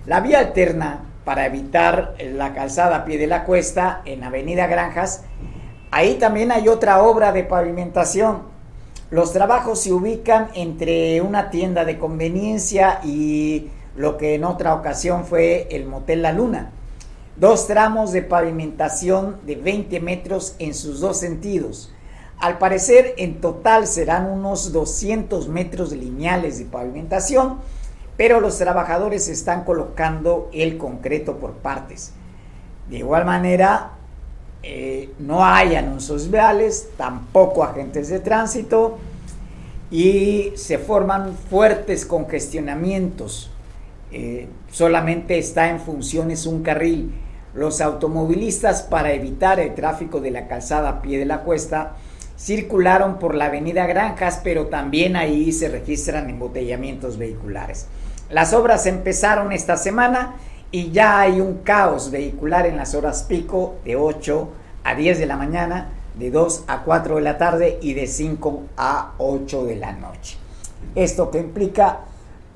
La 0.06 0.20
vía 0.20 0.38
alterna 0.38 1.00
para 1.24 1.46
evitar 1.46 2.14
la 2.20 2.54
calzada 2.54 2.98
a 2.98 3.04
pie 3.04 3.18
de 3.18 3.26
la 3.26 3.42
cuesta 3.42 4.02
en 4.04 4.22
Avenida 4.22 4.68
Granjas, 4.68 5.24
ahí 5.90 6.14
también 6.14 6.52
hay 6.52 6.68
otra 6.68 7.02
obra 7.02 7.32
de 7.32 7.44
pavimentación. 7.44 8.42
Los 9.10 9.32
trabajos 9.32 9.80
se 9.80 9.92
ubican 9.92 10.48
entre 10.54 11.20
una 11.20 11.50
tienda 11.50 11.84
de 11.84 11.98
conveniencia 11.98 13.00
y 13.04 13.68
lo 13.96 14.16
que 14.16 14.34
en 14.34 14.44
otra 14.44 14.74
ocasión 14.74 15.24
fue 15.24 15.68
el 15.70 15.86
Motel 15.86 16.22
La 16.22 16.32
Luna. 16.32 16.72
Dos 17.36 17.66
tramos 17.66 18.12
de 18.12 18.22
pavimentación 18.22 19.38
de 19.46 19.56
20 19.56 20.00
metros 20.00 20.56
en 20.58 20.74
sus 20.74 21.00
dos 21.00 21.18
sentidos. 21.18 21.92
Al 22.38 22.58
parecer 22.58 23.14
en 23.18 23.40
total 23.40 23.86
serán 23.86 24.26
unos 24.26 24.72
200 24.72 25.48
metros 25.48 25.92
lineales 25.92 26.58
de 26.58 26.64
pavimentación 26.64 27.58
pero 28.16 28.40
los 28.40 28.58
trabajadores 28.58 29.28
están 29.28 29.64
colocando 29.64 30.48
el 30.52 30.78
concreto 30.78 31.38
por 31.38 31.52
partes. 31.54 32.12
De 32.88 32.98
igual 32.98 33.24
manera, 33.24 33.92
eh, 34.62 35.10
no 35.18 35.44
hay 35.44 35.76
anuncios 35.76 36.30
viales, 36.30 36.88
tampoco 36.96 37.62
agentes 37.62 38.08
de 38.08 38.20
tránsito 38.20 38.98
y 39.90 40.52
se 40.56 40.78
forman 40.78 41.34
fuertes 41.34 42.04
congestionamientos. 42.04 43.50
Eh, 44.12 44.48
solamente 44.70 45.38
está 45.38 45.68
en 45.68 45.80
funciones 45.80 46.46
un 46.46 46.62
carril. 46.62 47.12
Los 47.54 47.80
automovilistas 47.80 48.82
para 48.82 49.12
evitar 49.12 49.60
el 49.60 49.74
tráfico 49.74 50.20
de 50.20 50.30
la 50.30 50.48
calzada 50.48 50.88
a 50.88 51.02
pie 51.02 51.18
de 51.18 51.26
la 51.26 51.42
cuesta 51.42 51.94
circularon 52.38 53.18
por 53.18 53.34
la 53.34 53.46
avenida 53.46 53.86
Granjas, 53.86 54.40
pero 54.44 54.66
también 54.66 55.16
ahí 55.16 55.52
se 55.52 55.68
registran 55.68 56.28
embotellamientos 56.28 57.16
vehiculares. 57.16 57.86
Las 58.28 58.52
obras 58.52 58.86
empezaron 58.86 59.52
esta 59.52 59.76
semana 59.76 60.34
y 60.70 60.90
ya 60.90 61.20
hay 61.20 61.40
un 61.40 61.58
caos 61.58 62.10
vehicular 62.10 62.66
en 62.66 62.76
las 62.76 62.94
horas 62.94 63.24
pico 63.24 63.76
de 63.84 63.96
8 63.96 64.48
a 64.84 64.94
10 64.94 65.18
de 65.18 65.26
la 65.26 65.36
mañana, 65.36 65.90
de 66.18 66.30
2 66.30 66.64
a 66.66 66.82
4 66.82 67.16
de 67.16 67.22
la 67.22 67.38
tarde 67.38 67.78
y 67.80 67.94
de 67.94 68.06
5 68.06 68.62
a 68.76 69.12
8 69.18 69.64
de 69.64 69.76
la 69.76 69.92
noche. 69.92 70.38
Esto 70.94 71.30
que 71.30 71.38
implica, 71.38 72.00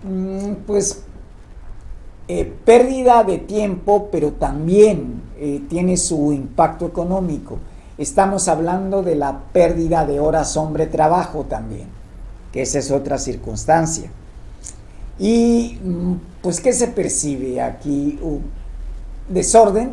mm, 0.02 0.52
pues, 0.66 1.04
eh, 2.28 2.44
pérdida 2.64 3.24
de 3.24 3.38
tiempo, 3.38 4.08
pero 4.10 4.32
también 4.32 5.22
eh, 5.38 5.62
tiene 5.68 5.96
su 5.96 6.32
impacto 6.32 6.86
económico. 6.86 7.58
Estamos 7.98 8.48
hablando 8.48 9.02
de 9.02 9.16
la 9.16 9.40
pérdida 9.52 10.06
de 10.06 10.20
horas 10.20 10.56
hombre-trabajo 10.56 11.44
también, 11.44 11.88
que 12.52 12.62
esa 12.62 12.78
es 12.78 12.90
otra 12.90 13.18
circunstancia. 13.18 14.10
Y 15.20 15.78
mm, 15.84 16.14
pues, 16.40 16.60
¿qué 16.60 16.72
se 16.72 16.88
percibe 16.88 17.60
aquí? 17.60 18.18
desorden, 19.28 19.92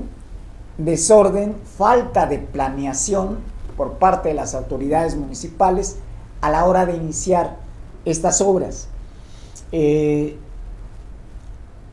desorden, 0.78 1.56
falta 1.78 2.26
de 2.26 2.40
planeación 2.40 3.38
por 3.76 4.00
parte 4.00 4.30
de 4.30 4.36
las 4.36 4.56
autoridades 4.56 5.16
municipales 5.16 5.98
a 6.42 6.50
la 6.50 6.66
hora 6.66 6.86
de 6.86 6.96
iniciar 6.96 7.58
estas 8.06 8.42
obras. 8.42 8.88
Eh, 9.72 10.38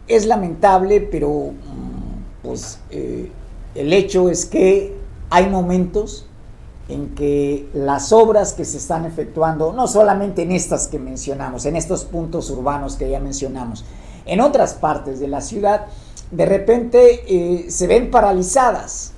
es 0.06 0.26
lamentable, 0.26 1.00
pero 1.00 1.28
mm, 1.28 2.44
pues 2.44 2.78
eh, 2.90 3.30
el 3.74 3.92
hecho 3.92 4.30
es 4.30 4.46
que 4.46 4.96
hay 5.28 5.50
momentos 5.50 6.26
en 6.88 7.14
que 7.14 7.68
las 7.72 8.12
obras 8.12 8.52
que 8.52 8.64
se 8.64 8.76
están 8.76 9.06
efectuando, 9.06 9.72
no 9.72 9.86
solamente 9.86 10.42
en 10.42 10.52
estas 10.52 10.86
que 10.86 10.98
mencionamos, 10.98 11.64
en 11.66 11.76
estos 11.76 12.04
puntos 12.04 12.50
urbanos 12.50 12.96
que 12.96 13.08
ya 13.08 13.20
mencionamos, 13.20 13.84
en 14.26 14.40
otras 14.40 14.74
partes 14.74 15.20
de 15.20 15.28
la 15.28 15.40
ciudad, 15.40 15.86
de 16.30 16.46
repente 16.46 17.24
eh, 17.26 17.70
se 17.70 17.86
ven 17.86 18.10
paralizadas. 18.10 19.12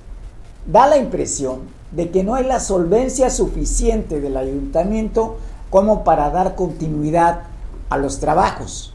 Da 0.65 0.87
la 0.87 0.97
impresión 0.97 1.61
de 1.91 2.09
que 2.09 2.23
no 2.23 2.35
hay 2.35 2.45
la 2.45 2.59
solvencia 2.59 3.29
suficiente 3.29 4.19
del 4.19 4.35
ayuntamiento 4.35 5.37
como 5.69 6.03
para 6.03 6.29
dar 6.29 6.55
continuidad 6.55 7.43
a 7.89 7.97
los 7.97 8.19
trabajos. 8.19 8.93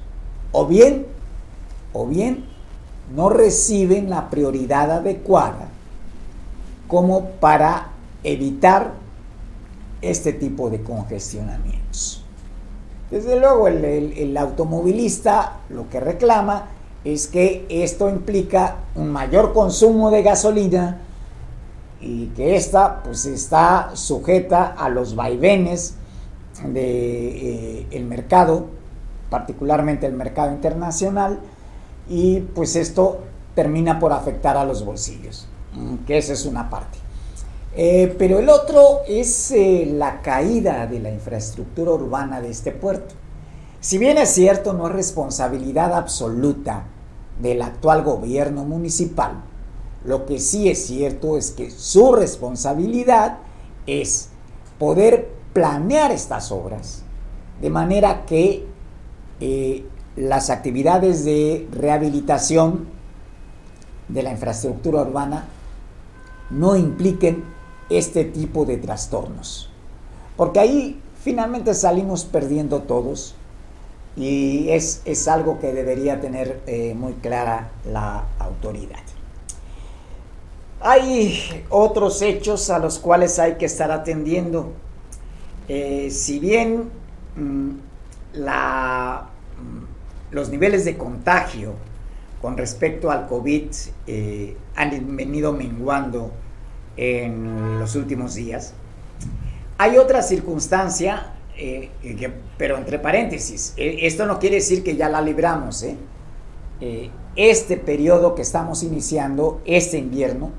O 0.52 0.66
bien, 0.66 1.06
o 1.92 2.06
bien, 2.06 2.46
no 3.14 3.28
reciben 3.28 4.10
la 4.10 4.30
prioridad 4.30 4.90
adecuada 4.90 5.68
como 6.88 7.30
para 7.40 7.91
evitar 8.24 8.94
este 10.00 10.32
tipo 10.32 10.70
de 10.70 10.82
congestionamientos. 10.82 12.24
Desde 13.10 13.38
luego, 13.38 13.68
el, 13.68 14.36
automovilista 14.38 15.60
lo 15.68 15.88
que 15.90 16.00
reclama 16.00 16.68
es 17.04 17.26
que 17.28 17.66
esto 17.68 18.08
implica 18.08 18.76
un 18.94 19.10
mayor 19.10 19.52
consumo 19.52 20.10
de 20.10 20.22
gasolina 20.22 20.98
y 22.00 22.28
que 22.28 22.56
esta 22.56 23.02
pues 23.02 23.26
está 23.26 23.90
sujeta 23.94 24.66
a 24.66 24.88
los 24.88 25.14
vaivenes 25.14 25.96
del 26.64 26.72
de, 26.74 27.86
eh, 27.90 28.04
mercado, 28.08 28.66
particularmente 29.28 30.06
el 30.06 30.14
mercado 30.14 30.52
internacional, 30.52 31.38
y 32.08 32.40
pues 32.40 32.76
esto 32.76 33.20
termina 33.54 33.98
por 33.98 34.12
afectar 34.12 34.56
a 34.56 34.64
los 34.64 34.84
bolsillos, 34.84 35.48
mm, 35.74 35.96
que 36.06 36.18
esa 36.18 36.32
es 36.32 36.46
una 36.46 36.70
parte. 36.70 37.01
Eh, 37.74 38.14
pero 38.18 38.38
el 38.38 38.50
otro 38.50 39.00
es 39.08 39.50
eh, 39.50 39.90
la 39.90 40.20
caída 40.20 40.86
de 40.86 41.00
la 41.00 41.10
infraestructura 41.10 41.92
urbana 41.92 42.40
de 42.40 42.50
este 42.50 42.70
puerto. 42.70 43.14
Si 43.80 43.98
bien 43.98 44.18
es 44.18 44.30
cierto, 44.30 44.74
no 44.74 44.86
es 44.88 44.92
responsabilidad 44.92 45.94
absoluta 45.94 46.84
del 47.40 47.62
actual 47.62 48.02
gobierno 48.02 48.64
municipal, 48.64 49.42
lo 50.04 50.26
que 50.26 50.38
sí 50.38 50.68
es 50.68 50.86
cierto 50.86 51.38
es 51.38 51.50
que 51.50 51.70
su 51.70 52.12
responsabilidad 52.12 53.38
es 53.86 54.28
poder 54.78 55.30
planear 55.52 56.10
estas 56.12 56.52
obras 56.52 57.02
de 57.60 57.70
manera 57.70 58.26
que 58.26 58.66
eh, 59.40 59.86
las 60.16 60.50
actividades 60.50 61.24
de 61.24 61.68
rehabilitación 61.72 62.86
de 64.08 64.22
la 64.22 64.32
infraestructura 64.32 65.02
urbana 65.02 65.44
no 66.50 66.76
impliquen 66.76 67.44
este 67.90 68.24
tipo 68.24 68.64
de 68.64 68.76
trastornos. 68.76 69.68
Porque 70.36 70.60
ahí 70.60 71.00
finalmente 71.22 71.74
salimos 71.74 72.24
perdiendo 72.24 72.82
todos 72.82 73.34
y 74.16 74.68
es, 74.70 75.28
algo 75.28 75.58
que 75.58 75.72
debería 75.72 76.20
tener 76.20 76.60
eh, 76.66 76.94
muy 76.94 77.14
clara 77.14 77.70
la 77.90 78.24
autoridad. 78.38 79.00
Hay 80.80 81.64
otros 81.70 82.20
hechos 82.22 82.68
a 82.70 82.78
los 82.78 82.98
cuales 82.98 83.38
hay 83.38 83.54
que 83.54 83.66
estar 83.66 83.90
atendiendo. 83.92 84.72
Eh, 85.68 86.10
si 86.10 86.40
bien 86.40 86.90
mm, 87.36 87.70
la, 88.34 89.28
mm, 89.58 90.34
los 90.34 90.50
niveles 90.50 90.84
de 90.84 90.98
contagio 90.98 91.74
con 92.42 92.56
respecto 92.56 93.12
al 93.12 93.28
COVID 93.28 93.66
eh, 94.08 94.56
han 94.74 95.16
venido 95.16 95.52
menguando 95.52 96.32
en 96.96 97.78
los 97.78 97.94
últimos 97.96 98.34
días. 98.34 98.74
Hay 99.78 99.96
otra 99.96 100.22
circunstancia, 100.22 101.32
eh, 101.56 101.90
pero 102.56 102.76
entre 102.76 102.98
paréntesis, 102.98 103.74
eh, 103.76 103.98
esto 104.02 104.26
no 104.26 104.38
quiere 104.38 104.56
decir 104.56 104.82
que 104.82 104.96
ya 104.96 105.08
la 105.08 105.20
libramos. 105.20 105.82
¿eh? 105.82 105.96
este 107.36 107.76
periodo 107.76 108.34
que 108.34 108.42
estamos 108.42 108.82
iniciando, 108.82 109.60
este 109.64 109.98
invierno, 109.98 110.50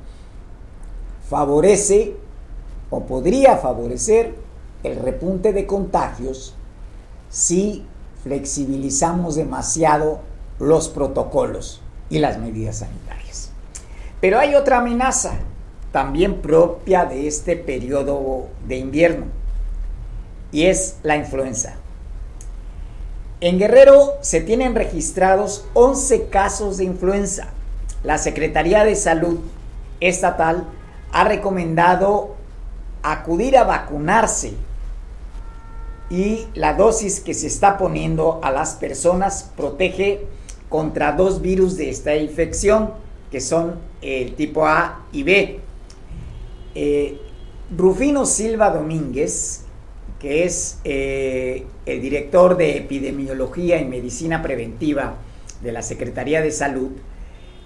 favorece 1.29 2.15
o 2.89 3.05
podría 3.05 3.57
favorecer 3.57 4.33
el 4.83 4.99
repunte 4.99 5.51
de 5.51 5.65
contagios 5.65 6.55
si 7.29 7.85
flexibilizamos 8.23 9.35
demasiado 9.35 10.21
los 10.59 10.87
protocolos 10.87 11.81
y 12.09 12.19
las 12.19 12.37
medidas 12.39 12.77
sanitarias. 12.77 13.51
Pero 14.21 14.39
hay 14.39 14.55
otra 14.55 14.77
amenaza 14.77 15.39
también 15.93 16.41
propia 16.41 17.05
de 17.05 17.27
este 17.27 17.55
periodo 17.55 18.47
de 18.67 18.77
invierno, 18.77 19.27
y 20.51 20.65
es 20.65 20.97
la 21.03 21.15
influenza. 21.15 21.75
En 23.39 23.59
Guerrero 23.59 24.13
se 24.21 24.41
tienen 24.41 24.73
registrados 24.73 25.65
11 25.73 26.29
casos 26.29 26.77
de 26.77 26.85
influenza. 26.85 27.49
La 28.03 28.17
Secretaría 28.17 28.83
de 28.83 28.95
Salud 28.95 29.39
Estatal 29.99 30.65
ha 31.11 31.23
recomendado 31.25 32.35
acudir 33.03 33.55
a 33.55 33.63
vacunarse 33.63 34.53
y 36.09 36.47
la 36.55 36.73
dosis 36.73 37.19
que 37.19 37.35
se 37.35 37.47
está 37.47 37.77
poniendo 37.77 38.39
a 38.43 38.49
las 38.49 38.73
personas 38.73 39.51
protege 39.55 40.25
contra 40.69 41.11
dos 41.11 41.41
virus 41.41 41.77
de 41.77 41.91
esta 41.91 42.15
infección, 42.15 42.93
que 43.29 43.41
son 43.41 43.75
el 44.01 44.33
tipo 44.35 44.65
A 44.65 45.05
y 45.11 45.21
B. 45.23 45.62
Eh, 46.75 47.19
Rufino 47.75 48.25
Silva 48.25 48.69
Domínguez, 48.69 49.63
que 50.19 50.45
es 50.45 50.79
eh, 50.83 51.65
el 51.85 52.01
director 52.01 52.57
de 52.57 52.77
Epidemiología 52.77 53.81
y 53.81 53.85
Medicina 53.85 54.41
Preventiva 54.41 55.15
de 55.61 55.71
la 55.71 55.81
Secretaría 55.81 56.41
de 56.41 56.51
Salud, 56.51 56.91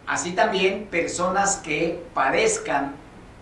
Así 0.07 0.31
también 0.31 0.87
personas 0.87 1.57
que 1.57 2.03
padezcan 2.13 2.95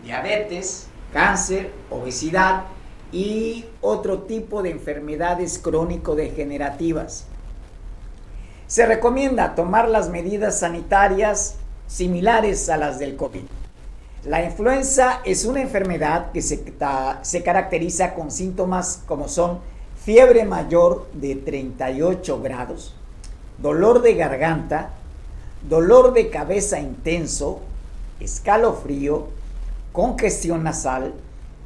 diabetes, 0.03 0.87
cáncer, 1.13 1.71
obesidad 1.89 2.65
y 3.11 3.65
otro 3.81 4.19
tipo 4.23 4.61
de 4.61 4.71
enfermedades 4.71 5.57
crónico-degenerativas. 5.57 7.25
Se 8.69 8.85
recomienda 8.85 9.55
tomar 9.55 9.89
las 9.89 10.09
medidas 10.09 10.59
sanitarias 10.59 11.55
similares 11.87 12.69
a 12.69 12.77
las 12.77 12.99
del 12.99 13.15
COVID. 13.15 13.41
La 14.25 14.43
influenza 14.43 15.21
es 15.25 15.45
una 15.45 15.61
enfermedad 15.61 16.31
que 16.31 16.43
se, 16.43 16.63
caracteriza 17.43 18.13
con 18.13 18.29
síntomas 18.29 19.01
como 19.07 19.27
son 19.27 19.57
fiebre 20.05 20.45
mayor 20.45 21.07
de 21.13 21.35
38 21.35 22.41
grados, 22.43 22.93
dolor 23.57 24.03
de 24.03 24.13
garganta, 24.13 24.91
dolor 25.67 26.13
de 26.13 26.29
cabeza 26.29 26.79
intenso, 26.79 27.61
escalofrío, 28.19 29.29
congestión 29.93 30.63
nasal, 30.63 31.15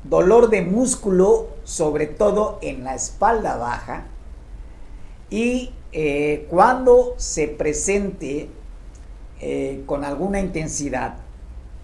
dolor 0.06 0.50
de 0.50 0.62
músculo, 0.62 1.50
sobre 1.66 2.08
todo 2.08 2.60
en 2.62 2.86
la 2.86 2.96
espalda 2.96 3.58
baja, 3.58 4.06
y 5.30 5.74
eh, 5.94 6.48
cuando 6.50 7.14
se 7.18 7.48
presente 7.48 8.50
eh, 9.40 9.84
con 9.86 10.04
alguna 10.04 10.40
intensidad 10.40 11.18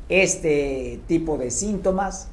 este 0.10 1.00
tipo 1.08 1.38
de 1.38 1.52
síntomas, 1.52 2.28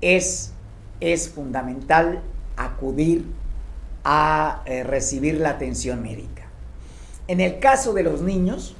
es, 0.00 0.52
es 1.00 1.28
fundamental 1.28 2.22
acudir 2.56 3.26
a 4.02 4.62
eh, 4.64 4.82
recibir 4.82 5.38
la 5.38 5.50
atención 5.50 6.02
médica. 6.02 6.48
En 7.28 7.40
el 7.40 7.58
caso 7.58 7.92
de 7.92 8.02
los 8.02 8.22
niños, 8.22 8.74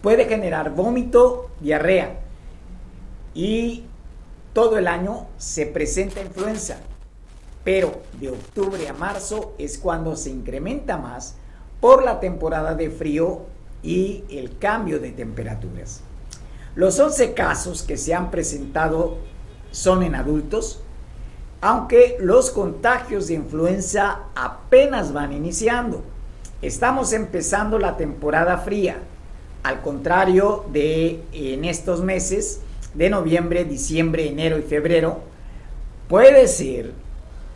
puede 0.00 0.24
generar 0.24 0.74
vómito, 0.74 1.50
diarrea 1.60 2.20
y 3.34 3.84
todo 4.54 4.78
el 4.78 4.88
año 4.88 5.26
se 5.36 5.66
presenta 5.66 6.22
influenza, 6.22 6.78
pero 7.64 8.02
de 8.20 8.28
octubre 8.28 8.88
a 8.88 8.92
marzo 8.92 9.54
es 9.58 9.78
cuando 9.78 10.16
se 10.16 10.30
incrementa 10.30 10.98
más 10.98 11.34
por 11.80 12.04
la 12.04 12.20
temporada 12.20 12.74
de 12.74 12.90
frío 12.90 13.42
y 13.82 14.24
el 14.30 14.58
cambio 14.58 15.00
de 15.00 15.10
temperaturas. 15.10 16.02
Los 16.74 16.98
11 16.98 17.34
casos 17.34 17.82
que 17.82 17.96
se 17.96 18.14
han 18.14 18.30
presentado 18.30 19.18
son 19.70 20.02
en 20.02 20.14
adultos, 20.14 20.80
aunque 21.60 22.16
los 22.20 22.50
contagios 22.50 23.28
de 23.28 23.34
influenza 23.34 24.20
apenas 24.34 25.12
van 25.12 25.32
iniciando. 25.32 26.02
Estamos 26.62 27.12
empezando 27.12 27.78
la 27.78 27.96
temporada 27.96 28.58
fría, 28.58 28.98
al 29.62 29.80
contrario 29.80 30.64
de 30.72 31.22
en 31.32 31.64
estos 31.64 32.02
meses 32.02 32.60
de 32.94 33.10
noviembre, 33.10 33.64
diciembre, 33.64 34.28
enero 34.28 34.58
y 34.58 34.62
febrero, 34.62 35.20
puede 36.08 36.48
ser, 36.48 36.92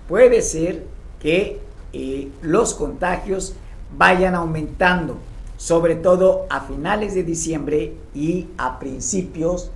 puede 0.09 0.43
ser 0.43 0.85
que 1.21 1.61
eh, 1.93 2.31
los 2.43 2.75
contagios 2.75 3.55
vayan 3.97 4.35
aumentando, 4.35 5.19
sobre 5.57 5.95
todo 5.95 6.47
a 6.51 6.63
finales 6.63 7.15
de 7.15 7.23
diciembre 7.23 7.95
y 8.15 8.49
a 8.57 8.79
principios 8.79 9.71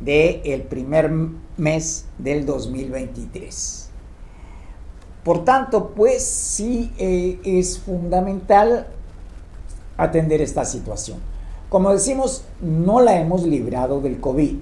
del 0.00 0.62
primer 0.62 1.10
mes 1.56 2.06
del 2.18 2.44
2023. 2.44 3.90
Por 5.24 5.44
tanto, 5.44 5.90
pues 5.90 6.24
sí 6.24 6.92
eh, 6.98 7.40
es 7.44 7.78
fundamental 7.78 8.86
atender 9.96 10.40
esta 10.40 10.64
situación. 10.64 11.18
Como 11.68 11.90
decimos, 11.92 12.44
no 12.60 13.00
la 13.00 13.18
hemos 13.18 13.42
librado 13.44 14.00
del 14.00 14.20
COVID. 14.20 14.58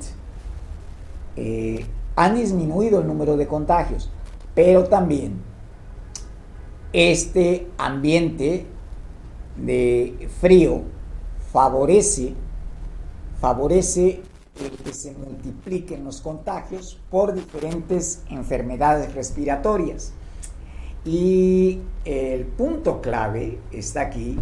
Eh, 1.37 1.85
han 2.16 2.37
disminuido 2.37 3.01
el 3.01 3.07
número 3.07 3.37
de 3.37 3.47
contagios, 3.47 4.11
pero 4.55 4.84
también 4.84 5.40
este 6.92 7.66
ambiente 7.76 8.66
de 9.57 10.28
frío 10.40 10.82
favorece, 11.52 12.34
favorece 13.40 14.22
que 14.84 14.92
se 14.92 15.12
multipliquen 15.12 16.05
los 16.05 16.20
contagios 16.20 17.00
por 17.11 17.34
diferentes 17.34 18.22
enfermedades 18.30 19.14
respiratorias. 19.14 20.12
Y 21.05 21.80
el 22.05 22.44
punto 22.46 23.02
clave 23.02 23.59
está 23.72 24.02
aquí 24.02 24.38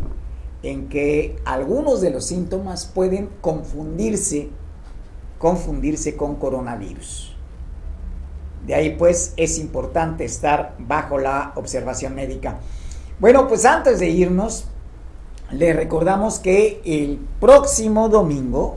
en 0.63 0.89
que 0.89 1.37
algunos 1.45 2.01
de 2.01 2.11
los 2.11 2.27
síntomas 2.27 2.87
pueden 2.87 3.29
confundirse, 3.41 4.51
confundirse 5.39 6.17
con 6.17 6.37
coronavirus. 6.37 7.32
De 8.67 8.75
ahí 8.75 8.91
pues 8.97 9.35
es 9.37 9.59
importante 9.59 10.25
estar 10.25 10.75
bajo 10.79 11.19
la 11.19 11.53
observación 11.57 12.15
médica. 12.15 12.59
Bueno, 13.19 13.49
pues 13.49 13.65
antes 13.65 13.99
de 13.99 14.09
irnos, 14.09 14.67
le 15.51 15.73
recordamos 15.73 16.39
que 16.39 16.81
el 16.85 17.21
próximo 17.41 18.09
domingo, 18.09 18.77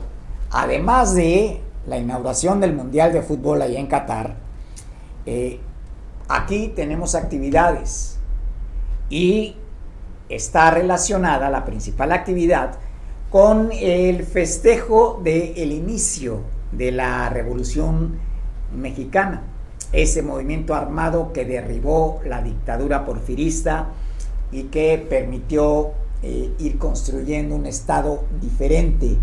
además 0.50 1.14
de 1.14 1.60
la 1.86 1.98
inauguración 1.98 2.60
del 2.60 2.74
Mundial 2.74 3.12
de 3.12 3.22
Fútbol 3.22 3.62
allá 3.62 3.78
en 3.78 3.86
Qatar, 3.86 4.36
eh, 5.24 5.60
aquí 6.28 6.72
tenemos 6.74 7.14
actividades 7.14 8.18
y 9.08 9.56
está 10.28 10.70
relacionada 10.70 11.48
la 11.50 11.64
principal 11.64 12.12
actividad 12.12 12.78
con 13.30 13.70
el 13.72 14.24
festejo 14.24 15.20
del 15.22 15.72
inicio 15.72 16.40
de 16.72 16.92
la 16.92 17.28
Revolución 17.28 18.18
Mexicana, 18.74 19.42
ese 19.92 20.22
movimiento 20.22 20.74
armado 20.74 21.32
que 21.32 21.44
derribó 21.44 22.20
la 22.24 22.42
dictadura 22.42 23.04
porfirista 23.04 23.88
y 24.52 24.64
que 24.64 25.04
permitió 25.08 25.92
eh, 26.22 26.52
ir 26.58 26.78
construyendo 26.78 27.54
un 27.54 27.66
Estado 27.66 28.24
diferente 28.40 29.16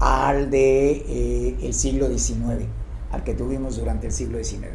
al 0.00 0.50
de 0.50 0.90
eh, 0.90 1.56
el 1.62 1.74
siglo 1.74 2.08
XIX, 2.08 2.66
al 3.10 3.24
que 3.24 3.34
tuvimos 3.34 3.76
durante 3.76 4.06
el 4.06 4.12
siglo 4.12 4.42
XIX. 4.42 4.68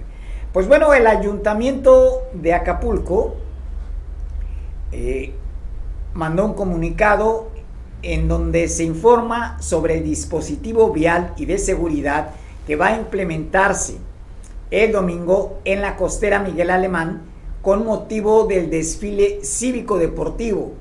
Pues 0.52 0.68
bueno, 0.68 0.94
el 0.94 1.08
ayuntamiento 1.08 2.24
de 2.34 2.54
Acapulco 2.54 3.36
eh, 4.92 5.34
mandó 6.14 6.46
un 6.46 6.54
comunicado 6.54 7.48
en 8.04 8.28
donde 8.28 8.68
se 8.68 8.84
informa 8.84 9.60
sobre 9.62 9.98
el 9.98 10.04
dispositivo 10.04 10.92
vial 10.92 11.34
y 11.38 11.46
de 11.46 11.58
seguridad 11.58 12.32
que 12.68 12.76
va 12.76 12.88
a 12.88 12.98
implementarse 12.98 13.98
el 14.74 14.92
domingo 14.92 15.60
en 15.66 15.82
la 15.82 15.96
costera 15.96 16.40
Miguel 16.40 16.72
Alemán 16.72 17.22
con 17.62 17.86
motivo 17.86 18.48
del 18.48 18.72
desfile 18.72 19.42
cívico-deportivo, 19.44 20.74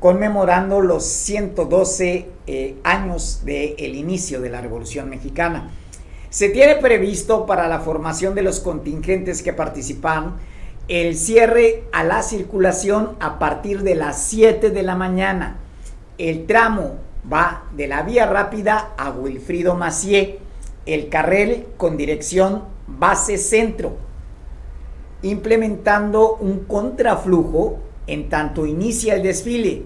conmemorando 0.00 0.80
los 0.80 1.04
112 1.04 2.26
eh, 2.48 2.74
años 2.82 3.42
del 3.44 3.94
inicio 3.94 4.40
de 4.40 4.50
la 4.50 4.60
Revolución 4.60 5.08
Mexicana. 5.08 5.70
Se 6.30 6.48
tiene 6.48 6.74
previsto 6.74 7.46
para 7.46 7.68
la 7.68 7.78
formación 7.78 8.34
de 8.34 8.42
los 8.42 8.58
contingentes 8.58 9.44
que 9.44 9.52
participan 9.52 10.34
el 10.88 11.16
cierre 11.16 11.84
a 11.92 12.02
la 12.02 12.24
circulación 12.24 13.14
a 13.20 13.38
partir 13.38 13.84
de 13.84 13.94
las 13.94 14.20
7 14.24 14.70
de 14.70 14.82
la 14.82 14.96
mañana. 14.96 15.58
El 16.18 16.44
tramo 16.46 16.96
va 17.32 17.66
de 17.76 17.86
la 17.86 18.02
vía 18.02 18.26
rápida 18.26 18.94
a 18.98 19.10
Wilfrido 19.10 19.76
Macié, 19.76 20.40
el 20.86 21.08
carril 21.08 21.66
con 21.76 21.96
dirección 21.96 22.77
base 22.98 23.38
centro, 23.38 23.96
implementando 25.22 26.36
un 26.36 26.60
contraflujo 26.60 27.80
en 28.06 28.28
tanto 28.28 28.66
inicia 28.66 29.14
el 29.14 29.22
desfile. 29.22 29.82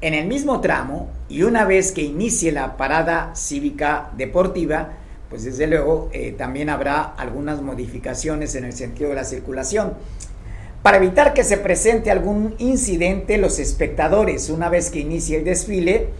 En 0.00 0.14
el 0.14 0.28
mismo 0.28 0.60
tramo 0.60 1.10
y 1.28 1.42
una 1.42 1.64
vez 1.64 1.90
que 1.90 2.02
inicie 2.02 2.52
la 2.52 2.76
parada 2.76 3.32
cívica 3.34 4.12
deportiva, 4.16 4.92
pues 5.28 5.44
desde 5.44 5.66
luego 5.66 6.08
eh, 6.12 6.32
también 6.38 6.70
habrá 6.70 7.02
algunas 7.02 7.60
modificaciones 7.60 8.54
en 8.54 8.64
el 8.64 8.72
sentido 8.72 9.10
de 9.10 9.16
la 9.16 9.24
circulación. 9.24 9.94
Para 10.82 10.98
evitar 10.98 11.34
que 11.34 11.42
se 11.42 11.58
presente 11.58 12.12
algún 12.12 12.54
incidente, 12.58 13.36
los 13.38 13.58
espectadores, 13.58 14.48
una 14.48 14.68
vez 14.68 14.90
que 14.90 15.00
inicie 15.00 15.38
el 15.38 15.44
desfile, 15.44 16.10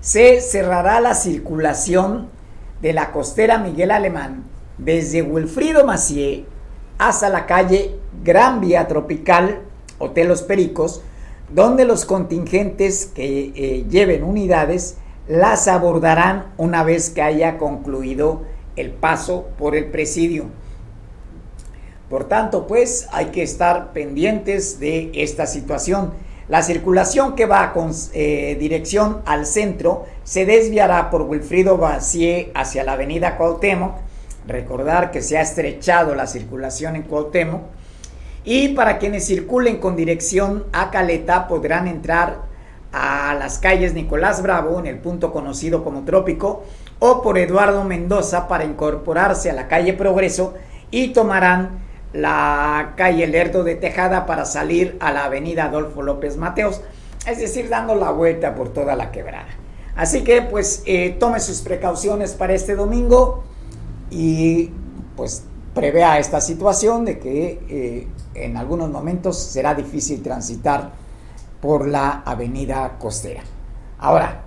se 0.00 0.42
cerrará 0.42 1.00
la 1.00 1.14
circulación 1.14 2.28
de 2.82 2.92
la 2.92 3.12
costera 3.12 3.56
Miguel 3.56 3.90
Alemán 3.90 4.51
desde 4.78 5.22
Wilfrido 5.22 5.84
Macié 5.84 6.44
hasta 6.98 7.28
la 7.28 7.46
calle 7.46 7.98
Gran 8.22 8.60
Vía 8.60 8.88
Tropical, 8.88 9.60
Hotel 9.98 10.28
Los 10.28 10.42
Pericos, 10.42 11.02
donde 11.50 11.84
los 11.84 12.04
contingentes 12.04 13.06
que 13.06 13.52
eh, 13.54 13.86
lleven 13.90 14.24
unidades 14.24 14.96
las 15.28 15.68
abordarán 15.68 16.52
una 16.56 16.82
vez 16.82 17.10
que 17.10 17.22
haya 17.22 17.58
concluido 17.58 18.42
el 18.76 18.90
paso 18.90 19.48
por 19.58 19.76
el 19.76 19.86
presidio. 19.86 20.46
Por 22.08 22.24
tanto, 22.24 22.66
pues 22.66 23.08
hay 23.12 23.26
que 23.26 23.42
estar 23.42 23.92
pendientes 23.92 24.78
de 24.80 25.10
esta 25.14 25.46
situación. 25.46 26.12
La 26.48 26.62
circulación 26.62 27.34
que 27.34 27.46
va 27.46 27.72
con 27.72 27.92
eh, 28.12 28.56
dirección 28.60 29.22
al 29.24 29.46
centro 29.46 30.04
se 30.24 30.44
desviará 30.44 31.08
por 31.08 31.22
Wilfrido 31.22 31.78
Bacié 31.78 32.50
hacia 32.54 32.84
la 32.84 32.92
avenida 32.92 33.38
Cuauhtémoc. 33.38 33.94
Recordar 34.46 35.10
que 35.10 35.22
se 35.22 35.38
ha 35.38 35.42
estrechado 35.42 36.14
la 36.14 36.26
circulación 36.26 36.96
en 36.96 37.02
Cuauhtémoc. 37.02 37.62
Y 38.44 38.68
para 38.70 38.98
quienes 38.98 39.26
circulen 39.26 39.78
con 39.78 39.94
dirección 39.94 40.64
a 40.72 40.90
Caleta 40.90 41.46
podrán 41.46 41.86
entrar 41.86 42.50
a 42.92 43.34
las 43.34 43.58
calles 43.58 43.94
Nicolás 43.94 44.42
Bravo, 44.42 44.78
en 44.78 44.86
el 44.86 44.98
punto 44.98 45.32
conocido 45.32 45.82
como 45.84 46.04
Trópico, 46.04 46.64
o 46.98 47.22
por 47.22 47.38
Eduardo 47.38 47.84
Mendoza 47.84 48.48
para 48.48 48.64
incorporarse 48.64 49.50
a 49.50 49.54
la 49.54 49.68
calle 49.68 49.92
Progreso 49.92 50.54
y 50.90 51.08
tomarán 51.08 51.80
la 52.12 52.92
calle 52.96 53.26
Lerdo 53.26 53.64
de 53.64 53.74
Tejada 53.76 54.26
para 54.26 54.44
salir 54.44 54.96
a 55.00 55.12
la 55.12 55.24
avenida 55.24 55.64
Adolfo 55.64 56.02
López 56.02 56.36
Mateos, 56.36 56.82
es 57.26 57.38
decir, 57.38 57.68
dando 57.68 57.94
la 57.94 58.10
vuelta 58.10 58.54
por 58.54 58.72
toda 58.72 58.94
la 58.94 59.10
quebrada. 59.10 59.48
Así 59.96 60.22
que 60.22 60.42
pues 60.42 60.82
eh, 60.86 61.16
tome 61.18 61.40
sus 61.40 61.60
precauciones 61.60 62.34
para 62.34 62.54
este 62.54 62.74
domingo 62.74 63.44
y 64.12 64.70
pues 65.16 65.42
prevea 65.74 66.18
esta 66.18 66.40
situación 66.40 67.04
de 67.06 67.18
que 67.18 67.64
eh, 67.68 68.08
en 68.34 68.56
algunos 68.58 68.90
momentos 68.90 69.38
será 69.38 69.74
difícil 69.74 70.22
transitar 70.22 70.92
por 71.60 71.88
la 71.88 72.22
avenida 72.26 72.98
costera. 72.98 73.42
Ahora, 73.98 74.42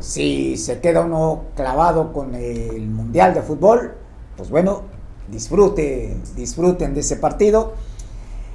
si 0.00 0.58
se 0.58 0.80
queda 0.80 1.02
uno 1.02 1.44
clavado 1.54 2.12
con 2.12 2.34
el 2.34 2.86
Mundial 2.88 3.32
de 3.32 3.42
Fútbol, 3.42 3.94
pues 4.36 4.50
bueno, 4.50 4.82
disfrute, 5.28 6.16
disfruten 6.36 6.92
de 6.92 7.00
ese 7.00 7.16
partido. 7.16 7.74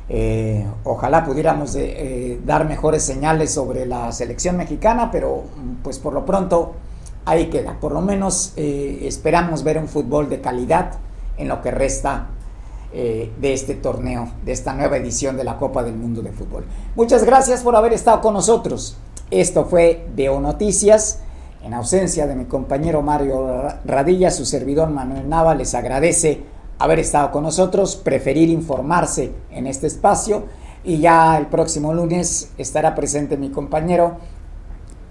Eh, 0.08 0.68
ojalá 0.84 1.26
pudiéramos 1.26 1.76
eh, 1.76 2.40
dar 2.46 2.68
mejores 2.68 3.02
señales 3.02 3.52
sobre 3.52 3.86
la 3.86 4.12
selección 4.12 4.58
mexicana, 4.58 5.10
pero 5.10 5.46
pues 5.82 5.98
por 5.98 6.14
lo 6.14 6.26
pronto 6.26 6.74
ahí 7.26 7.50
queda. 7.50 7.80
Por 7.80 7.92
lo 7.92 8.02
menos 8.02 8.54
esperamos 8.56 9.64
ver 9.64 9.78
un 9.78 9.88
fútbol 9.88 10.30
de 10.30 10.42
calidad 10.42 10.94
en 11.38 11.48
lo 11.48 11.62
que 11.62 11.72
resta 11.72 12.28
eh, 12.94 13.32
de 13.40 13.54
este 13.54 13.76
torneo, 13.76 14.30
de 14.44 14.52
esta 14.52 14.74
nueva 14.74 14.98
edición 14.98 15.38
de 15.38 15.46
la 15.46 15.58
Copa 15.58 15.82
del 15.82 15.96
Mundo 15.96 16.22
de 16.22 16.34
Fútbol. 16.34 16.66
Muchas 16.98 17.24
gracias 17.24 17.62
por 17.62 17.76
haber 17.78 17.94
estado 17.94 18.20
con 18.20 18.34
nosotros. 18.34 18.98
Esto 19.30 19.64
fue 19.64 20.06
Veo 20.14 20.42
Noticias. 20.42 21.20
En 21.64 21.74
ausencia 21.74 22.28
de 22.28 22.36
mi 22.36 22.46
compañero 22.46 23.02
Mario 23.02 23.70
Radilla, 23.86 24.30
su 24.30 24.46
servidor 24.46 24.90
Manuel 24.90 25.30
Nava 25.30 25.56
les 25.56 25.74
agradece 25.74 26.44
haber 26.80 27.00
estado 27.00 27.32
con 27.32 27.44
nosotros, 27.44 27.96
preferir 27.96 28.50
informarse 28.50 29.32
en 29.52 29.68
este 29.68 29.88
espacio 29.88 30.44
y 30.84 30.98
ya 30.98 31.38
el 31.38 31.48
próximo 31.48 31.94
lunes 31.94 32.52
estará 32.58 32.94
presente 32.94 33.38
mi 33.38 33.52
compañero 33.52 34.18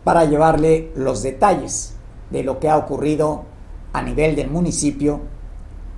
para 0.04 0.26
llevarle 0.26 0.90
los 0.96 1.22
detalles 1.22 1.94
de 2.30 2.42
lo 2.42 2.58
que 2.58 2.68
ha 2.68 2.76
ocurrido 2.76 3.44
a 3.92 4.02
nivel 4.02 4.36
del 4.36 4.50
municipio 4.50 5.20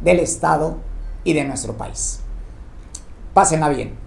del 0.00 0.20
Estado 0.20 0.76
y 1.24 1.32
de 1.34 1.44
nuestro 1.44 1.74
país. 1.74 2.20
Pásenla 3.34 3.68
bien. 3.68 4.01